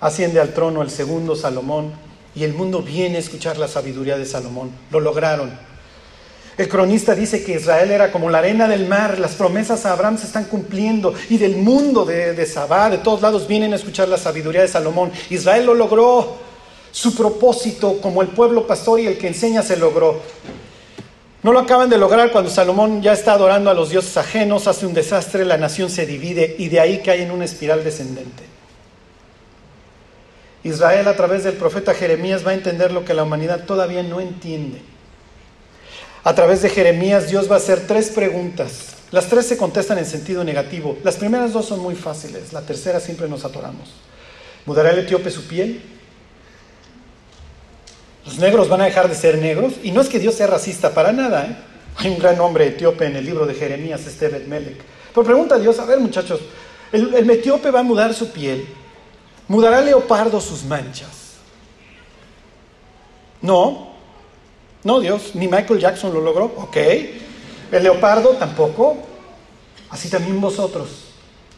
asciende 0.00 0.40
al 0.40 0.54
trono 0.54 0.82
el 0.82 0.90
segundo 0.90 1.34
Salomón, 1.34 1.92
y 2.34 2.44
el 2.44 2.54
mundo 2.54 2.80
viene 2.80 3.16
a 3.16 3.20
escuchar 3.20 3.58
la 3.58 3.68
sabiduría 3.68 4.16
de 4.16 4.24
Salomón. 4.24 4.70
Lo 4.90 5.00
lograron. 5.00 5.50
El 6.58 6.68
cronista 6.68 7.14
dice 7.14 7.42
que 7.42 7.54
Israel 7.54 7.90
era 7.90 8.12
como 8.12 8.28
la 8.28 8.38
arena 8.38 8.68
del 8.68 8.86
mar, 8.86 9.18
las 9.18 9.32
promesas 9.32 9.86
a 9.86 9.92
Abraham 9.92 10.18
se 10.18 10.26
están 10.26 10.44
cumpliendo 10.44 11.14
y 11.30 11.38
del 11.38 11.56
mundo 11.56 12.04
de, 12.04 12.34
de 12.34 12.46
Sabá, 12.46 12.90
de 12.90 12.98
todos 12.98 13.22
lados 13.22 13.48
vienen 13.48 13.72
a 13.72 13.76
escuchar 13.76 14.08
la 14.08 14.18
sabiduría 14.18 14.60
de 14.60 14.68
Salomón. 14.68 15.10
Israel 15.30 15.64
lo 15.64 15.74
logró, 15.74 16.36
su 16.92 17.14
propósito 17.14 18.00
como 18.02 18.20
el 18.20 18.28
pueblo 18.28 18.66
pastor 18.66 19.00
y 19.00 19.06
el 19.06 19.16
que 19.16 19.28
enseña 19.28 19.62
se 19.62 19.78
logró. 19.78 20.20
No 21.42 21.52
lo 21.52 21.58
acaban 21.58 21.90
de 21.90 21.98
lograr 21.98 22.30
cuando 22.30 22.50
Salomón 22.50 23.02
ya 23.02 23.14
está 23.14 23.32
adorando 23.32 23.70
a 23.70 23.74
los 23.74 23.90
dioses 23.90 24.16
ajenos, 24.16 24.68
hace 24.68 24.86
un 24.86 24.94
desastre, 24.94 25.44
la 25.44 25.56
nación 25.56 25.90
se 25.90 26.06
divide 26.06 26.54
y 26.58 26.68
de 26.68 26.78
ahí 26.78 27.02
cae 27.02 27.22
en 27.22 27.32
una 27.32 27.46
espiral 27.46 27.82
descendente. 27.82 28.44
Israel 30.62 31.08
a 31.08 31.16
través 31.16 31.42
del 31.42 31.54
profeta 31.54 31.94
Jeremías 31.94 32.46
va 32.46 32.52
a 32.52 32.54
entender 32.54 32.92
lo 32.92 33.04
que 33.04 33.14
la 33.14 33.24
humanidad 33.24 33.64
todavía 33.64 34.04
no 34.04 34.20
entiende. 34.20 34.82
A 36.24 36.34
través 36.34 36.62
de 36.62 36.68
Jeremías 36.68 37.28
Dios 37.28 37.50
va 37.50 37.56
a 37.56 37.58
hacer 37.58 37.86
tres 37.86 38.10
preguntas. 38.10 38.94
Las 39.10 39.26
tres 39.26 39.46
se 39.46 39.56
contestan 39.56 39.98
en 39.98 40.06
sentido 40.06 40.44
negativo. 40.44 40.96
Las 41.04 41.16
primeras 41.16 41.52
dos 41.52 41.66
son 41.66 41.80
muy 41.80 41.94
fáciles, 41.94 42.52
la 42.52 42.62
tercera 42.62 43.00
siempre 43.00 43.28
nos 43.28 43.44
atoramos. 43.44 43.90
¿Mudará 44.64 44.90
el 44.90 45.00
etíope 45.00 45.30
su 45.30 45.46
piel? 45.46 45.82
Los 48.24 48.38
negros 48.38 48.68
van 48.68 48.80
a 48.80 48.84
dejar 48.84 49.08
de 49.08 49.14
ser 49.14 49.38
negros. 49.38 49.74
Y 49.82 49.90
no 49.90 50.00
es 50.00 50.08
que 50.08 50.18
Dios 50.18 50.36
sea 50.36 50.46
racista 50.46 50.94
para 50.94 51.12
nada. 51.12 51.44
¿eh? 51.44 51.56
Hay 51.96 52.10
un 52.10 52.18
gran 52.18 52.40
hombre 52.40 52.68
etíope 52.68 53.06
en 53.06 53.16
el 53.16 53.24
libro 53.24 53.44
de 53.44 53.54
Jeremías, 53.54 54.06
Estebet 54.06 54.46
Melech. 54.46 54.80
Pero 55.12 55.26
pregunta 55.26 55.56
a 55.56 55.58
Dios, 55.58 55.78
a 55.78 55.84
ver 55.84 55.98
muchachos, 55.98 56.40
el, 56.92 57.12
el 57.14 57.28
etíope 57.28 57.70
va 57.70 57.80
a 57.80 57.82
mudar 57.82 58.14
su 58.14 58.30
piel. 58.30 58.66
¿Mudará 59.48 59.80
leopardo 59.80 60.40
sus 60.40 60.64
manchas? 60.64 61.34
No. 63.42 63.91
No, 64.84 65.00
Dios, 65.00 65.34
ni 65.34 65.46
Michael 65.46 65.80
Jackson 65.80 66.12
lo 66.12 66.20
logró. 66.20 66.46
Ok. 66.56 66.76
El 67.70 67.82
leopardo 67.82 68.30
tampoco. 68.30 68.96
Así 69.90 70.08
también 70.08 70.40
vosotros. 70.40 70.88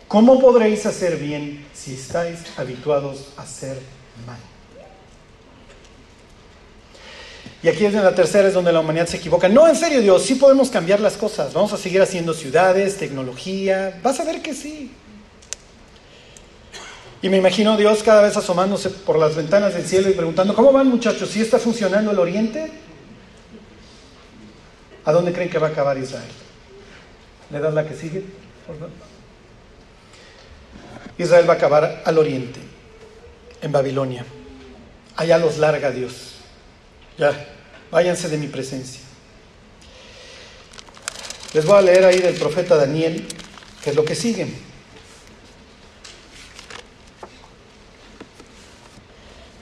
¿Cómo 0.08 0.38
podréis 0.38 0.84
hacer 0.86 1.16
bien 1.16 1.66
si 1.72 1.94
estáis 1.94 2.38
habituados 2.56 3.28
a 3.36 3.42
hacer 3.42 3.78
mal? 4.26 4.38
Y 7.62 7.68
aquí 7.68 7.86
es 7.86 7.94
en 7.94 8.04
la 8.04 8.14
tercera 8.14 8.46
es 8.46 8.52
donde 8.52 8.72
la 8.72 8.80
humanidad 8.80 9.06
se 9.06 9.16
equivoca. 9.16 9.48
No, 9.48 9.66
en 9.66 9.74
serio, 9.74 10.02
Dios, 10.02 10.22
sí 10.22 10.34
podemos 10.34 10.68
cambiar 10.68 11.00
las 11.00 11.16
cosas. 11.16 11.54
Vamos 11.54 11.72
a 11.72 11.78
seguir 11.78 12.02
haciendo 12.02 12.34
ciudades, 12.34 12.98
tecnología. 12.98 13.98
Vas 14.02 14.20
a 14.20 14.24
ver 14.24 14.42
que 14.42 14.52
sí. 14.52 14.92
Y 17.22 17.30
me 17.30 17.38
imagino 17.38 17.74
Dios 17.78 18.02
cada 18.02 18.20
vez 18.20 18.36
asomándose 18.36 18.90
por 18.90 19.18
las 19.18 19.34
ventanas 19.34 19.72
del 19.72 19.86
cielo 19.86 20.10
y 20.10 20.12
preguntando, 20.12 20.54
¿cómo 20.54 20.72
van 20.72 20.88
muchachos? 20.88 21.30
¿Sí 21.30 21.40
está 21.40 21.58
funcionando 21.58 22.10
el 22.10 22.18
oriente? 22.18 22.70
¿A 25.04 25.12
dónde 25.12 25.32
creen 25.32 25.50
que 25.50 25.58
va 25.58 25.68
a 25.68 25.70
acabar 25.70 25.98
Israel? 25.98 26.30
¿Le 27.50 27.60
das 27.60 27.74
la 27.74 27.86
que 27.86 27.94
sigue? 27.94 28.24
Israel 31.18 31.48
va 31.48 31.54
a 31.54 31.56
acabar 31.56 32.02
al 32.04 32.18
oriente, 32.18 32.60
en 33.60 33.70
Babilonia. 33.70 34.24
Allá 35.16 35.38
los 35.38 35.58
larga 35.58 35.90
Dios. 35.90 36.36
Ya, 37.18 37.32
váyanse 37.90 38.28
de 38.28 38.38
mi 38.38 38.48
presencia. 38.48 39.00
Les 41.52 41.64
voy 41.64 41.78
a 41.78 41.82
leer 41.82 42.04
ahí 42.04 42.18
del 42.18 42.34
profeta 42.34 42.76
Daniel, 42.76 43.24
que 43.82 43.90
es 43.90 43.96
lo 43.96 44.04
que 44.04 44.16
sigue. 44.16 44.48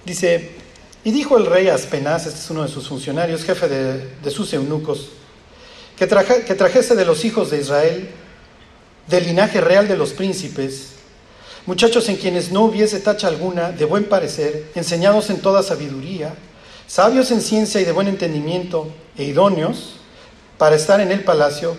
Dice, 0.07 0.51
y 1.05 1.11
dijo 1.11 1.37
el 1.37 1.47
rey 1.47 1.69
Aspenaz, 1.69 2.27
este 2.27 2.41
es 2.41 2.51
uno 2.51 2.63
de 2.63 2.69
sus 2.69 2.89
funcionarios, 2.89 3.45
jefe 3.45 3.69
de, 3.69 4.31
sus 4.31 4.53
eunucos, 4.53 5.11
que, 6.09 6.55
trajese 6.55 6.97
de 6.97 7.05
los 7.05 7.25
hijos 7.25 7.51
de 7.51 7.61
Israel, 7.61 8.09
del 9.07 9.25
linaje 9.25 9.61
real 9.61 9.87
de 9.87 9.97
los 9.97 10.13
príncipes, 10.13 10.95
muchachos 11.65 12.09
en 12.09 12.17
quienes 12.17 12.51
no 12.51 12.63
hubiese 12.63 12.99
tacha 12.99 13.29
alguna, 13.29 13.71
de 13.71 13.85
buen 13.85 14.05
parecer, 14.05 14.71
enseñados 14.75 15.31
en 15.31 15.41
toda 15.41 15.63
sabiduría, 15.63 16.35
sabios 16.89 17.31
en 17.31 17.41
ciencia 17.41 17.81
y 17.81 17.85
de 17.85 17.93
buen 17.93 18.09
entendimiento, 18.09 18.93
e 19.17 19.25
idóneos 19.25 20.01
para 20.59 20.75
estar 20.75 21.01
en 21.01 21.13
el 21.13 21.23
palacio, 21.23 21.77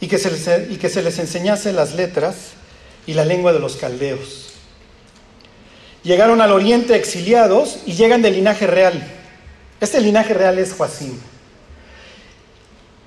y 0.00 0.06
que 0.06 0.18
se 0.18 0.30
les, 0.30 0.70
y 0.70 0.76
que 0.76 0.88
se 0.88 1.02
les 1.02 1.18
enseñase 1.18 1.72
las 1.72 1.94
letras 1.94 2.52
y 3.06 3.14
la 3.14 3.24
lengua 3.24 3.52
de 3.52 3.58
los 3.58 3.76
caldeos. 3.76 4.52
Llegaron 6.04 6.40
al 6.40 6.52
oriente 6.52 6.94
exiliados 6.94 7.78
y 7.86 7.94
llegan 7.94 8.22
del 8.22 8.34
linaje 8.34 8.66
real. 8.66 9.02
Este 9.80 10.00
linaje 10.00 10.34
real 10.34 10.58
es 10.58 10.74
Joacim. 10.74 11.18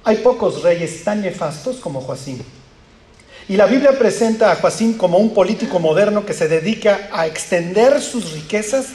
Hay 0.08 0.16
pocos 0.24 0.64
reyes 0.64 1.04
tan 1.04 1.20
nefastos 1.20 1.76
como 1.82 2.00
Joacim. 2.00 2.38
Y 3.50 3.58
la 3.58 3.66
Biblia 3.66 4.00
presenta 4.00 4.50
a 4.50 4.56
Joacim 4.56 4.94
como 4.94 5.18
un 5.18 5.34
político 5.34 5.80
moderno 5.80 6.26
que 6.26 6.32
se 6.32 6.48
dedica 6.48 7.10
a 7.12 7.28
extender 7.28 8.00
sus 8.00 8.32
riquezas 8.32 8.88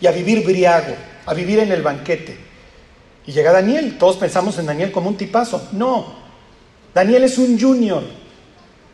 y 0.00 0.08
a 0.08 0.10
vivir 0.10 0.44
briago, 0.44 0.96
a 1.26 1.32
vivir 1.32 1.60
en 1.60 1.70
el 1.70 1.82
banquete. 1.82 2.36
Y 3.24 3.30
llega 3.30 3.52
Daniel, 3.52 3.98
todos 3.98 4.16
pensamos 4.16 4.58
en 4.58 4.66
Daniel 4.66 4.90
como 4.90 5.08
un 5.08 5.16
tipazo. 5.16 5.68
No, 5.70 6.16
Daniel 6.92 7.22
es 7.22 7.38
un 7.38 7.56
junior. 7.56 8.02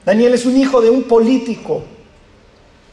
Daniel 0.04 0.34
es 0.34 0.44
un 0.44 0.58
hijo 0.58 0.82
de 0.82 0.90
un 0.90 1.04
político, 1.04 1.82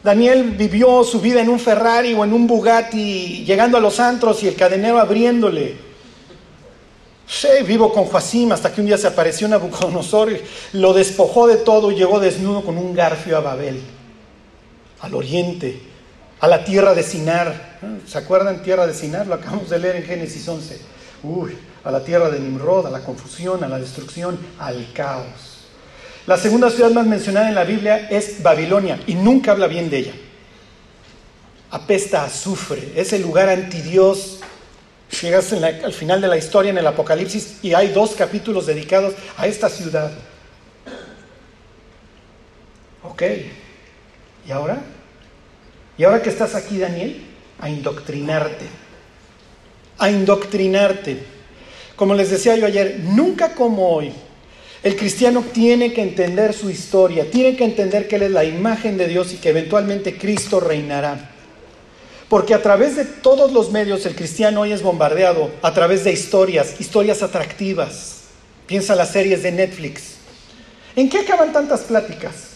Daniel 0.02 0.56
vivió 0.58 1.04
su 1.04 1.20
vida 1.20 1.42
en 1.42 1.50
un 1.50 1.60
Ferrari 1.60 2.14
o 2.14 2.24
en 2.24 2.32
un 2.32 2.48
Bugatti, 2.48 3.44
llegando 3.46 3.78
a 3.78 3.82
los 3.82 4.00
antros 4.00 4.42
y 4.44 4.48
el 4.48 4.56
cadenero 4.56 4.98
abriéndole. 4.98 5.91
Vivo 7.66 7.94
con 7.94 8.06
Joacim 8.06 8.52
hasta 8.52 8.74
que 8.74 8.82
un 8.82 8.88
día 8.88 8.98
se 8.98 9.08
apareció 9.08 9.48
Nabucodonosor, 9.48 10.32
lo 10.74 10.94
despojó 10.94 11.48
de 11.48 11.58
todo 11.58 11.92
y 11.92 11.96
llegó 11.96 12.20
desnudo 12.20 12.62
con 12.64 12.78
un 12.78 12.94
garfio 12.94 13.38
a 13.38 13.40
Babel, 13.40 13.82
al 15.00 15.14
oriente, 15.16 15.82
a 16.40 16.48
la 16.48 16.64
tierra 16.66 16.94
de 16.94 17.04
Sinar. 17.04 17.80
¿Se 18.06 18.18
acuerdan 18.18 18.62
tierra 18.62 18.86
de 18.86 18.94
Sinar? 18.94 19.28
Lo 19.28 19.36
acabamos 19.36 19.70
de 19.70 19.80
leer 19.80 19.96
en 19.96 20.04
Génesis 20.04 20.48
11. 20.48 20.82
Uy, 21.24 21.58
a 21.84 21.92
la 21.92 22.04
tierra 22.04 22.30
de 22.30 22.40
Nimrod, 22.40 22.88
a 22.88 22.90
la 22.90 23.00
confusión, 23.00 23.64
a 23.64 23.70
la 23.70 23.80
destrucción, 23.80 24.38
al 24.60 24.92
caos. 24.94 25.52
La 26.28 26.38
segunda 26.38 26.70
ciudad 26.70 26.92
más 26.92 27.08
mencionada 27.08 27.50
en 27.50 27.56
la 27.56 27.64
Biblia 27.64 28.10
es 28.10 28.44
Babilonia 28.44 29.00
y 29.08 29.16
nunca 29.16 29.52
habla 29.52 29.68
bien 29.68 29.90
de 29.90 29.98
ella. 29.98 30.14
Apesta 31.72 32.22
a 32.22 32.26
azufre, 32.26 32.92
es 32.96 33.14
el 33.14 33.22
lugar 33.22 33.50
antidios. 33.50 34.40
Llegas 35.20 35.52
al 35.52 35.94
final 35.94 36.22
de 36.22 36.28
la 36.28 36.38
historia 36.38 36.70
en 36.70 36.78
el 36.78 36.88
Apocalipsis 36.88 37.58
y 37.62 37.74
hay 37.74 37.90
dos 37.90 38.12
capítulos 38.12 38.66
dedicados 38.66 39.14
a 39.38 39.46
esta 39.46 39.70
ciudad. 39.70 40.12
Ok, 43.04 43.24
¿y 44.48 44.52
ahora? 44.52 44.82
¿Y 45.98 46.04
ahora 46.04 46.22
que 46.22 46.30
estás 46.30 46.56
aquí, 46.56 46.78
Daniel? 46.78 47.22
A 47.60 47.70
indoctrinarte. 47.70 48.66
A 49.98 50.10
indoctrinarte. 50.10 51.24
Como 51.96 52.16
les 52.16 52.32
decía 52.32 52.56
yo 52.56 52.66
ayer, 52.66 53.02
nunca 53.04 53.54
como 53.54 53.90
hoy 53.90 54.14
el 54.84 54.96
cristiano 54.96 55.44
tiene 55.54 55.94
que 55.94 56.02
entender 56.02 56.54
su 56.54 56.70
historia, 56.70 57.30
tiene 57.30 57.56
que 57.56 57.66
entender 57.66 58.08
que 58.08 58.16
Él 58.16 58.24
es 58.24 58.32
la 58.32 58.44
imagen 58.44 58.98
de 58.98 59.08
Dios 59.08 59.32
y 59.34 59.38
que 59.38 59.50
eventualmente 59.50 60.18
Cristo 60.18 60.60
reinará. 60.60 61.31
Porque 62.32 62.54
a 62.54 62.62
través 62.62 62.96
de 62.96 63.04
todos 63.04 63.52
los 63.52 63.72
medios 63.72 64.06
el 64.06 64.16
cristiano 64.16 64.62
hoy 64.62 64.72
es 64.72 64.82
bombardeado, 64.82 65.52
a 65.62 65.74
través 65.74 66.06
de 66.06 66.14
historias, 66.14 66.80
historias 66.80 67.24
atractivas. 67.24 68.22
Piensa 68.68 68.96
las 68.96 69.12
series 69.12 69.44
de 69.44 69.52
Netflix. 69.52 70.14
¿En 70.96 71.10
qué 71.10 71.18
acaban 71.18 71.52
tantas 71.52 71.82
pláticas? 71.82 72.52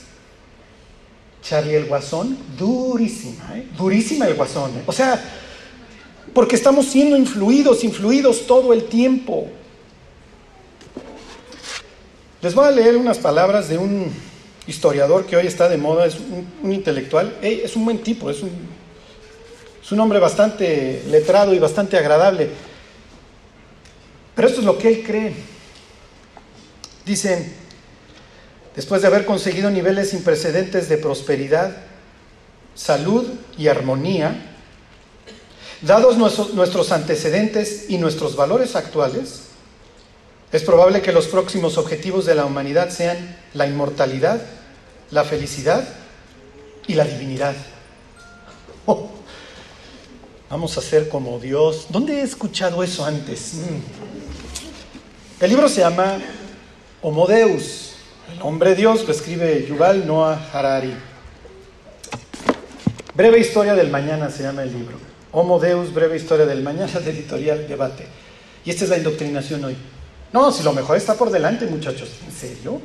Charlie 1.43 1.75
el 1.75 1.87
Guasón, 1.87 2.37
durísima, 2.57 3.57
¿eh? 3.57 3.67
durísima 3.77 4.27
el 4.27 4.35
Guasón. 4.35 4.71
¿eh? 4.77 4.83
O 4.85 4.93
sea, 4.93 5.21
porque 6.33 6.55
estamos 6.55 6.85
siendo 6.85 7.17
influidos, 7.17 7.83
influidos 7.83 8.47
todo 8.47 8.71
el 8.71 8.85
tiempo. 8.85 9.49
Les 12.41 12.55
voy 12.55 12.65
a 12.65 12.71
leer 12.71 12.95
unas 12.95 13.17
palabras 13.17 13.67
de 13.67 13.77
un 13.77 14.09
historiador 14.67 15.25
que 15.25 15.35
hoy 15.35 15.47
está 15.47 15.67
de 15.67 15.75
moda, 15.75 16.05
es 16.05 16.15
un, 16.63 16.71
intelectual, 16.71 17.35
es 17.41 17.75
un 17.75 17.83
buen 17.83 17.97
tipo, 18.01 18.29
es 18.29 18.41
un, 18.41 18.74
es 19.85 19.91
un 19.91 19.99
hombre 19.99 20.17
bastante 20.17 21.03
letrado 21.09 21.53
y 21.53 21.59
bastante 21.59 21.95
agradable. 21.95 22.49
Pero 24.35 24.47
esto 24.47 24.61
es 24.61 24.65
lo 24.65 24.79
que 24.79 24.87
él 24.87 25.03
cree. 25.05 25.35
Dice, 27.05 27.53
después 28.75 29.03
de 29.03 29.07
haber 29.09 29.25
conseguido 29.25 29.69
niveles 29.69 30.09
sin 30.09 30.23
precedentes 30.23 30.89
de 30.89 30.97
prosperidad, 30.97 31.77
salud 32.73 33.27
y 33.59 33.67
armonía, 33.67 34.55
dados 35.81 36.17
nuestros 36.17 36.91
antecedentes 36.91 37.85
y 37.87 37.99
nuestros 37.99 38.35
valores 38.35 38.75
actuales, 38.75 39.41
es 40.51 40.63
probable 40.63 41.03
que 41.03 41.11
los 41.11 41.27
próximos 41.27 41.77
objetivos 41.77 42.25
de 42.25 42.33
la 42.33 42.45
humanidad 42.45 42.89
sean 42.89 43.37
la 43.53 43.67
inmortalidad, 43.67 44.41
la 45.11 45.23
felicidad 45.23 45.87
y 46.87 46.95
la 46.95 47.03
divinidad. 47.05 47.53
Oh, 48.87 49.11
vamos 50.55 50.77
a 50.77 50.81
ser 50.81 51.09
como 51.09 51.37
Dios. 51.37 51.87
¿Dónde 51.89 52.21
he 52.21 52.21
escuchado 52.21 52.81
eso 52.81 53.03
antes? 53.03 53.55
Mm. 53.55 55.43
El 55.43 55.49
libro 55.49 55.67
se 55.67 55.81
llama 55.81 56.17
Homo 57.01 57.27
Deus. 57.27 57.95
El 58.33 58.41
hombre 58.41 58.73
Dios 58.73 59.05
lo 59.05 59.11
escribe 59.11 59.65
Yuval 59.67 60.07
Noah 60.07 60.49
Harari. 60.53 60.95
Breve 63.13 63.37
historia 63.37 63.75
del 63.75 63.89
mañana 63.89 64.29
se 64.29 64.43
llama 64.43 64.63
el 64.63 64.71
libro. 64.71 64.97
Homo 65.33 65.59
Deus, 65.59 65.93
breve 65.93 66.15
historia 66.15 66.45
del 66.45 66.63
mañana 66.63 67.01
de 67.01 67.11
editorial 67.11 67.67
Debate. 67.67 68.07
Y 68.63 68.69
esta 68.69 68.85
es 68.85 68.89
la 68.89 68.97
indoctrinación 68.97 69.61
hoy. 69.65 69.75
No, 70.31 70.53
si 70.53 70.63
lo 70.63 70.71
mejor 70.71 70.95
está 70.95 71.15
por 71.15 71.31
delante, 71.31 71.65
muchachos. 71.65 72.11
¿En 72.25 72.31
serio? 72.31 72.79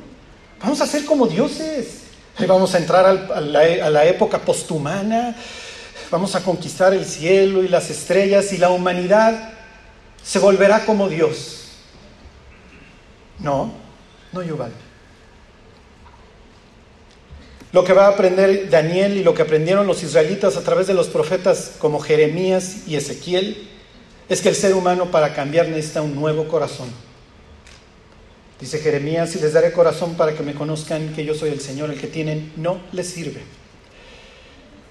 Vamos 0.61 0.81
a 0.81 0.89
ser 0.89 1.05
como 1.05 1.29
dioses. 1.29 2.01
Vamos 2.49 2.75
a 2.75 2.79
entrar 2.79 3.07
a 3.07 3.41
la, 3.41 4.05
época 4.07 4.41
posthumana. 4.41 5.37
Vamos 6.11 6.35
a 6.35 6.43
conquistar 6.43 6.93
el 6.93 7.05
cielo 7.05 7.63
y 7.63 7.69
las 7.69 7.89
estrellas 7.91 8.53
y 8.53 8.59
la 8.59 8.71
humanidad 8.71 9.53
se 10.23 10.39
volverá 10.39 10.85
como 10.85 11.09
Dios. 11.09 11.69
No, 13.39 13.73
no 14.33 14.43
Yuval. 14.43 14.73
Lo 17.73 17.85
que 17.85 17.93
va 17.93 18.07
a 18.07 18.11
aprender 18.11 18.69
Daniel 18.69 19.17
y 19.17 19.23
lo 19.23 19.33
que 19.33 19.43
aprendieron 19.43 19.87
los 19.87 20.03
israelitas 20.03 20.57
a 20.57 20.63
través 20.63 20.89
de 20.89 20.95
los 20.95 21.07
profetas 21.07 21.73
como 21.79 22.01
Jeremías 22.01 22.89
y 22.89 22.97
Ezequiel 22.97 23.69
es 24.29 24.41
que 24.41 24.49
el 24.49 24.57
ser 24.57 24.75
humano 24.75 25.13
para 25.13 25.35
cambiar 25.35 25.69
necesita 25.69 26.03
un 26.03 26.17
nuevo 26.17 26.49
corazón. 26.49 26.89
Dice 28.61 28.79
Jeremías, 28.81 29.31
si 29.31 29.39
les 29.39 29.53
daré 29.53 29.73
corazón 29.73 30.17
para 30.17 30.35
que 30.35 30.43
me 30.43 30.55
conozcan 30.55 31.15
que 31.15 31.25
yo 31.25 31.35
soy 31.35 31.51
el 31.51 31.61
Señor, 31.61 31.91
el 31.91 32.01
que 32.01 32.09
tienen, 32.09 32.53
no 32.57 32.81
les 32.93 33.09
sirve. 33.09 33.41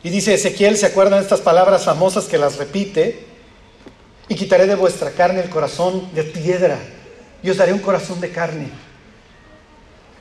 Y 0.04 0.10
dice 0.10 0.34
Ezequiel, 0.34 0.78
¿se 0.78 0.86
acuerdan 0.86 1.22
estas 1.22 1.42
palabras 1.42 1.84
famosas 1.84 2.26
que 2.26 2.38
las 2.38 2.58
repite? 2.58 3.26
Y 4.28 4.36
quitaré 4.36 4.66
de 4.68 4.76
vuestra 4.76 5.12
carne 5.12 5.42
el 5.42 5.50
corazón 5.50 6.14
de 6.14 6.24
piedra 6.24 6.78
y 7.44 7.50
os 7.50 7.58
daré 7.58 7.74
un 7.74 7.80
corazón 7.80 8.22
de 8.22 8.30
carne. 8.32 8.70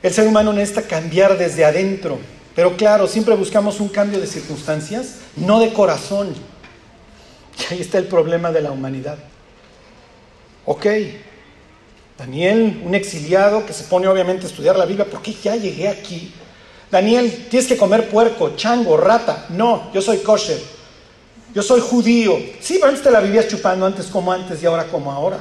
El 0.01 0.13
ser 0.13 0.27
humano 0.27 0.53
necesita 0.53 0.87
cambiar 0.87 1.37
desde 1.37 1.65
adentro, 1.65 2.19
pero 2.55 2.75
claro, 2.75 3.07
siempre 3.07 3.35
buscamos 3.35 3.79
un 3.79 3.89
cambio 3.89 4.19
de 4.19 4.27
circunstancias, 4.27 5.15
no 5.35 5.59
de 5.59 5.73
corazón. 5.73 6.33
Y 7.59 7.73
ahí 7.73 7.81
está 7.81 7.97
el 7.97 8.05
problema 8.05 8.51
de 8.51 8.61
la 8.61 8.71
humanidad. 8.71 9.17
Ok, 10.65 10.85
Daniel, 12.17 12.81
un 12.83 12.95
exiliado 12.95 13.65
que 13.65 13.73
se 13.73 13.85
pone 13.85 14.07
obviamente 14.07 14.45
a 14.45 14.49
estudiar 14.49 14.77
la 14.77 14.85
Biblia, 14.85 15.05
¿por 15.05 15.21
qué 15.21 15.33
ya 15.33 15.55
llegué 15.55 15.87
aquí? 15.87 16.33
Daniel, 16.91 17.47
tienes 17.49 17.67
que 17.67 17.77
comer 17.77 18.09
puerco, 18.09 18.55
chango, 18.55 18.97
rata. 18.97 19.45
No, 19.49 19.91
yo 19.93 20.01
soy 20.01 20.17
kosher. 20.19 20.59
Yo 21.53 21.63
soy 21.63 21.81
judío. 21.81 22.37
Sí, 22.59 22.75
pero 22.75 22.87
antes 22.87 23.03
te 23.03 23.11
la 23.11 23.19
vivías 23.19 23.47
chupando 23.47 23.85
antes 23.85 24.07
como 24.07 24.31
antes 24.31 24.61
y 24.61 24.65
ahora 24.65 24.85
como 24.85 25.11
ahora. 25.11 25.39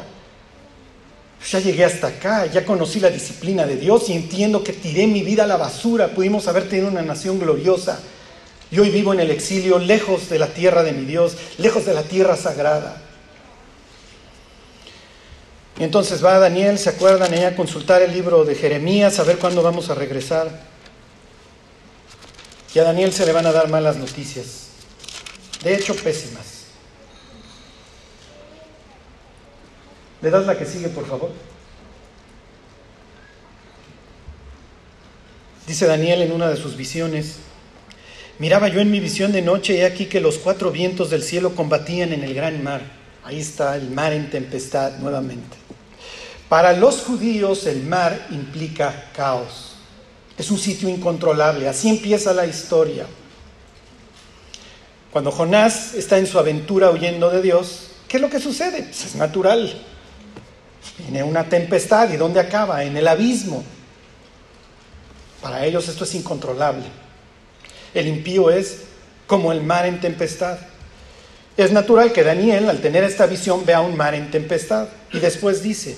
Pues 1.39 1.53
ya 1.53 1.61
llegué 1.61 1.85
hasta 1.85 2.09
acá, 2.09 2.47
ya 2.47 2.65
conocí 2.65 2.99
la 2.99 3.11
disciplina 3.11 3.65
de 3.65 3.77
Dios 3.77 4.09
y 4.09 4.13
entiendo 4.13 4.65
que 4.65 4.73
tiré 4.73 5.07
mi 5.07 5.23
vida 5.23 5.45
a 5.45 5.47
la 5.47 5.57
basura. 5.57 6.09
Pudimos 6.09 6.49
haber 6.49 6.69
tenido 6.69 6.89
una 6.89 7.03
nación 7.03 7.39
gloriosa. 7.39 8.01
Y 8.71 8.79
hoy 8.79 8.91
vivo 8.91 9.15
en 9.15 9.21
el 9.21 9.31
exilio, 9.31 9.79
lejos 9.79 10.29
de 10.29 10.39
la 10.39 10.49
tierra 10.49 10.83
de 10.83 10.93
mi 10.93 11.07
Dios, 11.07 11.37
lejos 11.57 11.87
de 11.87 11.95
la 11.95 12.03
tierra 12.03 12.37
sagrada. 12.37 13.01
Y 15.79 15.85
entonces 15.85 16.23
va 16.23 16.39
Daniel, 16.39 16.79
¿se 16.79 16.91
acuerdan? 16.91 17.33
a 17.33 17.57
consultar 17.57 18.03
el 18.03 18.13
libro 18.13 18.45
de 18.45 18.55
Jeremías, 18.55 19.19
a 19.19 19.23
ver 19.23 19.39
cuándo 19.39 19.63
vamos 19.63 19.89
a 19.89 19.95
regresar. 19.95 20.51
Y 22.75 22.79
a 22.79 22.85
Daniel 22.85 23.13
se 23.13 23.25
le 23.25 23.33
van 23.33 23.47
a 23.47 23.53
dar 23.53 23.69
malas 23.69 23.97
noticias. 23.97 24.69
De 25.63 25.75
hecho, 25.75 25.95
pésimas. 25.97 26.59
¿Le 30.21 30.31
das 30.31 30.47
la 30.47 30.59
que 30.59 30.67
sigue, 30.67 30.89
por 30.89 31.07
favor? 31.07 31.31
Dice 35.67 35.87
Daniel 35.87 36.23
en 36.23 36.33
una 36.33 36.49
de 36.49 36.57
sus 36.57 36.77
visiones, 36.77 37.37
miraba 38.39 38.69
yo 38.69 38.81
en 38.81 38.91
mi 38.91 39.01
visión 39.01 39.33
de 39.33 39.43
noche 39.43 39.77
y 39.77 39.83
aquí 39.83 40.07
que 40.07 40.21
los 40.21 40.39
cuatro 40.39 40.71
vientos 40.71 41.11
del 41.11 41.23
cielo 41.23 41.55
combatían 41.55 42.13
en 42.13 42.25
el 42.25 42.35
gran 42.35 42.63
mar. 42.65 42.81
Ahí 43.23 43.39
está 43.39 43.77
el 43.77 43.91
mar 43.91 44.13
en 44.13 44.31
tempestad 44.31 44.99
nuevamente. 44.99 45.57
Para 46.49 46.73
los 46.73 47.03
judíos 47.03 47.67
el 47.67 47.83
mar 47.83 48.27
implica 48.31 49.11
caos. 49.15 49.77
Es 50.39 50.51
un 50.51 50.59
sitio 50.59 50.89
incontrolable. 50.89 51.69
Así 51.69 51.89
empieza 51.89 52.33
la 52.33 52.47
historia. 52.47 53.07
Cuando 55.11 55.33
Jonás 55.33 55.95
está 55.95 56.19
en 56.19 56.27
su 56.27 56.39
aventura 56.39 56.91
huyendo 56.91 57.29
de 57.31 57.43
Dios, 57.43 57.91
¿qué 58.07 58.19
es 58.19 58.21
lo 58.21 58.31
que 58.31 58.39
sucede? 58.39 58.83
Pues 58.83 59.05
es 59.05 59.15
natural. 59.17 59.83
Viene 60.99 61.23
una 61.23 61.45
tempestad 61.49 62.13
y 62.13 62.17
¿dónde 62.17 62.41
acaba? 62.41 62.85
En 62.85 62.97
el 62.97 63.09
abismo. 63.09 63.65
Para 65.43 65.65
ellos 65.65 65.89
esto 65.89 66.05
es 66.05 66.15
incontrolable. 66.15 66.85
El 67.95 68.07
impío 68.07 68.51
es 68.51 68.83
como 69.27 69.51
el 69.51 69.63
mar 69.63 69.87
en 69.87 70.01
tempestad. 70.01 70.59
Es 71.57 71.73
natural 71.73 72.13
que 72.13 72.23
Daniel, 72.23 72.69
al 72.69 72.81
tener 72.81 73.03
esta 73.03 73.27
visión, 73.27 73.67
vea 73.67 73.81
un 73.81 73.97
mar 73.97 74.15
en 74.15 74.31
tempestad. 74.31 74.89
Y 75.13 75.19
después 75.19 75.63
dice, 75.63 75.97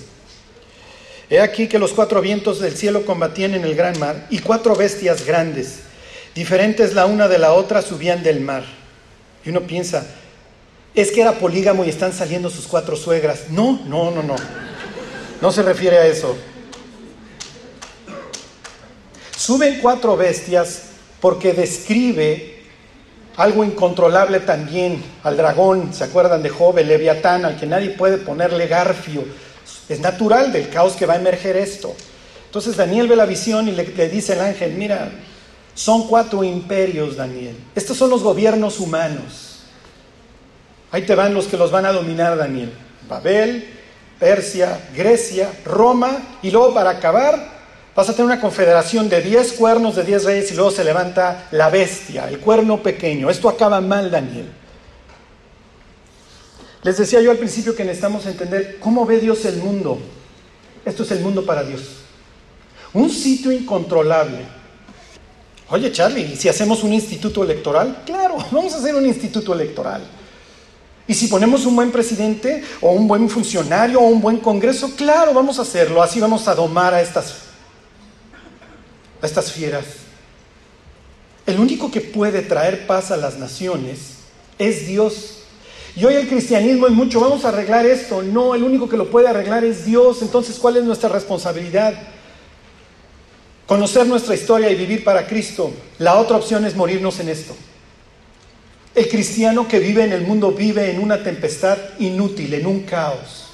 He 1.31 1.39
aquí 1.39 1.69
que 1.69 1.79
los 1.79 1.93
cuatro 1.93 2.19
vientos 2.19 2.59
del 2.59 2.75
cielo 2.75 3.05
combatían 3.05 3.53
en 3.53 3.63
el 3.63 3.73
gran 3.73 3.97
mar 3.97 4.27
y 4.29 4.39
cuatro 4.39 4.75
bestias 4.75 5.25
grandes, 5.25 5.79
diferentes 6.35 6.93
la 6.93 7.05
una 7.05 7.29
de 7.29 7.39
la 7.39 7.53
otra, 7.53 7.81
subían 7.81 8.21
del 8.21 8.41
mar. 8.41 8.65
Y 9.45 9.49
uno 9.49 9.61
piensa, 9.61 10.05
es 10.93 11.09
que 11.09 11.21
era 11.21 11.39
polígamo 11.39 11.85
y 11.85 11.89
están 11.89 12.11
saliendo 12.11 12.49
sus 12.49 12.67
cuatro 12.67 12.97
suegras. 12.97 13.49
No, 13.49 13.79
no, 13.85 14.11
no, 14.11 14.21
no. 14.21 14.35
No 15.39 15.51
se 15.53 15.63
refiere 15.63 15.99
a 15.99 16.05
eso. 16.05 16.35
Suben 19.37 19.79
cuatro 19.81 20.17
bestias 20.17 20.81
porque 21.21 21.53
describe 21.53 22.59
algo 23.37 23.63
incontrolable 23.63 24.41
también 24.41 25.01
al 25.23 25.37
dragón. 25.37 25.93
¿Se 25.93 26.03
acuerdan 26.03 26.43
de 26.43 26.49
Job, 26.49 26.77
el 26.77 26.89
leviatán, 26.89 27.45
al 27.45 27.57
que 27.57 27.67
nadie 27.67 27.91
puede 27.91 28.17
ponerle 28.17 28.67
garfio? 28.67 29.23
Es 29.91 29.99
natural 29.99 30.53
del 30.53 30.69
caos 30.69 30.93
que 30.93 31.05
va 31.05 31.15
a 31.15 31.17
emerger 31.17 31.57
esto. 31.57 31.93
Entonces 32.45 32.77
Daniel 32.77 33.09
ve 33.09 33.15
la 33.17 33.25
visión 33.25 33.67
y 33.67 33.71
le, 33.71 33.83
dice 34.09 34.33
al 34.33 34.41
ángel, 34.41 34.73
mira, 34.73 35.11
son 35.73 36.07
cuatro 36.07 36.45
imperios, 36.45 37.17
Daniel. 37.17 37.57
Estos 37.75 37.97
son 37.97 38.09
los 38.09 38.23
gobiernos 38.23 38.79
humanos. 38.79 39.63
Ahí 40.91 41.01
te 41.01 41.13
van 41.13 41.33
los 41.33 41.47
que 41.47 41.57
los 41.57 41.71
van 41.71 41.85
a 41.85 41.91
dominar, 41.91 42.37
Daniel. 42.37 42.71
Babel, 43.09 43.67
Persia, 44.17 44.79
Grecia, 44.95 45.51
Roma, 45.65 46.37
y 46.41 46.51
luego 46.51 46.73
para 46.73 46.91
acabar 46.91 47.61
vas 47.93 48.07
a 48.07 48.13
tener 48.13 48.27
una 48.27 48.39
confederación 48.39 49.09
de 49.09 49.21
diez 49.21 49.51
cuernos 49.51 49.97
de 49.97 50.03
diez 50.05 50.23
reyes 50.23 50.51
y 50.51 50.55
luego 50.55 50.71
se 50.71 50.85
levanta 50.85 51.47
la 51.51 51.69
bestia, 51.69 52.29
el 52.29 52.39
cuerno 52.39 52.81
pequeño. 52.81 53.29
Esto 53.29 53.49
acaba 53.49 53.81
mal, 53.81 54.09
Daniel. 54.09 54.60
Les 56.83 56.97
decía 56.97 57.21
yo 57.21 57.31
al 57.31 57.37
principio 57.37 57.75
que 57.75 57.83
necesitamos 57.83 58.25
entender 58.25 58.79
cómo 58.79 59.05
ve 59.05 59.19
Dios 59.19 59.45
el 59.45 59.57
mundo. 59.57 59.99
Esto 60.83 61.03
es 61.03 61.11
el 61.11 61.19
mundo 61.19 61.45
para 61.45 61.63
Dios. 61.63 61.81
Un 62.93 63.09
sitio 63.09 63.51
incontrolable. 63.51 64.45
Oye, 65.69 65.91
Charlie, 65.91 66.33
¿y 66.33 66.35
si 66.35 66.49
hacemos 66.49 66.83
un 66.83 66.91
instituto 66.91 67.43
electoral? 67.43 68.03
Claro, 68.05 68.37
vamos 68.51 68.73
a 68.73 68.77
hacer 68.77 68.95
un 68.95 69.05
instituto 69.05 69.53
electoral. 69.53 70.01
Y 71.07 71.13
si 71.13 71.27
ponemos 71.27 71.65
un 71.65 71.75
buen 71.75 71.91
presidente 71.91 72.63
o 72.79 72.91
un 72.91 73.07
buen 73.07 73.29
funcionario 73.29 73.99
o 73.99 74.07
un 74.07 74.21
buen 74.21 74.37
congreso, 74.37 74.95
claro, 74.95 75.33
vamos 75.33 75.59
a 75.59 75.63
hacerlo. 75.63 76.01
Así 76.01 76.19
vamos 76.19 76.47
a 76.47 76.55
domar 76.55 76.93
a 76.93 77.01
estas, 77.01 77.35
a 79.21 79.25
estas 79.25 79.51
fieras. 79.51 79.85
El 81.45 81.59
único 81.59 81.91
que 81.91 82.01
puede 82.01 82.41
traer 82.41 82.87
paz 82.87 83.11
a 83.11 83.17
las 83.17 83.37
naciones 83.37 83.99
es 84.57 84.87
Dios. 84.87 85.40
Y 85.95 86.05
hoy 86.05 86.13
el 86.15 86.27
cristianismo 86.27 86.87
es 86.87 86.93
mucho, 86.93 87.19
vamos 87.19 87.43
a 87.43 87.49
arreglar 87.49 87.85
esto. 87.85 88.21
No, 88.21 88.55
el 88.55 88.63
único 88.63 88.87
que 88.87 88.97
lo 88.97 89.09
puede 89.09 89.27
arreglar 89.27 89.65
es 89.65 89.85
Dios. 89.85 90.21
Entonces, 90.21 90.57
¿cuál 90.57 90.77
es 90.77 90.83
nuestra 90.83 91.09
responsabilidad? 91.09 91.93
Conocer 93.67 94.05
nuestra 94.07 94.35
historia 94.35 94.69
y 94.69 94.75
vivir 94.75 95.03
para 95.03 95.27
Cristo. 95.27 95.71
La 95.97 96.15
otra 96.15 96.37
opción 96.37 96.65
es 96.65 96.75
morirnos 96.75 97.19
en 97.19 97.29
esto. 97.29 97.55
El 98.95 99.07
cristiano 99.07 99.67
que 99.67 99.79
vive 99.79 100.03
en 100.03 100.13
el 100.13 100.21
mundo 100.21 100.51
vive 100.51 100.91
en 100.91 100.99
una 100.99 101.23
tempestad 101.23 101.77
inútil, 101.99 102.53
en 102.53 102.65
un 102.65 102.81
caos. 102.81 103.47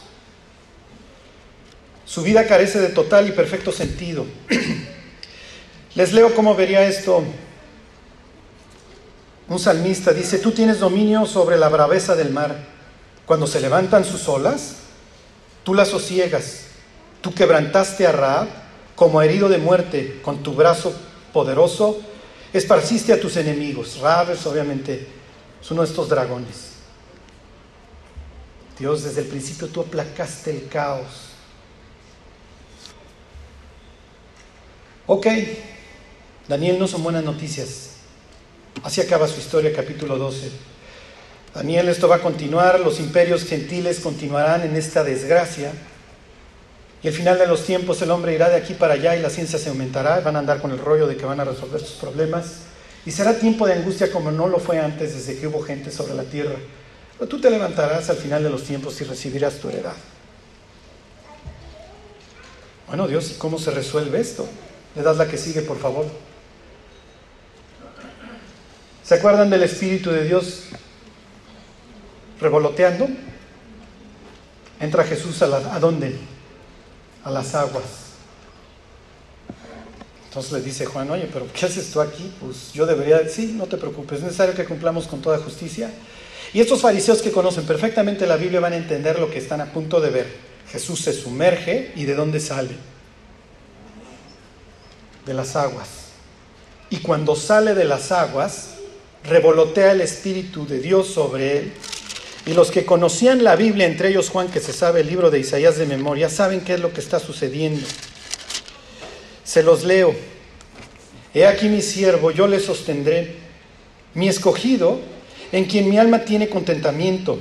Su 2.06 2.22
vida 2.24 2.48
carece 2.48 2.80
de 2.80 2.90
total 2.90 3.28
y 3.28 3.32
perfecto 3.32 3.72
sentido. 3.72 4.26
Les 5.96 6.14
leo 6.14 6.34
cómo 6.36 6.56
vería 6.56 6.88
esto 6.88 7.24
un 9.50 9.60
salmista 9.60 10.12
dice, 10.12 10.40
tú 10.40 10.52
tienes 10.52 10.80
dominio 10.80 11.26
sobre 11.26 11.58
la 11.58 11.70
braveza 11.70 12.16
del 12.16 12.32
mar. 12.32 12.56
Cuando 13.26 13.48
se 13.48 13.62
levantan 13.62 14.04
sus 14.04 14.28
olas, 14.28 14.76
tú 15.64 15.74
las 15.74 15.90
sosiegas. 15.90 16.66
Tú 17.22 17.34
quebrantaste 17.34 18.06
a 18.06 18.12
Raab 18.12 18.48
como 18.96 19.22
herido 19.22 19.48
de 19.48 19.58
muerte 19.58 20.22
con 20.22 20.44
tu 20.44 20.54
brazo 20.54 20.94
poderoso, 21.32 22.00
esparciste 22.52 23.14
a 23.14 23.20
tus 23.20 23.38
enemigos. 23.38 24.00
Raab 24.00 24.32
es 24.32 24.46
obviamente 24.46 25.08
uno 25.70 25.82
de 25.82 25.88
estos 25.88 26.10
dragones. 26.10 26.74
Dios, 28.80 29.04
desde 29.04 29.22
el 29.22 29.28
principio 29.28 29.68
tú 29.68 29.82
aplacaste 29.82 30.52
el 30.52 30.68
caos. 30.68 31.32
Ok, 35.08 35.28
Daniel 36.48 36.78
no 36.80 36.88
son 36.88 37.04
buenas 37.04 37.24
noticias. 37.24 37.87
Así 38.84 39.02
acaba 39.02 39.28
su 39.28 39.40
historia, 39.40 39.74
capítulo 39.74 40.18
12. 40.18 40.52
Daniel, 41.54 41.90
esto 41.90 42.08
va 42.08 42.18
a 42.18 42.22
continuar, 42.22 42.80
los 42.80 43.00
imperios 43.00 43.44
gentiles 43.44 44.00
continuarán 44.00 44.62
en 44.62 44.76
esta 44.76 45.04
desgracia. 45.04 45.72
Y 47.02 47.08
al 47.08 47.14
final 47.14 47.40
de 47.40 47.48
los 47.48 47.64
tiempos 47.64 48.02
el 48.02 48.12
hombre 48.12 48.36
irá 48.36 48.50
de 48.50 48.56
aquí 48.56 48.74
para 48.74 48.94
allá 48.94 49.16
y 49.16 49.22
la 49.22 49.30
ciencia 49.30 49.58
se 49.58 49.70
aumentará, 49.70 50.20
van 50.20 50.36
a 50.36 50.40
andar 50.40 50.62
con 50.62 50.72
el 50.72 50.80
rollo 50.80 51.08
de 51.08 51.18
que 51.18 51.26
van 51.26 51.40
a 51.40 51.46
resolver 51.46 51.80
sus 51.80 51.96
problemas. 51.98 52.62
Y 53.06 53.12
será 53.12 53.40
tiempo 53.40 53.66
de 53.66 53.74
angustia 53.74 54.12
como 54.12 54.32
no 54.32 54.48
lo 54.48 54.60
fue 54.60 54.80
antes 54.80 55.16
desde 55.16 55.40
que 55.40 55.48
hubo 55.48 55.62
gente 55.62 55.92
sobre 55.92 56.14
la 56.14 56.24
tierra. 56.24 56.56
Pero 57.18 57.28
tú 57.28 57.42
te 57.42 57.50
levantarás 57.50 58.10
al 58.10 58.18
final 58.18 58.44
de 58.44 58.50
los 58.50 58.64
tiempos 58.64 59.00
y 59.02 59.06
recibirás 59.06 59.56
tu 59.56 59.70
heredad. 59.70 59.96
Bueno, 62.88 63.08
Dios, 63.08 63.36
¿cómo 63.38 63.58
se 63.58 63.72
resuelve 63.72 64.20
esto? 64.20 64.48
Le 64.96 65.02
das 65.02 65.18
la 65.18 65.28
que 65.28 65.38
sigue, 65.38 65.62
por 65.62 65.80
favor. 65.80 66.06
¿Se 69.08 69.16
acuerdan 69.16 69.50
del 69.50 69.64
Espíritu 69.64 70.12
de 70.12 70.26
Dios 70.26 70.64
revoloteando? 72.42 73.08
Entra 74.82 75.06
Jesús 75.06 75.42
a, 75.42 75.46
¿a 75.46 75.80
dónde? 75.80 76.18
A 77.24 77.32
las 77.32 77.56
aguas. 77.56 77.86
Entonces 80.28 80.52
le 80.52 80.60
dice 80.60 80.86
Juan, 80.86 81.10
oye, 81.10 81.30
pero 81.32 81.48
¿qué 81.54 81.68
haces 81.68 81.90
tú 81.90 82.02
aquí? 82.02 82.34
Pues 82.42 82.74
yo 82.74 82.86
debería, 82.86 83.26
sí, 83.30 83.54
no 83.58 83.68
te 83.68 83.78
preocupes, 83.78 84.18
es 84.18 84.26
necesario 84.26 84.54
que 84.54 84.66
cumplamos 84.66 85.08
con 85.08 85.22
toda 85.22 85.38
justicia. 85.38 85.90
Y 86.54 86.60
estos 86.60 86.82
fariseos 86.82 87.22
que 87.22 87.32
conocen 87.32 87.66
perfectamente 87.66 88.28
la 88.28 88.36
Biblia 88.36 88.60
van 88.60 88.74
a 88.74 88.78
entender 88.78 89.20
lo 89.20 89.32
que 89.32 89.40
están 89.40 89.62
a 89.62 89.72
punto 89.72 90.02
de 90.02 90.10
ver. 90.10 90.36
Jesús 90.70 91.00
se 91.00 91.14
sumerge 91.14 91.94
y 91.96 92.04
¿de 92.04 92.14
dónde 92.14 92.42
sale? 92.42 92.76
De 95.26 95.34
las 95.34 95.56
aguas. 95.56 95.88
Y 96.90 96.98
cuando 96.98 97.38
sale 97.38 97.74
de 97.74 97.86
las 97.86 98.12
aguas, 98.12 98.77
revolotea 99.24 99.92
el 99.92 100.02
Espíritu 100.02 100.66
de 100.66 100.80
Dios 100.80 101.08
sobre 101.08 101.58
él. 101.58 101.74
Y 102.46 102.54
los 102.54 102.72
que 102.72 102.86
conocían 102.86 103.44
la 103.44 103.56
Biblia, 103.56 103.86
entre 103.86 104.10
ellos 104.10 104.30
Juan, 104.30 104.48
que 104.48 104.62
se 104.62 104.72
sabe 104.72 105.02
el 105.02 105.08
libro 105.08 105.30
de 105.30 105.40
Isaías 105.40 105.78
de 105.78 105.86
memoria, 105.86 106.30
saben 106.30 106.62
qué 106.62 106.76
es 106.76 106.80
lo 106.80 106.94
que 106.94 107.02
está 107.02 107.20
sucediendo. 107.20 107.86
Se 109.44 109.64
los 109.64 109.84
leo. 109.84 110.16
He 111.34 111.46
aquí 111.46 111.68
mi 111.68 111.82
siervo, 111.82 112.32
yo 112.32 112.48
le 112.48 112.60
sostendré. 112.60 113.36
Mi 114.14 114.30
escogido, 114.30 115.00
en 115.52 115.66
quien 115.66 115.90
mi 115.90 115.98
alma 115.98 116.20
tiene 116.20 116.50
contentamiento, 116.50 117.38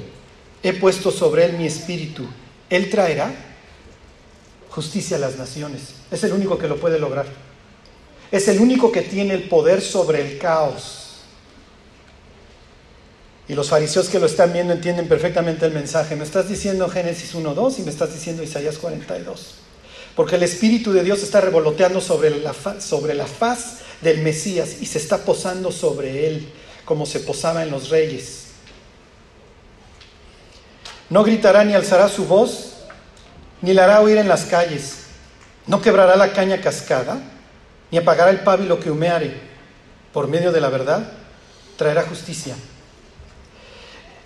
he 0.63 0.73
puesto 0.73 1.11
sobre 1.11 1.45
él 1.45 1.53
mi 1.53 1.67
espíritu. 1.67 2.27
Él 2.69 2.91
traerá 2.91 3.33
justicia 4.71 5.17
a 5.17 5.21
las 5.21 5.37
naciones. 5.39 5.95
Es 6.11 6.23
el 6.25 6.33
único 6.33 6.59
que 6.59 6.69
lo 6.69 6.77
puede 6.77 6.99
lograr. 6.99 7.27
Es 8.31 8.49
el 8.49 8.61
único 8.61 8.91
que 8.91 9.03
tiene 9.03 9.35
el 9.35 9.45
poder 9.45 9.81
sobre 9.81 10.21
el 10.21 10.39
caos. 10.39 11.06
Y 13.49 13.55
los 13.55 13.69
fariseos 13.69 14.09
que 14.09 14.19
lo 14.19 14.27
están 14.27 14.53
viendo 14.53 14.73
entienden 14.73 15.07
perfectamente 15.07 15.67
el 15.67 15.73
mensaje. 15.73 16.17
Me 16.17 16.25
estás 16.25 16.49
diciendo 16.49 16.89
Génesis 16.89 17.35
1.2 17.35 17.79
y 17.79 17.83
me 17.83 17.91
estás 17.91 18.13
diciendo 18.13 18.43
Isaías 18.43 18.79
42. 18.79 19.55
Porque 20.17 20.35
el 20.35 20.43
Espíritu 20.43 20.93
de 20.93 21.05
Dios 21.05 21.23
está 21.23 21.41
revoloteando 21.41 22.01
sobre 22.01 22.31
la, 22.31 22.55
sobre 22.81 23.15
la 23.15 23.27
faz 23.27 23.79
del 24.01 24.23
Mesías 24.23 24.79
y 24.81 24.87
se 24.87 24.99
está 24.99 25.19
posando 25.19 25.71
sobre 25.71 26.27
él 26.27 26.49
como 26.85 27.07
se 27.07 27.21
posaba 27.21 27.63
en 27.63 27.71
los 27.71 27.91
reyes. 27.91 28.47
No 31.09 31.23
gritará 31.23 31.63
ni 31.63 31.75
alzará 31.75 32.09
su 32.09 32.25
voz, 32.25 32.73
ni 33.63 33.75
la 33.75 33.85
hará 33.85 34.01
oír 34.01 34.17
en 34.17 34.29
las 34.29 34.45
calles. 34.47 35.05
No 35.69 35.81
quebrará 35.81 36.17
la 36.17 36.33
caña 36.33 36.61
cascada, 36.61 37.21
ni 37.93 37.99
apagará 37.99 38.31
el 38.31 38.41
pábilo 38.41 38.81
que 38.81 38.91
humeare. 38.91 39.41
Por 40.13 40.27
medio 40.27 40.51
de 40.51 40.61
la 40.61 40.69
verdad, 40.69 41.13
traerá 41.77 42.03
justicia 42.03 42.57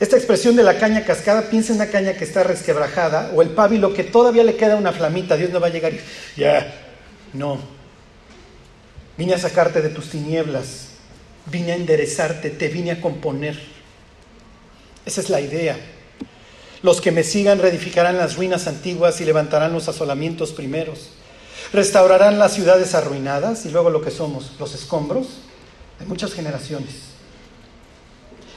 esta 0.01 0.17
expresión 0.17 0.57
de 0.57 0.63
la 0.63 0.79
caña 0.79 1.05
cascada, 1.05 1.51
piensa 1.51 1.73
en 1.73 1.81
una 1.81 1.91
caña 1.91 2.15
que 2.15 2.25
está 2.25 2.43
resquebrajada 2.43 3.31
o 3.35 3.43
el 3.43 3.51
pábilo 3.51 3.93
que 3.93 4.03
todavía 4.03 4.43
le 4.43 4.57
queda 4.57 4.77
una 4.77 4.93
flamita. 4.93 5.37
Dios 5.37 5.51
no 5.51 5.61
va 5.61 5.67
a 5.67 5.71
llegar 5.71 5.93
y 5.93 6.01
ya, 6.41 6.75
no. 7.35 7.59
Vine 9.19 9.35
a 9.35 9.39
sacarte 9.39 9.83
de 9.83 9.91
tus 9.91 10.09
tinieblas, 10.09 10.93
vine 11.45 11.73
a 11.73 11.77
enderezarte, 11.77 12.49
te 12.49 12.69
vine 12.69 12.93
a 12.93 13.01
componer. 13.03 13.61
Esa 15.05 15.21
es 15.21 15.29
la 15.29 15.43
idea. 15.43 15.77
Los 16.83 17.03
que 17.03 17.13
me 17.13 17.23
sigan 17.23 17.59
reedificarán 17.59 18.17
las 18.17 18.37
ruinas 18.37 18.67
antiguas 18.67 19.21
y 19.21 19.27
levantarán 19.27 19.75
los 19.75 19.89
asolamientos 19.89 20.53
primeros. 20.53 21.11
Restaurarán 21.75 22.39
las 22.39 22.55
ciudades 22.55 22.95
arruinadas 22.95 23.67
y 23.67 23.71
luego 23.71 23.91
lo 23.91 24.01
que 24.01 24.11
somos, 24.11 24.53
los 24.59 24.75
escombros 24.75 25.27
de 25.99 26.07
muchas 26.07 26.33
generaciones. 26.33 27.11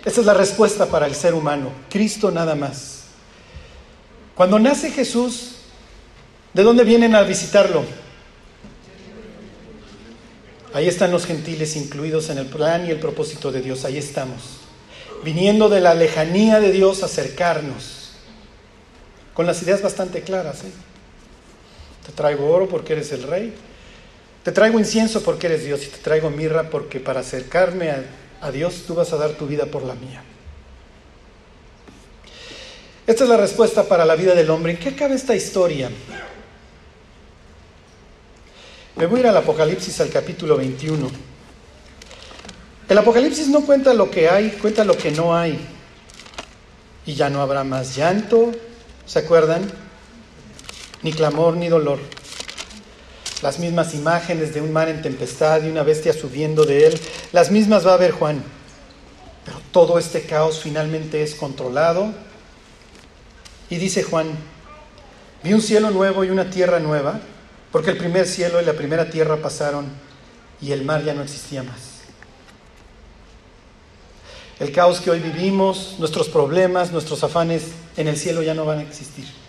Esa 0.05 0.19
es 0.19 0.25
la 0.25 0.33
respuesta 0.33 0.87
para 0.87 1.05
el 1.05 1.15
ser 1.15 1.33
humano, 1.33 1.71
Cristo 1.89 2.29
nada 2.29 2.55
más. 2.55 3.03
Cuando 4.35 4.59
nace 4.59 4.91
Jesús, 4.91 5.57
¿de 6.53 6.63
dónde 6.63 6.83
vienen 6.83 7.15
a 7.15 7.21
visitarlo? 7.21 7.83
Ahí 10.73 10.87
están 10.87 11.11
los 11.11 11.25
gentiles 11.25 11.75
incluidos 11.75 12.29
en 12.29 12.39
el 12.39 12.47
plan 12.47 12.85
y 12.85 12.91
el 12.91 12.99
propósito 12.99 13.51
de 13.51 13.61
Dios, 13.61 13.85
ahí 13.85 13.97
estamos. 13.97 14.59
Viniendo 15.23 15.69
de 15.69 15.79
la 15.79 15.93
lejanía 15.93 16.59
de 16.59 16.71
Dios 16.71 17.03
a 17.03 17.05
acercarnos, 17.05 18.11
con 19.33 19.45
las 19.45 19.61
ideas 19.61 19.81
bastante 19.81 20.21
claras. 20.21 20.63
¿eh? 20.63 20.71
Te 22.05 22.11
traigo 22.11 22.49
oro 22.49 22.67
porque 22.67 22.93
eres 22.93 23.11
el 23.13 23.23
rey, 23.23 23.53
te 24.43 24.51
traigo 24.51 24.79
incienso 24.79 25.23
porque 25.23 25.47
eres 25.47 25.63
Dios 25.63 25.85
y 25.85 25.87
te 25.87 25.99
traigo 25.99 26.29
mirra 26.29 26.69
porque 26.69 26.99
para 26.99 27.21
acercarme 27.21 27.91
a 27.91 28.03
a 28.43 28.51
Dios, 28.51 28.83
tú 28.85 28.93
vas 28.93 29.11
a 29.13 29.17
dar 29.17 29.31
tu 29.31 29.47
vida 29.47 29.65
por 29.65 29.83
la 29.83 29.95
mía. 29.95 30.21
Esta 33.07 33.23
es 33.23 33.29
la 33.29 33.37
respuesta 33.37 33.83
para 33.83 34.05
la 34.05 34.15
vida 34.15 34.35
del 34.35 34.49
hombre. 34.49 34.73
¿En 34.73 34.79
qué 34.79 34.89
acaba 34.89 35.15
esta 35.15 35.33
historia? 35.33 35.89
Me 38.95 39.05
voy 39.05 39.19
a 39.19 39.21
ir 39.21 39.27
al 39.27 39.37
Apocalipsis 39.37 39.99
al 40.01 40.09
capítulo 40.09 40.57
21. 40.57 41.09
El 42.89 42.97
Apocalipsis 42.97 43.47
no 43.47 43.65
cuenta 43.65 43.93
lo 43.93 44.11
que 44.11 44.29
hay, 44.29 44.51
cuenta 44.51 44.83
lo 44.83 44.97
que 44.97 45.11
no 45.11 45.35
hay. 45.35 45.57
Y 47.05 47.15
ya 47.15 47.29
no 47.29 47.41
habrá 47.41 47.63
más 47.63 47.95
llanto, 47.95 48.51
¿se 49.05 49.19
acuerdan? 49.19 49.71
Ni 51.01 51.13
clamor 51.13 51.55
ni 51.55 51.69
dolor 51.69 51.99
las 53.43 53.59
mismas 53.59 53.93
imágenes 53.93 54.53
de 54.53 54.61
un 54.61 54.71
mar 54.71 54.87
en 54.87 55.01
tempestad 55.01 55.61
y 55.63 55.67
una 55.67 55.83
bestia 55.83 56.13
subiendo 56.13 56.63
de 56.65 56.87
él, 56.87 56.99
las 57.33 57.51
mismas 57.51 57.85
va 57.85 57.93
a 57.93 57.97
ver 57.97 58.11
Juan. 58.11 58.41
Pero 59.43 59.59
todo 59.71 59.99
este 59.99 60.21
caos 60.21 60.61
finalmente 60.63 61.21
es 61.21 61.35
controlado. 61.35 62.13
Y 63.69 63.75
dice 63.75 64.01
Juan, 64.01 64.27
vi 65.43 65.53
un 65.53 65.61
cielo 65.61 65.91
nuevo 65.91 66.23
y 66.23 66.29
una 66.29 66.49
tierra 66.49 66.79
nueva, 66.79 67.19
porque 67.73 67.91
el 67.91 67.97
primer 67.97 68.27
cielo 68.27 68.61
y 68.61 68.65
la 68.65 68.73
primera 68.73 69.09
tierra 69.09 69.35
pasaron 69.35 69.87
y 70.61 70.71
el 70.71 70.85
mar 70.85 71.03
ya 71.03 71.13
no 71.13 71.21
existía 71.21 71.63
más. 71.63 71.93
El 74.61 74.71
caos 74.71 75.01
que 75.01 75.11
hoy 75.11 75.19
vivimos, 75.19 75.95
nuestros 75.99 76.29
problemas, 76.29 76.93
nuestros 76.93 77.21
afanes 77.25 77.71
en 77.97 78.07
el 78.07 78.15
cielo 78.15 78.41
ya 78.41 78.53
no 78.53 78.63
van 78.63 78.79
a 78.79 78.83
existir. 78.83 79.42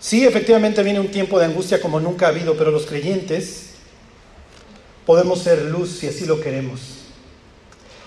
Sí, 0.00 0.24
efectivamente 0.24 0.82
viene 0.82 1.00
un 1.00 1.10
tiempo 1.10 1.38
de 1.38 1.46
angustia 1.46 1.80
como 1.80 1.98
nunca 1.98 2.26
ha 2.26 2.28
habido, 2.28 2.56
pero 2.56 2.70
los 2.70 2.86
creyentes 2.86 3.70
podemos 5.04 5.40
ser 5.40 5.62
luz 5.62 5.98
si 5.98 6.06
así 6.06 6.24
lo 6.24 6.40
queremos. 6.40 6.80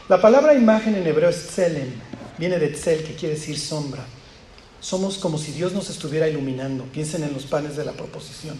La 0.07 0.21
palabra 0.21 0.53
imagen 0.53 0.95
en 0.95 1.07
hebreo 1.07 1.29
es 1.29 1.47
tselem, 1.47 1.91
viene 2.37 2.59
de 2.59 2.69
tzel, 2.69 3.03
que 3.03 3.15
quiere 3.15 3.35
decir 3.35 3.59
sombra. 3.59 4.05
Somos 4.79 5.17
como 5.17 5.37
si 5.37 5.51
Dios 5.51 5.73
nos 5.73 5.89
estuviera 5.89 6.27
iluminando. 6.27 6.85
Piensen 6.85 7.23
en 7.23 7.33
los 7.33 7.45
panes 7.45 7.75
de 7.75 7.85
la 7.85 7.91
proposición. 7.91 8.57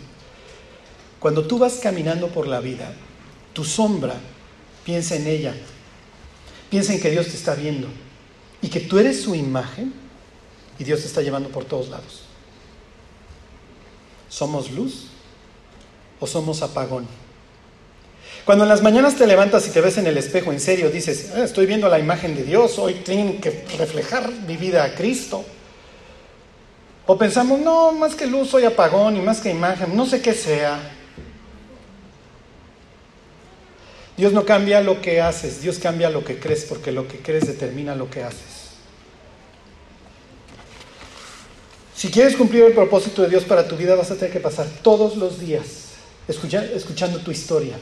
Cuando 1.20 1.46
tú 1.46 1.58
vas 1.58 1.76
caminando 1.76 2.28
por 2.28 2.48
la 2.48 2.60
vida, 2.60 2.94
tu 3.54 3.64
sombra, 3.64 4.16
piensa 4.86 5.16
en 5.16 5.28
ella. 5.28 5.56
Piensa 6.70 6.94
en 6.94 7.02
que 7.02 7.12
Dios 7.12 7.28
te 7.28 7.36
está 7.36 7.56
viendo 7.56 7.88
y 8.62 8.70
que 8.70 8.80
tú 8.80 9.00
eres 9.00 9.22
su 9.22 9.36
imagen 9.36 9.94
y 10.80 10.84
Dios 10.84 11.02
te 11.02 11.08
está 11.08 11.22
llevando 11.22 11.50
por 11.50 11.66
todos 11.66 11.90
lados. 11.90 12.31
¿Somos 14.32 14.72
luz 14.72 15.08
o 16.22 16.26
somos 16.26 16.62
apagón? 16.62 17.06
Cuando 18.46 18.64
en 18.64 18.70
las 18.70 18.82
mañanas 18.82 19.16
te 19.16 19.28
levantas 19.28 19.68
y 19.68 19.72
te 19.72 19.82
ves 19.82 19.98
en 19.98 20.08
el 20.08 20.18
espejo, 20.18 20.54
en 20.54 20.62
serio, 20.62 20.90
dices, 20.90 21.32
ah, 21.36 21.44
estoy 21.44 21.66
viendo 21.66 21.90
la 21.90 22.00
imagen 22.00 22.34
de 22.34 22.44
Dios, 22.44 22.80
hoy 22.80 22.94
tengo 22.94 23.42
que 23.42 23.66
reflejar 23.78 24.32
mi 24.48 24.56
vida 24.56 24.86
a 24.86 24.96
Cristo. 24.96 25.44
O 27.06 27.18
pensamos, 27.18 27.60
no, 27.60 27.92
más 27.92 28.16
que 28.16 28.26
luz 28.26 28.50
soy 28.50 28.64
apagón 28.64 29.18
y 29.18 29.20
más 29.20 29.42
que 29.42 29.52
imagen, 29.52 29.96
no 29.96 30.06
sé 30.06 30.22
qué 30.22 30.34
sea. 30.34 30.80
Dios 34.16 34.32
no 34.32 34.46
cambia 34.46 34.80
lo 34.80 35.02
que 35.02 35.20
haces, 35.20 35.62
Dios 35.62 35.78
cambia 35.78 36.10
lo 36.10 36.24
que 36.24 36.40
crees, 36.40 36.64
porque 36.64 36.94
lo 36.94 37.06
que 37.06 37.18
crees 37.20 37.48
determina 37.48 37.96
lo 37.96 38.10
que 38.10 38.24
haces. 38.24 38.51
Si 42.02 42.10
quieres 42.10 42.36
cumplir 42.36 42.64
el 42.64 42.74
propósito 42.74 43.22
de 43.22 43.30
Dios 43.30 43.44
para 43.44 43.68
tu 43.68 43.78
vida, 43.78 43.94
vas 43.94 44.10
a 44.10 44.16
tener 44.16 44.32
que 44.32 44.40
pasar 44.40 44.66
todos 44.82 45.18
los 45.18 45.40
días 45.40 45.90
escuchando 46.28 47.20
tu 47.20 47.30
historia. 47.30 47.76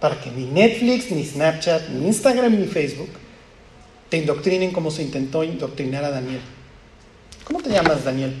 Para 0.00 0.20
que 0.20 0.28
ni 0.32 0.46
Netflix, 0.46 1.08
ni 1.12 1.24
Snapchat, 1.24 1.90
ni 1.90 2.08
Instagram, 2.08 2.58
ni 2.58 2.66
Facebook 2.66 3.10
te 4.08 4.16
indoctrinen 4.16 4.72
como 4.72 4.90
se 4.90 5.04
intentó 5.04 5.44
indoctrinar 5.44 6.02
a 6.02 6.10
Daniel. 6.10 6.40
¿Cómo 7.44 7.62
te 7.62 7.70
llamas, 7.70 8.02
Daniel? 8.02 8.34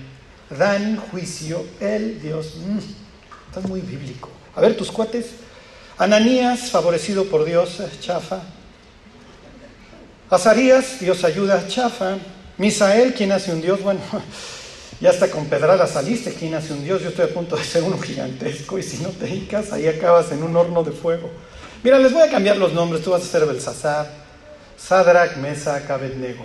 Dan, 0.58 0.96
juicio, 0.96 1.64
el 1.78 2.20
Dios. 2.20 2.56
Mm, 2.56 2.78
estás 3.50 3.68
muy 3.68 3.80
bíblico. 3.80 4.30
A 4.56 4.60
ver, 4.60 4.76
tus 4.76 4.90
cuates. 4.90 5.26
Ananías, 5.96 6.72
favorecido 6.72 7.26
por 7.26 7.44
Dios, 7.44 7.78
eh, 7.78 7.88
chafa. 8.00 8.42
Azarías, 10.28 10.98
Dios 10.98 11.22
ayuda, 11.22 11.68
chafa. 11.68 12.18
Misael, 12.60 13.14
¿quién 13.14 13.32
hace 13.32 13.54
un 13.54 13.62
Dios? 13.62 13.82
Bueno, 13.82 14.00
ya 15.00 15.08
hasta 15.08 15.30
con 15.30 15.46
pedrada 15.46 15.86
saliste, 15.86 16.34
¿quién 16.34 16.52
hace 16.54 16.74
un 16.74 16.84
Dios? 16.84 17.00
Yo 17.00 17.08
estoy 17.08 17.24
a 17.24 17.32
punto 17.32 17.56
de 17.56 17.64
ser 17.64 17.82
uno 17.82 17.96
gigantesco 17.98 18.78
y 18.78 18.82
si 18.82 19.02
no 19.02 19.08
te 19.08 19.24
dedicas, 19.24 19.72
ahí 19.72 19.88
acabas 19.88 20.30
en 20.30 20.42
un 20.42 20.54
horno 20.54 20.84
de 20.84 20.92
fuego. 20.92 21.30
Mira, 21.82 21.98
les 21.98 22.12
voy 22.12 22.20
a 22.20 22.30
cambiar 22.30 22.58
los 22.58 22.74
nombres, 22.74 23.02
tú 23.02 23.12
vas 23.12 23.22
a 23.22 23.24
ser 23.24 23.46
Belsasar, 23.46 24.12
Sadrach, 24.76 25.38
Mesa, 25.38 25.82
Abednego. 25.88 26.44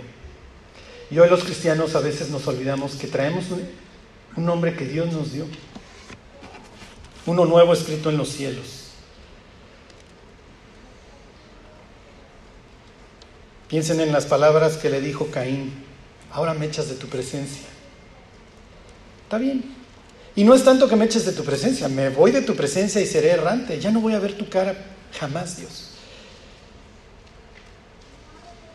Y 1.10 1.18
hoy 1.18 1.28
los 1.28 1.44
cristianos 1.44 1.94
a 1.94 2.00
veces 2.00 2.30
nos 2.30 2.48
olvidamos 2.48 2.94
que 2.94 3.08
traemos 3.08 3.44
un 3.50 4.46
nombre 4.46 4.74
que 4.74 4.86
Dios 4.86 5.12
nos 5.12 5.34
dio, 5.34 5.44
uno 7.26 7.44
nuevo 7.44 7.74
escrito 7.74 8.08
en 8.08 8.16
los 8.16 8.30
cielos. 8.30 8.84
Piensen 13.68 14.00
en 14.00 14.12
las 14.12 14.24
palabras 14.24 14.78
que 14.78 14.88
le 14.88 15.02
dijo 15.02 15.26
Caín, 15.30 15.84
ahora 16.36 16.52
me 16.52 16.66
echas 16.66 16.90
de 16.90 16.96
tu 16.96 17.06
presencia. 17.06 17.66
Está 19.22 19.38
bien. 19.38 19.64
Y 20.34 20.44
no 20.44 20.54
es 20.54 20.62
tanto 20.62 20.86
que 20.86 20.94
me 20.94 21.06
eches 21.06 21.24
de 21.24 21.32
tu 21.32 21.42
presencia, 21.44 21.88
me 21.88 22.10
voy 22.10 22.30
de 22.30 22.42
tu 22.42 22.54
presencia 22.54 23.00
y 23.00 23.06
seré 23.06 23.30
errante, 23.30 23.80
ya 23.80 23.90
no 23.90 24.02
voy 24.02 24.12
a 24.12 24.18
ver 24.18 24.34
tu 24.34 24.46
cara 24.50 24.76
jamás, 25.18 25.56
Dios. 25.56 25.92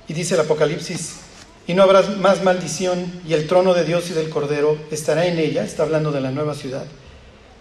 Y 0.07 0.14
dice 0.14 0.34
el 0.34 0.39
Apocalipsis, 0.39 1.18
y 1.68 1.76
no 1.76 1.84
habrá 1.84 2.01
más 2.01 2.43
maldición, 2.43 3.22
y 3.28 3.36
el 3.36 3.45
trono 3.45 3.76
de 3.76 3.86
Dios 3.86 4.09
y 4.09 4.14
del 4.14 4.32
Cordero 4.32 4.76
estará 4.89 5.28
en 5.28 5.38
ella, 5.38 5.64
está 5.64 5.84
hablando 5.84 6.12
de 6.12 6.22
la 6.22 6.32
nueva 6.32 6.55
ciudad, 6.55 6.88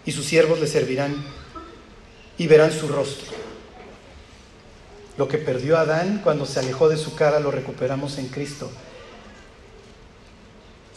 y 0.07 0.13
sus 0.13 0.25
siervos 0.25 0.61
le 0.61 0.67
servirán 0.67 1.15
y 2.39 2.47
verán 2.47 2.73
su 2.73 2.89
rostro. 2.89 3.31
Lo 5.19 5.29
que 5.29 5.37
perdió 5.37 5.77
Adán 5.77 6.23
cuando 6.25 6.47
se 6.47 6.59
alejó 6.59 6.89
de 6.89 6.97
su 6.97 7.15
cara 7.15 7.39
lo 7.39 7.51
recuperamos 7.51 8.17
en 8.17 8.29
Cristo. 8.29 8.71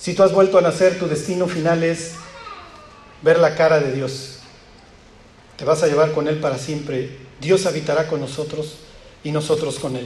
Si 0.04 0.14
tú 0.14 0.22
has 0.22 0.34
vuelto 0.34 0.58
a 0.58 0.62
nacer, 0.62 0.99
tu 0.99 1.08
destino 1.08 1.47
final 1.47 1.82
es 1.82 2.16
ver 3.22 3.39
la 3.39 3.56
cara 3.56 3.80
de 3.80 3.93
Dios. 3.93 4.39
Te 5.56 5.64
vas 5.64 5.82
a 5.82 5.88
llevar 5.88 6.12
con 6.12 6.28
Él 6.28 6.41
para 6.41 6.58
siempre. 6.58 7.20
Dios 7.39 7.66
habitará 7.66 8.08
con 8.08 8.20
nosotros 8.20 8.80
y 9.24 9.32
nosotros 9.32 9.80
con 9.80 9.95
Él. 9.95 10.06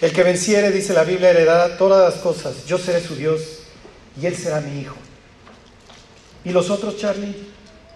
El 0.00 0.14
que 0.14 0.22
venciere, 0.22 0.70
dice 0.70 0.94
la 0.94 1.04
Biblia, 1.04 1.32
heredará 1.32 1.76
todas 1.76 2.14
las 2.14 2.22
cosas. 2.22 2.64
Yo 2.64 2.78
seré 2.78 3.02
su 3.02 3.14
Dios 3.14 3.42
y 4.18 4.24
Él 4.24 4.34
será 4.34 4.62
mi 4.62 4.80
hijo. 4.80 4.96
¿Y 6.42 6.52
los 6.52 6.70
otros, 6.70 6.96
Charlie? 6.96 7.36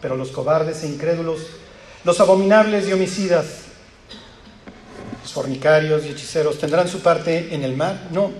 Pero 0.02 0.16
los 0.18 0.28
cobardes 0.28 0.82
e 0.82 0.88
incrédulos, 0.88 1.40
los 2.04 2.20
abominables 2.20 2.86
y 2.86 2.92
homicidas, 2.92 3.46
los 5.22 5.32
fornicarios 5.32 6.04
y 6.04 6.10
hechiceros, 6.10 6.58
¿tendrán 6.58 6.86
su 6.86 7.00
parte 7.00 7.54
en 7.54 7.64
el 7.64 7.74
mar? 7.74 8.08
No, 8.10 8.30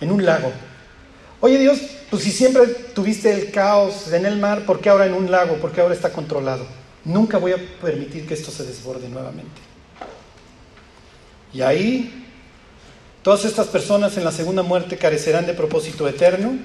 en 0.00 0.10
un 0.10 0.26
lago. 0.26 0.52
Oye 1.40 1.58
Dios, 1.58 1.78
pues 2.10 2.22
si 2.22 2.30
siempre 2.30 2.66
tuviste 2.66 3.32
el 3.32 3.50
caos 3.50 4.12
en 4.12 4.24
el 4.24 4.38
mar, 4.38 4.64
¿por 4.64 4.80
qué 4.80 4.88
ahora 4.88 5.06
en 5.06 5.14
un 5.14 5.30
lago? 5.30 5.56
¿Por 5.56 5.72
qué 5.72 5.80
ahora 5.80 5.94
está 5.94 6.12
controlado? 6.12 6.66
Nunca 7.04 7.38
voy 7.38 7.52
a 7.52 7.80
permitir 7.80 8.26
que 8.26 8.34
esto 8.34 8.50
se 8.50 8.64
desborde 8.64 9.08
nuevamente. 9.08 9.60
Y 11.52 11.60
ahí, 11.62 12.26
todas 13.22 13.44
estas 13.44 13.68
personas 13.68 14.16
en 14.16 14.24
la 14.24 14.32
segunda 14.32 14.62
muerte 14.62 14.96
carecerán 14.96 15.46
de 15.46 15.54
propósito 15.54 16.08
eterno. 16.08 16.58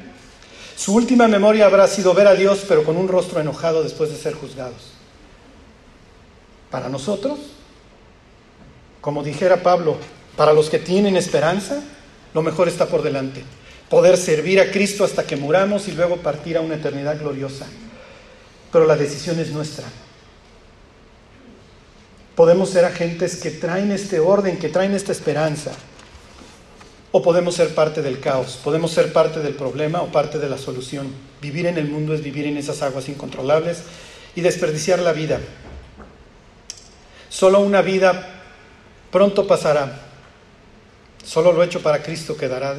Su 0.76 0.96
última 0.96 1.28
memoria 1.28 1.66
habrá 1.66 1.88
sido 1.88 2.14
ver 2.14 2.28
a 2.28 2.34
Dios, 2.34 2.66
pero 2.68 2.84
con 2.84 2.98
un 2.98 3.08
rostro 3.08 3.40
enojado 3.40 3.84
después 3.84 4.10
de 4.10 4.18
ser 4.18 4.34
juzgados. 4.34 4.94
Para 6.72 6.90
nosotros, 6.90 7.40
como 9.02 9.24
dijera 9.24 9.62
Pablo, 9.62 9.98
para 10.38 10.54
los 10.54 10.70
que 10.70 10.80
tienen 10.80 11.18
esperanza, 11.18 11.84
lo 12.34 12.42
mejor 12.42 12.68
está 12.68 12.88
por 12.88 13.04
delante. 13.04 13.44
Poder 13.92 14.16
servir 14.16 14.62
a 14.62 14.72
Cristo 14.72 15.04
hasta 15.04 15.26
que 15.26 15.36
muramos 15.36 15.90
y 15.90 15.92
luego 15.92 16.16
partir 16.16 16.56
a 16.56 16.62
una 16.62 16.76
eternidad 16.76 17.20
gloriosa. 17.20 17.68
Pero 18.72 18.86
la 18.86 18.96
decisión 18.96 19.38
es 19.38 19.52
nuestra. 19.52 19.86
Podemos 22.34 22.70
ser 22.70 22.86
agentes 22.86 23.36
que 23.36 23.52
traen 23.52 23.92
este 23.92 24.22
orden, 24.22 24.60
que 24.60 24.70
traen 24.70 24.94
esta 24.94 25.12
esperanza. 25.12 25.74
O 27.12 27.22
podemos 27.22 27.56
ser 27.56 27.76
parte 27.76 28.02
del 28.02 28.22
caos, 28.22 28.58
podemos 28.64 28.92
ser 28.92 29.12
parte 29.12 29.42
del 29.42 29.56
problema 29.56 30.02
o 30.02 30.10
parte 30.10 30.40
de 30.40 30.48
la 30.48 30.58
solución. 30.58 31.14
Vivir 31.42 31.66
en 31.66 31.78
el 31.78 31.90
mundo 31.90 32.14
es 32.14 32.24
vivir 32.24 32.46
en 32.46 32.56
esas 32.56 32.82
aguas 32.84 33.10
incontrolables 33.10 33.84
y 34.36 34.40
desperdiciar 34.40 35.00
la 35.00 35.12
vida. 35.12 35.42
Solo 37.28 37.60
una 37.60 37.82
vida 37.82 38.42
pronto 39.12 39.46
pasará. 39.46 40.00
Solo 41.26 41.52
lo 41.52 41.62
hecho 41.62 41.82
para 41.82 42.02
Cristo 42.02 42.38
quedará. 42.38 42.78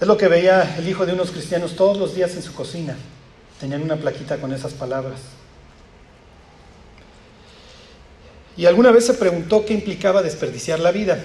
Es 0.00 0.06
lo 0.06 0.18
que 0.18 0.28
veía 0.28 0.76
el 0.76 0.88
hijo 0.88 1.06
de 1.06 1.14
unos 1.14 1.30
cristianos 1.30 1.74
todos 1.74 1.96
los 1.96 2.14
días 2.14 2.34
en 2.34 2.42
su 2.42 2.52
cocina. 2.52 2.96
Tenían 3.60 3.82
una 3.82 3.96
plaquita 3.96 4.36
con 4.36 4.52
esas 4.52 4.74
palabras. 4.74 5.20
Y 8.58 8.66
alguna 8.66 8.90
vez 8.90 9.06
se 9.06 9.14
preguntó 9.14 9.64
qué 9.64 9.72
implicaba 9.72 10.22
desperdiciar 10.22 10.80
la 10.80 10.90
vida. 10.90 11.18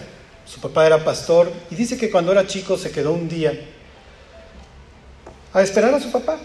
Su 0.45 0.59
papá 0.61 0.86
era 0.86 1.03
pastor 1.03 1.51
y 1.69 1.76
dice 1.76 1.97
que 1.97 2.09
cuando 2.09 2.32
era 2.32 2.47
chico 2.47 2.78
se 2.78 2.91
quedó 2.91 3.11
un 3.11 3.28
día 3.28 3.53
a 5.53 5.61
esperar 5.61 5.93
a 5.93 5.99
su 5.99 6.11
papá. 6.11 6.39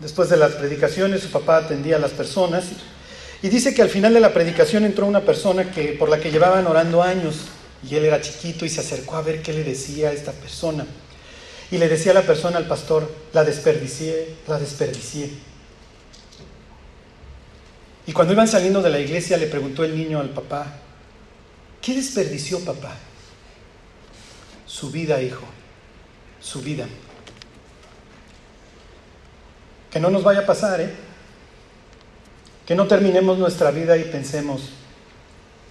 Después 0.00 0.28
de 0.28 0.36
las 0.36 0.52
predicaciones 0.52 1.22
su 1.22 1.30
papá 1.30 1.58
atendía 1.58 1.96
a 1.96 2.00
las 2.00 2.10
personas 2.10 2.64
y 3.40 3.48
dice 3.48 3.72
que 3.72 3.82
al 3.82 3.88
final 3.88 4.14
de 4.14 4.20
la 4.20 4.32
predicación 4.32 4.84
entró 4.84 5.06
una 5.06 5.22
persona 5.22 5.70
que, 5.70 5.92
por 5.92 6.08
la 6.08 6.18
que 6.18 6.30
llevaban 6.30 6.66
orando 6.66 7.02
años 7.02 7.36
y 7.88 7.94
él 7.94 8.04
era 8.04 8.20
chiquito 8.20 8.64
y 8.64 8.68
se 8.68 8.80
acercó 8.80 9.16
a 9.16 9.22
ver 9.22 9.42
qué 9.42 9.52
le 9.52 9.62
decía 9.64 10.08
a 10.08 10.12
esta 10.12 10.32
persona. 10.32 10.86
Y 11.70 11.78
le 11.78 11.88
decía 11.88 12.12
a 12.12 12.14
la 12.14 12.22
persona, 12.22 12.58
al 12.58 12.66
pastor, 12.66 13.10
la 13.32 13.44
desperdicié, 13.44 14.36
la 14.46 14.58
desperdicié. 14.58 15.30
Y 18.06 18.12
cuando 18.12 18.32
iban 18.32 18.46
saliendo 18.46 18.82
de 18.82 18.90
la 18.90 19.00
iglesia 19.00 19.36
le 19.36 19.48
preguntó 19.48 19.82
el 19.82 19.96
niño 19.96 20.20
al 20.20 20.30
papá, 20.30 20.66
¿qué 21.82 21.94
desperdició 21.94 22.60
papá? 22.64 22.94
Su 24.64 24.90
vida, 24.92 25.20
hijo, 25.20 25.44
su 26.40 26.62
vida. 26.62 26.86
Que 29.90 29.98
no 29.98 30.10
nos 30.10 30.22
vaya 30.22 30.40
a 30.40 30.46
pasar, 30.46 30.80
¿eh? 30.80 30.94
Que 32.64 32.76
no 32.76 32.86
terminemos 32.86 33.38
nuestra 33.38 33.70
vida 33.72 33.96
y 33.96 34.04
pensemos, 34.04 34.70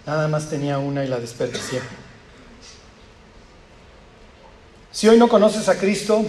nada 0.06 0.28
más 0.28 0.50
tenía 0.50 0.78
una 0.78 1.06
y 1.06 1.08
la 1.08 1.20
desperdicié. 1.20 1.82
Si 4.96 5.10
hoy 5.10 5.18
no 5.18 5.28
conoces 5.28 5.68
a 5.68 5.78
Cristo, 5.78 6.26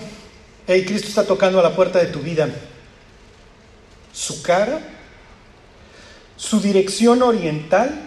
hey, 0.66 0.84
Cristo 0.84 1.06
está 1.06 1.24
tocando 1.24 1.60
a 1.60 1.62
la 1.62 1.76
puerta 1.76 2.00
de 2.00 2.06
tu 2.06 2.18
vida. 2.18 2.50
Su 4.12 4.42
cara 4.42 4.80
su 6.36 6.60
dirección 6.60 7.22
oriental, 7.22 7.98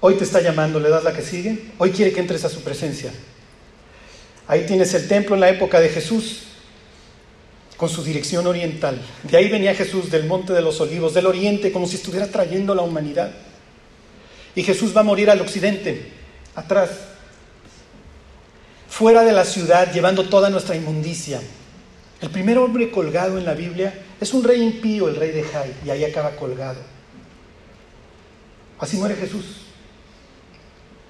hoy 0.00 0.14
te 0.14 0.24
está 0.24 0.40
llamando, 0.40 0.80
le 0.80 0.88
das 0.88 1.04
la 1.04 1.12
que 1.12 1.22
sigue, 1.22 1.72
hoy 1.76 1.90
quiere 1.90 2.12
que 2.12 2.20
entres 2.20 2.44
a 2.44 2.48
su 2.48 2.62
presencia. 2.62 3.12
Ahí 4.46 4.64
tienes 4.64 4.94
el 4.94 5.06
templo 5.08 5.34
en 5.34 5.42
la 5.42 5.50
época 5.50 5.78
de 5.78 5.90
Jesús, 5.90 6.44
con 7.76 7.90
su 7.90 8.02
dirección 8.02 8.46
oriental. 8.46 8.98
De 9.24 9.36
ahí 9.36 9.50
venía 9.50 9.74
Jesús 9.74 10.10
del 10.10 10.24
Monte 10.24 10.54
de 10.54 10.62
los 10.62 10.80
Olivos, 10.80 11.12
del 11.12 11.26
oriente, 11.26 11.70
como 11.70 11.86
si 11.86 11.96
estuviera 11.96 12.26
trayendo 12.28 12.74
la 12.74 12.82
humanidad. 12.82 13.30
Y 14.54 14.62
Jesús 14.62 14.96
va 14.96 15.02
a 15.02 15.04
morir 15.04 15.28
al 15.28 15.42
occidente, 15.42 16.08
atrás, 16.54 16.90
fuera 18.88 19.22
de 19.22 19.32
la 19.32 19.44
ciudad, 19.44 19.92
llevando 19.92 20.28
toda 20.28 20.50
nuestra 20.50 20.74
inmundicia. 20.74 21.40
El 22.20 22.30
primer 22.30 22.58
hombre 22.58 22.90
colgado 22.90 23.38
en 23.38 23.44
la 23.44 23.54
Biblia 23.54 23.94
es 24.20 24.32
un 24.34 24.42
rey 24.42 24.60
impío, 24.62 25.08
el 25.08 25.16
rey 25.16 25.30
de 25.30 25.44
Jai, 25.44 25.72
y 25.84 25.90
ahí 25.90 26.04
acaba 26.04 26.30
colgado. 26.32 26.80
Así 28.80 28.96
muere 28.96 29.14
Jesús. 29.14 29.44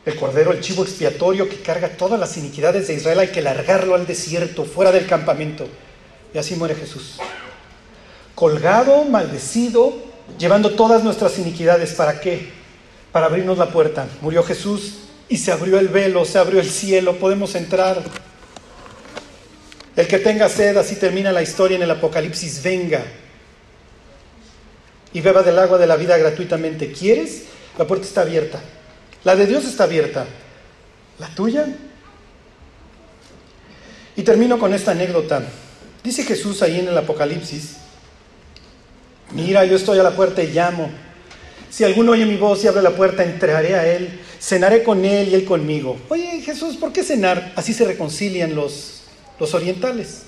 El 0.04 0.16
cordero, 0.16 0.52
el 0.52 0.60
chivo 0.60 0.82
expiatorio 0.82 1.48
que 1.48 1.60
carga 1.60 1.90
todas 1.90 2.18
las 2.18 2.36
iniquidades 2.36 2.88
de 2.88 2.94
Israel, 2.94 3.20
hay 3.20 3.28
que 3.28 3.42
largarlo 3.42 3.94
al 3.94 4.06
desierto, 4.06 4.64
fuera 4.64 4.90
del 4.90 5.06
campamento. 5.06 5.66
Y 6.34 6.38
así 6.38 6.56
muere 6.56 6.74
Jesús. 6.74 7.18
Colgado, 8.34 9.04
maldecido, 9.04 9.94
llevando 10.38 10.70
todas 10.70 11.04
nuestras 11.04 11.38
iniquidades. 11.38 11.92
¿Para 11.94 12.20
qué? 12.20 12.50
Para 13.12 13.26
abrirnos 13.26 13.58
la 13.58 13.70
puerta. 13.70 14.06
Murió 14.20 14.42
Jesús 14.42 15.07
y 15.28 15.36
se 15.36 15.52
abrió 15.52 15.78
el 15.78 15.88
velo, 15.88 16.24
se 16.24 16.38
abrió 16.38 16.60
el 16.60 16.70
cielo, 16.70 17.18
podemos 17.18 17.54
entrar. 17.54 18.02
El 19.96 20.06
que 20.06 20.18
tenga 20.18 20.48
sed, 20.48 20.76
así 20.76 20.96
termina 20.96 21.32
la 21.32 21.42
historia 21.42 21.76
en 21.76 21.82
el 21.82 21.90
Apocalipsis, 21.90 22.62
venga 22.62 23.02
y 25.12 25.20
beba 25.20 25.42
del 25.42 25.58
agua 25.58 25.78
de 25.78 25.86
la 25.86 25.96
vida 25.96 26.16
gratuitamente. 26.18 26.92
¿Quieres? 26.92 27.44
La 27.78 27.86
puerta 27.86 28.06
está 28.06 28.22
abierta. 28.22 28.60
La 29.24 29.36
de 29.36 29.46
Dios 29.46 29.64
está 29.64 29.84
abierta. 29.84 30.26
¿La 31.18 31.28
tuya? 31.28 31.66
Y 34.16 34.22
termino 34.22 34.58
con 34.58 34.74
esta 34.74 34.92
anécdota. 34.92 35.42
Dice 36.02 36.24
Jesús 36.24 36.62
ahí 36.62 36.78
en 36.78 36.88
el 36.88 36.98
Apocalipsis, 36.98 37.76
mira, 39.32 39.64
yo 39.64 39.76
estoy 39.76 39.98
a 39.98 40.02
la 40.02 40.12
puerta 40.12 40.42
y 40.42 40.48
llamo. 40.48 40.90
Si 41.70 41.84
alguno 41.84 42.12
oye 42.12 42.24
mi 42.24 42.36
voz 42.36 42.64
y 42.64 42.68
abre 42.68 42.82
la 42.82 42.90
puerta, 42.90 43.24
entraré 43.24 43.74
a 43.74 43.86
él, 43.86 44.20
cenaré 44.41 44.82
con 44.82 45.05
él 45.05 45.28
y 45.28 45.34
él 45.34 45.45
conmigo. 45.45 45.97
Oye 46.09 46.41
Jesús, 46.41 46.76
¿por 46.76 46.93
qué 46.93 47.03
cenar? 47.03 47.53
Así 47.57 47.72
se 47.72 47.84
reconcilian 47.84 48.55
los, 48.55 49.03
los 49.39 49.55
orientales. 49.55 50.22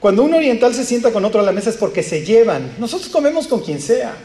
Cuando 0.00 0.22
un 0.22 0.32
oriental 0.32 0.74
se 0.74 0.84
sienta 0.84 1.12
con 1.12 1.24
otro 1.24 1.40
a 1.40 1.44
la 1.44 1.52
mesa 1.52 1.70
es 1.70 1.76
porque 1.76 2.02
se 2.02 2.24
llevan. 2.24 2.74
Nosotros 2.78 3.10
comemos 3.10 3.46
con 3.46 3.60
quien 3.60 3.80
sea. 3.80 4.16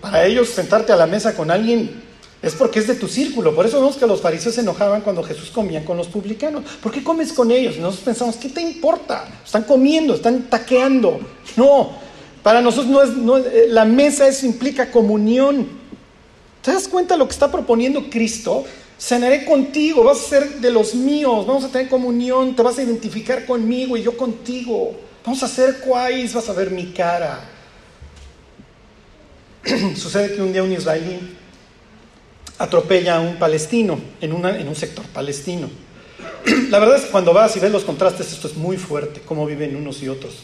Para 0.00 0.24
ellos 0.24 0.48
sentarte 0.48 0.92
a 0.92 0.96
la 0.96 1.06
mesa 1.06 1.34
con 1.34 1.50
alguien 1.50 2.02
es 2.42 2.54
porque 2.54 2.78
es 2.78 2.86
de 2.86 2.94
tu 2.94 3.06
círculo. 3.06 3.54
Por 3.54 3.66
eso 3.66 3.78
vemos 3.78 3.98
que 3.98 4.06
los 4.06 4.22
fariseos 4.22 4.54
se 4.54 4.62
enojaban 4.62 5.02
cuando 5.02 5.22
Jesús 5.22 5.50
comía 5.50 5.84
con 5.84 5.98
los 5.98 6.08
publicanos. 6.08 6.64
¿Por 6.82 6.90
qué 6.90 7.04
comes 7.04 7.34
con 7.34 7.50
ellos? 7.50 7.76
nosotros 7.76 8.04
pensamos, 8.04 8.36
¿qué 8.36 8.48
te 8.48 8.62
importa? 8.62 9.28
Están 9.44 9.64
comiendo, 9.64 10.14
están 10.14 10.44
taqueando. 10.44 11.20
No, 11.56 11.90
para 12.42 12.62
nosotros 12.62 12.90
no 12.90 13.02
es, 13.02 13.10
no, 13.10 13.36
eh, 13.36 13.66
la 13.68 13.84
mesa 13.84 14.26
eso 14.26 14.46
implica 14.46 14.90
comunión. 14.90 15.79
¿Te 16.62 16.72
das 16.72 16.88
cuenta 16.88 17.16
lo 17.16 17.26
que 17.26 17.32
está 17.32 17.50
proponiendo 17.50 18.10
Cristo? 18.10 18.64
Cenaré 18.98 19.46
contigo, 19.46 20.04
vas 20.04 20.18
a 20.18 20.28
ser 20.28 20.60
de 20.60 20.70
los 20.70 20.94
míos, 20.94 21.46
vamos 21.46 21.64
a 21.64 21.68
tener 21.68 21.88
comunión, 21.88 22.54
te 22.54 22.62
vas 22.62 22.78
a 22.78 22.82
identificar 22.82 23.46
conmigo 23.46 23.96
y 23.96 24.02
yo 24.02 24.14
contigo. 24.16 24.94
Vamos 25.24 25.42
a 25.42 25.46
hacer 25.46 25.80
cuáis, 25.80 26.34
vas 26.34 26.48
a 26.50 26.52
ver 26.52 26.70
mi 26.70 26.92
cara. 26.92 27.40
Sucede 29.96 30.34
que 30.34 30.42
un 30.42 30.52
día 30.52 30.62
un 30.62 30.72
israelí 30.72 31.18
atropella 32.58 33.16
a 33.16 33.20
un 33.20 33.38
palestino 33.38 33.98
en, 34.20 34.44
en 34.44 34.68
un 34.68 34.76
sector 34.76 35.06
palestino. 35.06 35.70
La 36.68 36.78
verdad 36.78 36.96
es 36.96 37.04
que 37.04 37.10
cuando 37.10 37.32
vas 37.32 37.56
y 37.56 37.60
ves 37.60 37.72
los 37.72 37.84
contrastes, 37.84 38.32
esto 38.32 38.48
es 38.48 38.56
muy 38.56 38.76
fuerte, 38.76 39.22
cómo 39.24 39.46
viven 39.46 39.76
unos 39.76 40.02
y 40.02 40.08
otros. 40.10 40.34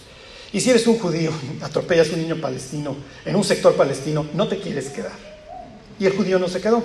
Y 0.51 0.61
si 0.61 0.71
eres 0.71 0.87
un 0.87 0.99
judío, 0.99 1.31
atropellas 1.61 2.09
a 2.09 2.14
un 2.14 2.23
niño 2.23 2.41
palestino 2.41 2.97
en 3.27 3.37
un 3.37 3.45
sector 3.45 3.75
palestino, 3.75 4.27
no 4.33 4.49
te 4.49 4.59
quieres 4.59 4.89
quedar. 4.89 5.36
Y 5.99 6.07
el 6.07 6.12
judío 6.12 6.38
no 6.38 6.49
se 6.49 6.61
quedó 6.61 6.84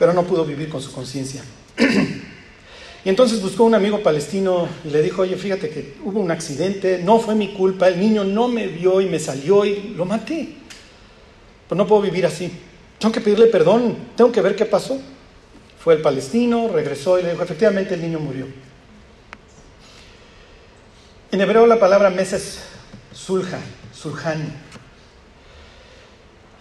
pero 0.00 0.14
no 0.14 0.24
pudo 0.24 0.46
vivir 0.46 0.70
con 0.70 0.80
su 0.80 0.90
conciencia. 0.90 1.44
y 3.04 3.08
entonces 3.08 3.42
buscó 3.42 3.64
un 3.64 3.74
amigo 3.74 4.02
palestino 4.02 4.66
y 4.82 4.88
le 4.88 5.02
dijo, 5.02 5.20
oye, 5.20 5.36
fíjate 5.36 5.68
que 5.68 5.96
hubo 6.02 6.20
un 6.20 6.30
accidente, 6.30 7.02
no 7.04 7.20
fue 7.20 7.34
mi 7.34 7.52
culpa, 7.52 7.86
el 7.86 8.00
niño 8.00 8.24
no 8.24 8.48
me 8.48 8.66
vio 8.66 9.02
y 9.02 9.06
me 9.10 9.18
salió 9.18 9.66
y 9.66 9.92
lo 9.94 10.06
maté. 10.06 10.54
Pues 11.68 11.76
no 11.76 11.86
puedo 11.86 12.00
vivir 12.00 12.24
así. 12.24 12.50
Tengo 12.98 13.12
que 13.12 13.20
pedirle 13.20 13.48
perdón, 13.48 13.94
tengo 14.16 14.32
que 14.32 14.40
ver 14.40 14.56
qué 14.56 14.64
pasó. 14.64 14.98
Fue 15.78 15.92
el 15.92 16.00
palestino, 16.00 16.70
regresó 16.72 17.18
y 17.18 17.22
le 17.22 17.32
dijo, 17.32 17.42
efectivamente 17.42 17.92
el 17.92 18.00
niño 18.00 18.20
murió. 18.20 18.46
En 21.30 21.42
hebreo 21.42 21.66
la 21.66 21.78
palabra 21.78 22.08
mesa 22.08 22.36
es 22.36 22.60
sulja, 23.12 23.58
sulhan. 23.94 24.50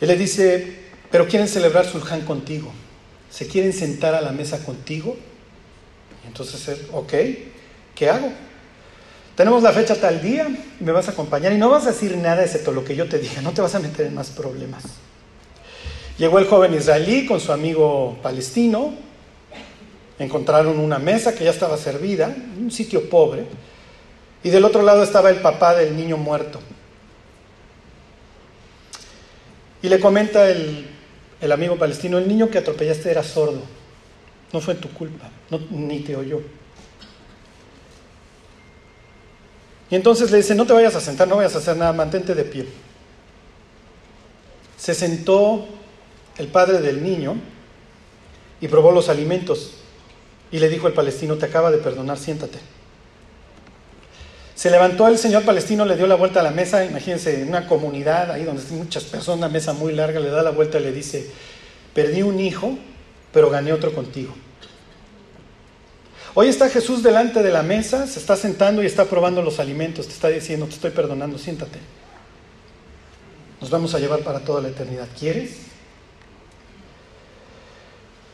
Él 0.01 0.07
le 0.09 0.17
dice, 0.17 0.78
pero 1.11 1.27
quieren 1.27 1.47
celebrar 1.47 1.85
sulhan 1.85 2.21
contigo 2.21 2.71
se 3.29 3.47
quieren 3.47 3.73
sentar 3.73 4.15
a 4.15 4.21
la 4.21 4.31
mesa 4.31 4.63
contigo. 4.63 5.15
Entonces, 6.25 6.81
ok, 6.91 7.13
¿qué 7.95 8.09
hago? 8.09 8.31
Tenemos 9.35 9.63
la 9.63 9.71
fecha 9.71 9.95
tal 9.95 10.21
día, 10.21 10.47
me 10.79 10.91
vas 10.91 11.07
a 11.07 11.11
acompañar 11.11 11.53
y 11.53 11.57
no 11.57 11.69
vas 11.69 11.85
a 11.85 11.91
decir 11.91 12.17
nada 12.17 12.43
excepto 12.43 12.71
lo 12.71 12.83
que 12.83 12.95
yo 12.95 13.07
te 13.07 13.19
diga, 13.19 13.41
no 13.41 13.51
te 13.51 13.61
vas 13.61 13.73
a 13.75 13.79
meter 13.79 14.07
en 14.07 14.15
más 14.15 14.29
problemas. 14.29 14.83
Llegó 16.17 16.39
el 16.39 16.45
joven 16.45 16.73
israelí 16.73 17.25
con 17.25 17.39
su 17.39 17.53
amigo 17.53 18.17
palestino, 18.21 18.93
encontraron 20.17 20.77
una 20.77 20.99
mesa 20.99 21.33
que 21.33 21.45
ya 21.45 21.51
estaba 21.51 21.77
servida, 21.77 22.35
un 22.57 22.69
sitio 22.69 23.09
pobre, 23.09 23.45
y 24.43 24.49
del 24.49 24.65
otro 24.65 24.81
lado 24.81 25.03
estaba 25.03 25.29
el 25.29 25.37
papá 25.37 25.73
del 25.75 25.95
niño 25.95 26.17
muerto. 26.17 26.59
Y 29.81 29.87
le 29.87 30.01
comenta 30.01 30.49
el 30.49 30.98
el 31.41 31.51
amigo 31.51 31.77
palestino, 31.77 32.17
el 32.17 32.27
niño 32.27 32.49
que 32.49 32.57
atropellaste 32.57 33.11
era 33.11 33.23
sordo, 33.23 33.61
no 34.51 34.61
fue 34.61 34.75
tu 34.75 34.89
culpa, 34.89 35.29
ni 35.71 35.99
te 35.99 36.15
oyó. 36.15 36.41
Y 39.91 39.95
entonces 39.95 40.29
le 40.31 40.37
dice, 40.37 40.53
no 40.53 40.65
te 40.65 40.73
vayas 40.73 40.95
a 40.95 41.01
sentar, 41.01 41.27
no 41.27 41.37
vayas 41.37 41.55
a 41.55 41.59
hacer 41.59 41.75
nada, 41.77 41.93
mantente 41.93 42.35
de 42.35 42.43
pie. 42.43 42.67
Se 44.77 44.93
sentó 44.93 45.67
el 46.37 46.47
padre 46.47 46.79
del 46.79 47.03
niño 47.03 47.35
y 48.61 48.67
probó 48.67 48.91
los 48.91 49.09
alimentos 49.09 49.73
y 50.51 50.59
le 50.59 50.69
dijo 50.69 50.87
al 50.87 50.93
palestino, 50.93 51.37
te 51.37 51.45
acaba 51.45 51.71
de 51.71 51.77
perdonar, 51.79 52.17
siéntate. 52.17 52.59
Se 54.59 54.69
levantó 54.69 55.07
el 55.07 55.17
señor 55.17 55.45
palestino, 55.45 55.85
le 55.85 55.95
dio 55.95 56.05
la 56.05 56.15
vuelta 56.15 56.41
a 56.41 56.43
la 56.43 56.51
mesa, 56.51 56.83
imagínense, 56.83 57.43
en 57.43 57.47
una 57.47 57.65
comunidad 57.65 58.29
ahí 58.29 58.43
donde 58.43 58.61
hay 58.61 58.75
muchas 58.75 59.05
personas, 59.05 59.37
una 59.37 59.47
mesa 59.47 59.71
muy 59.71 59.93
larga, 59.93 60.19
le 60.19 60.29
da 60.29 60.43
la 60.43 60.49
vuelta 60.49 60.79
y 60.79 60.83
le 60.83 60.91
dice, 60.91 61.31
perdí 61.93 62.23
un 62.23 62.41
hijo, 62.41 62.77
pero 63.31 63.49
gané 63.49 63.71
otro 63.71 63.93
contigo. 63.93 64.33
Hoy 66.33 66.49
está 66.49 66.67
Jesús 66.67 67.01
delante 67.01 67.41
de 67.41 67.51
la 67.51 67.63
mesa, 67.63 68.05
se 68.05 68.19
está 68.19 68.35
sentando 68.35 68.83
y 68.83 68.85
está 68.85 69.05
probando 69.05 69.41
los 69.41 69.61
alimentos, 69.61 70.07
te 70.07 70.13
está 70.13 70.27
diciendo, 70.27 70.65
te 70.65 70.73
estoy 70.73 70.91
perdonando, 70.91 71.37
siéntate. 71.37 71.79
Nos 73.61 73.69
vamos 73.69 73.95
a 73.95 73.99
llevar 73.99 74.19
para 74.23 74.41
toda 74.41 74.61
la 74.61 74.67
eternidad. 74.67 75.07
¿Quieres? 75.17 75.51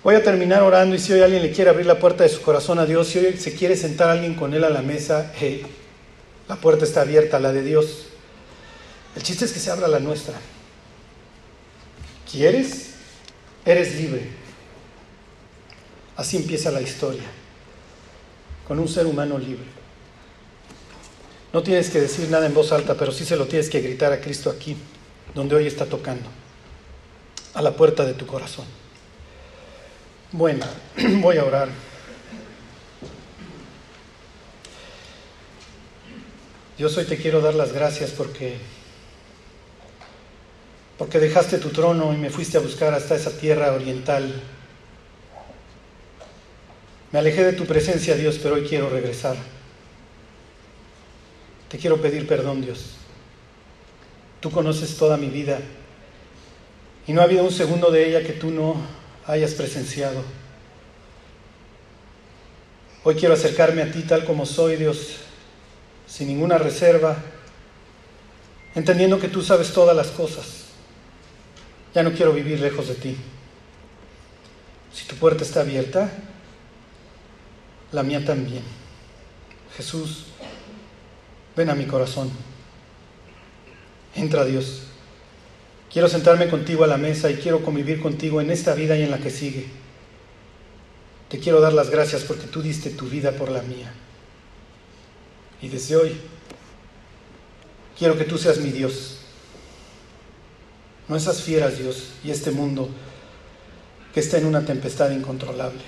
Voy 0.03 0.15
a 0.15 0.23
terminar 0.23 0.63
orando 0.63 0.95
y 0.95 0.97
si 0.97 1.13
hoy 1.13 1.21
alguien 1.21 1.43
le 1.43 1.51
quiere 1.51 1.69
abrir 1.69 1.85
la 1.85 1.99
puerta 1.99 2.23
de 2.23 2.29
su 2.29 2.41
corazón 2.41 2.79
a 2.79 2.87
Dios, 2.87 3.09
si 3.09 3.19
hoy 3.19 3.37
se 3.37 3.53
quiere 3.53 3.77
sentar 3.77 4.09
alguien 4.09 4.33
con 4.33 4.55
él 4.55 4.63
a 4.63 4.71
la 4.71 4.81
mesa, 4.81 5.31
hey, 5.37 5.63
la 6.47 6.55
puerta 6.57 6.85
está 6.85 7.01
abierta, 7.01 7.39
la 7.39 7.51
de 7.51 7.63
Dios. 7.63 8.05
El 9.15 9.23
chiste 9.23 9.45
es 9.45 9.51
que 9.51 9.59
se 9.59 9.71
abra 9.71 9.87
la 9.87 9.99
nuestra. 9.99 10.35
¿Quieres? 12.29 12.91
Eres 13.65 13.95
libre. 13.95 14.29
Así 16.17 16.37
empieza 16.37 16.71
la 16.71 16.81
historia, 16.81 17.23
con 18.67 18.79
un 18.79 18.87
ser 18.87 19.05
humano 19.05 19.37
libre. 19.37 19.65
No 21.51 21.63
tienes 21.63 21.89
que 21.89 21.99
decir 21.99 22.29
nada 22.29 22.45
en 22.45 22.53
voz 22.53 22.71
alta, 22.71 22.95
pero 22.95 23.11
sí 23.11 23.25
se 23.25 23.35
lo 23.35 23.47
tienes 23.47 23.69
que 23.69 23.81
gritar 23.81 24.13
a 24.13 24.21
Cristo 24.21 24.49
aquí, 24.49 24.77
donde 25.33 25.55
hoy 25.55 25.67
está 25.67 25.85
tocando, 25.85 26.29
a 27.53 27.61
la 27.61 27.75
puerta 27.75 28.05
de 28.05 28.13
tu 28.13 28.25
corazón. 28.25 28.65
Bueno, 30.31 30.65
voy 31.21 31.37
a 31.37 31.45
orar. 31.45 31.69
Dios, 36.77 36.97
hoy 36.97 37.05
te 37.05 37.15
quiero 37.15 37.39
dar 37.39 37.55
las 37.55 37.71
gracias 37.71 38.11
porque 38.11 38.57
porque 40.97 41.19
dejaste 41.19 41.57
tu 41.57 41.69
trono 41.69 42.13
y 42.13 42.17
me 42.17 42.29
fuiste 42.29 42.57
a 42.57 42.61
buscar 42.61 42.93
hasta 42.93 43.15
esa 43.15 43.31
tierra 43.37 43.71
oriental. 43.71 44.41
Me 47.13 47.19
alejé 47.19 47.45
de 47.45 47.53
tu 47.53 47.65
presencia, 47.65 48.15
Dios, 48.15 48.39
pero 48.43 48.55
hoy 48.55 48.65
quiero 48.67 48.89
regresar. 48.89 49.37
Te 51.69 51.77
quiero 51.77 52.01
pedir 52.01 52.27
perdón, 52.27 52.61
Dios. 52.61 52.95
Tú 54.41 54.51
conoces 54.51 54.97
toda 54.97 55.15
mi 55.15 55.27
vida 55.27 55.59
y 57.07 57.13
no 57.13 57.21
ha 57.21 57.23
habido 57.23 57.45
un 57.45 57.51
segundo 57.51 57.89
de 57.89 58.09
ella 58.09 58.27
que 58.27 58.33
tú 58.33 58.51
no 58.51 58.75
hayas 59.27 59.53
presenciado. 59.53 60.23
Hoy 63.05 63.15
quiero 63.15 63.33
acercarme 63.33 63.81
a 63.81 63.91
ti 63.91 64.01
tal 64.01 64.25
como 64.25 64.45
soy, 64.45 64.75
Dios, 64.75 65.24
sin 66.07 66.27
ninguna 66.27 66.57
reserva, 66.57 67.17
entendiendo 68.75 69.19
que 69.19 69.27
tú 69.27 69.41
sabes 69.41 69.71
todas 69.71 69.95
las 69.95 70.07
cosas. 70.07 70.65
Ya 71.93 72.03
no 72.03 72.13
quiero 72.13 72.33
vivir 72.33 72.59
lejos 72.59 72.87
de 72.87 72.95
ti. 72.95 73.17
Si 74.93 75.05
tu 75.05 75.15
puerta 75.15 75.43
está 75.43 75.61
abierta, 75.61 76.11
la 77.91 78.03
mía 78.03 78.23
también. 78.23 78.63
Jesús, 79.75 80.25
ven 81.55 81.69
a 81.69 81.75
mi 81.75 81.85
corazón. 81.85 82.29
Entra 84.15 84.45
Dios. 84.45 84.83
Quiero 85.91 86.07
sentarme 86.07 86.49
contigo 86.49 86.83
a 86.83 86.87
la 86.87 86.97
mesa 86.97 87.29
y 87.31 87.35
quiero 87.35 87.61
convivir 87.63 88.01
contigo 88.01 88.41
en 88.41 88.51
esta 88.51 88.73
vida 88.73 88.97
y 88.97 89.03
en 89.03 89.11
la 89.11 89.19
que 89.19 89.29
sigue. 89.29 89.65
Te 91.29 91.39
quiero 91.39 91.59
dar 91.61 91.73
las 91.73 91.89
gracias 91.89 92.23
porque 92.23 92.47
tú 92.47 92.61
diste 92.61 92.89
tu 92.89 93.07
vida 93.07 93.31
por 93.31 93.49
la 93.49 93.61
mía. 93.61 93.93
Y 95.61 95.69
desde 95.69 95.95
hoy 95.95 96.15
quiero 97.97 98.17
que 98.17 98.25
tú 98.25 98.37
seas 98.37 98.57
mi 98.59 98.71
Dios. 98.71 99.19
No 101.07 101.15
esas 101.15 101.41
fieras, 101.41 101.77
Dios, 101.77 102.13
y 102.23 102.31
este 102.31 102.51
mundo 102.51 102.89
que 104.13 104.21
está 104.21 104.37
en 104.37 104.45
una 104.45 104.65
tempestad 104.65 105.11
incontrolable. 105.11 105.81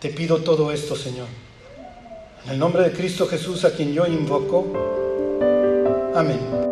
Te 0.00 0.10
pido 0.10 0.38
todo 0.38 0.72
esto, 0.72 0.96
Señor. 0.96 1.28
En 2.44 2.52
el 2.52 2.58
nombre 2.58 2.82
de 2.82 2.92
Cristo 2.92 3.26
Jesús, 3.26 3.64
a 3.64 3.72
quien 3.72 3.92
yo 3.92 4.06
invoco. 4.06 4.72
Amén. 6.14 6.65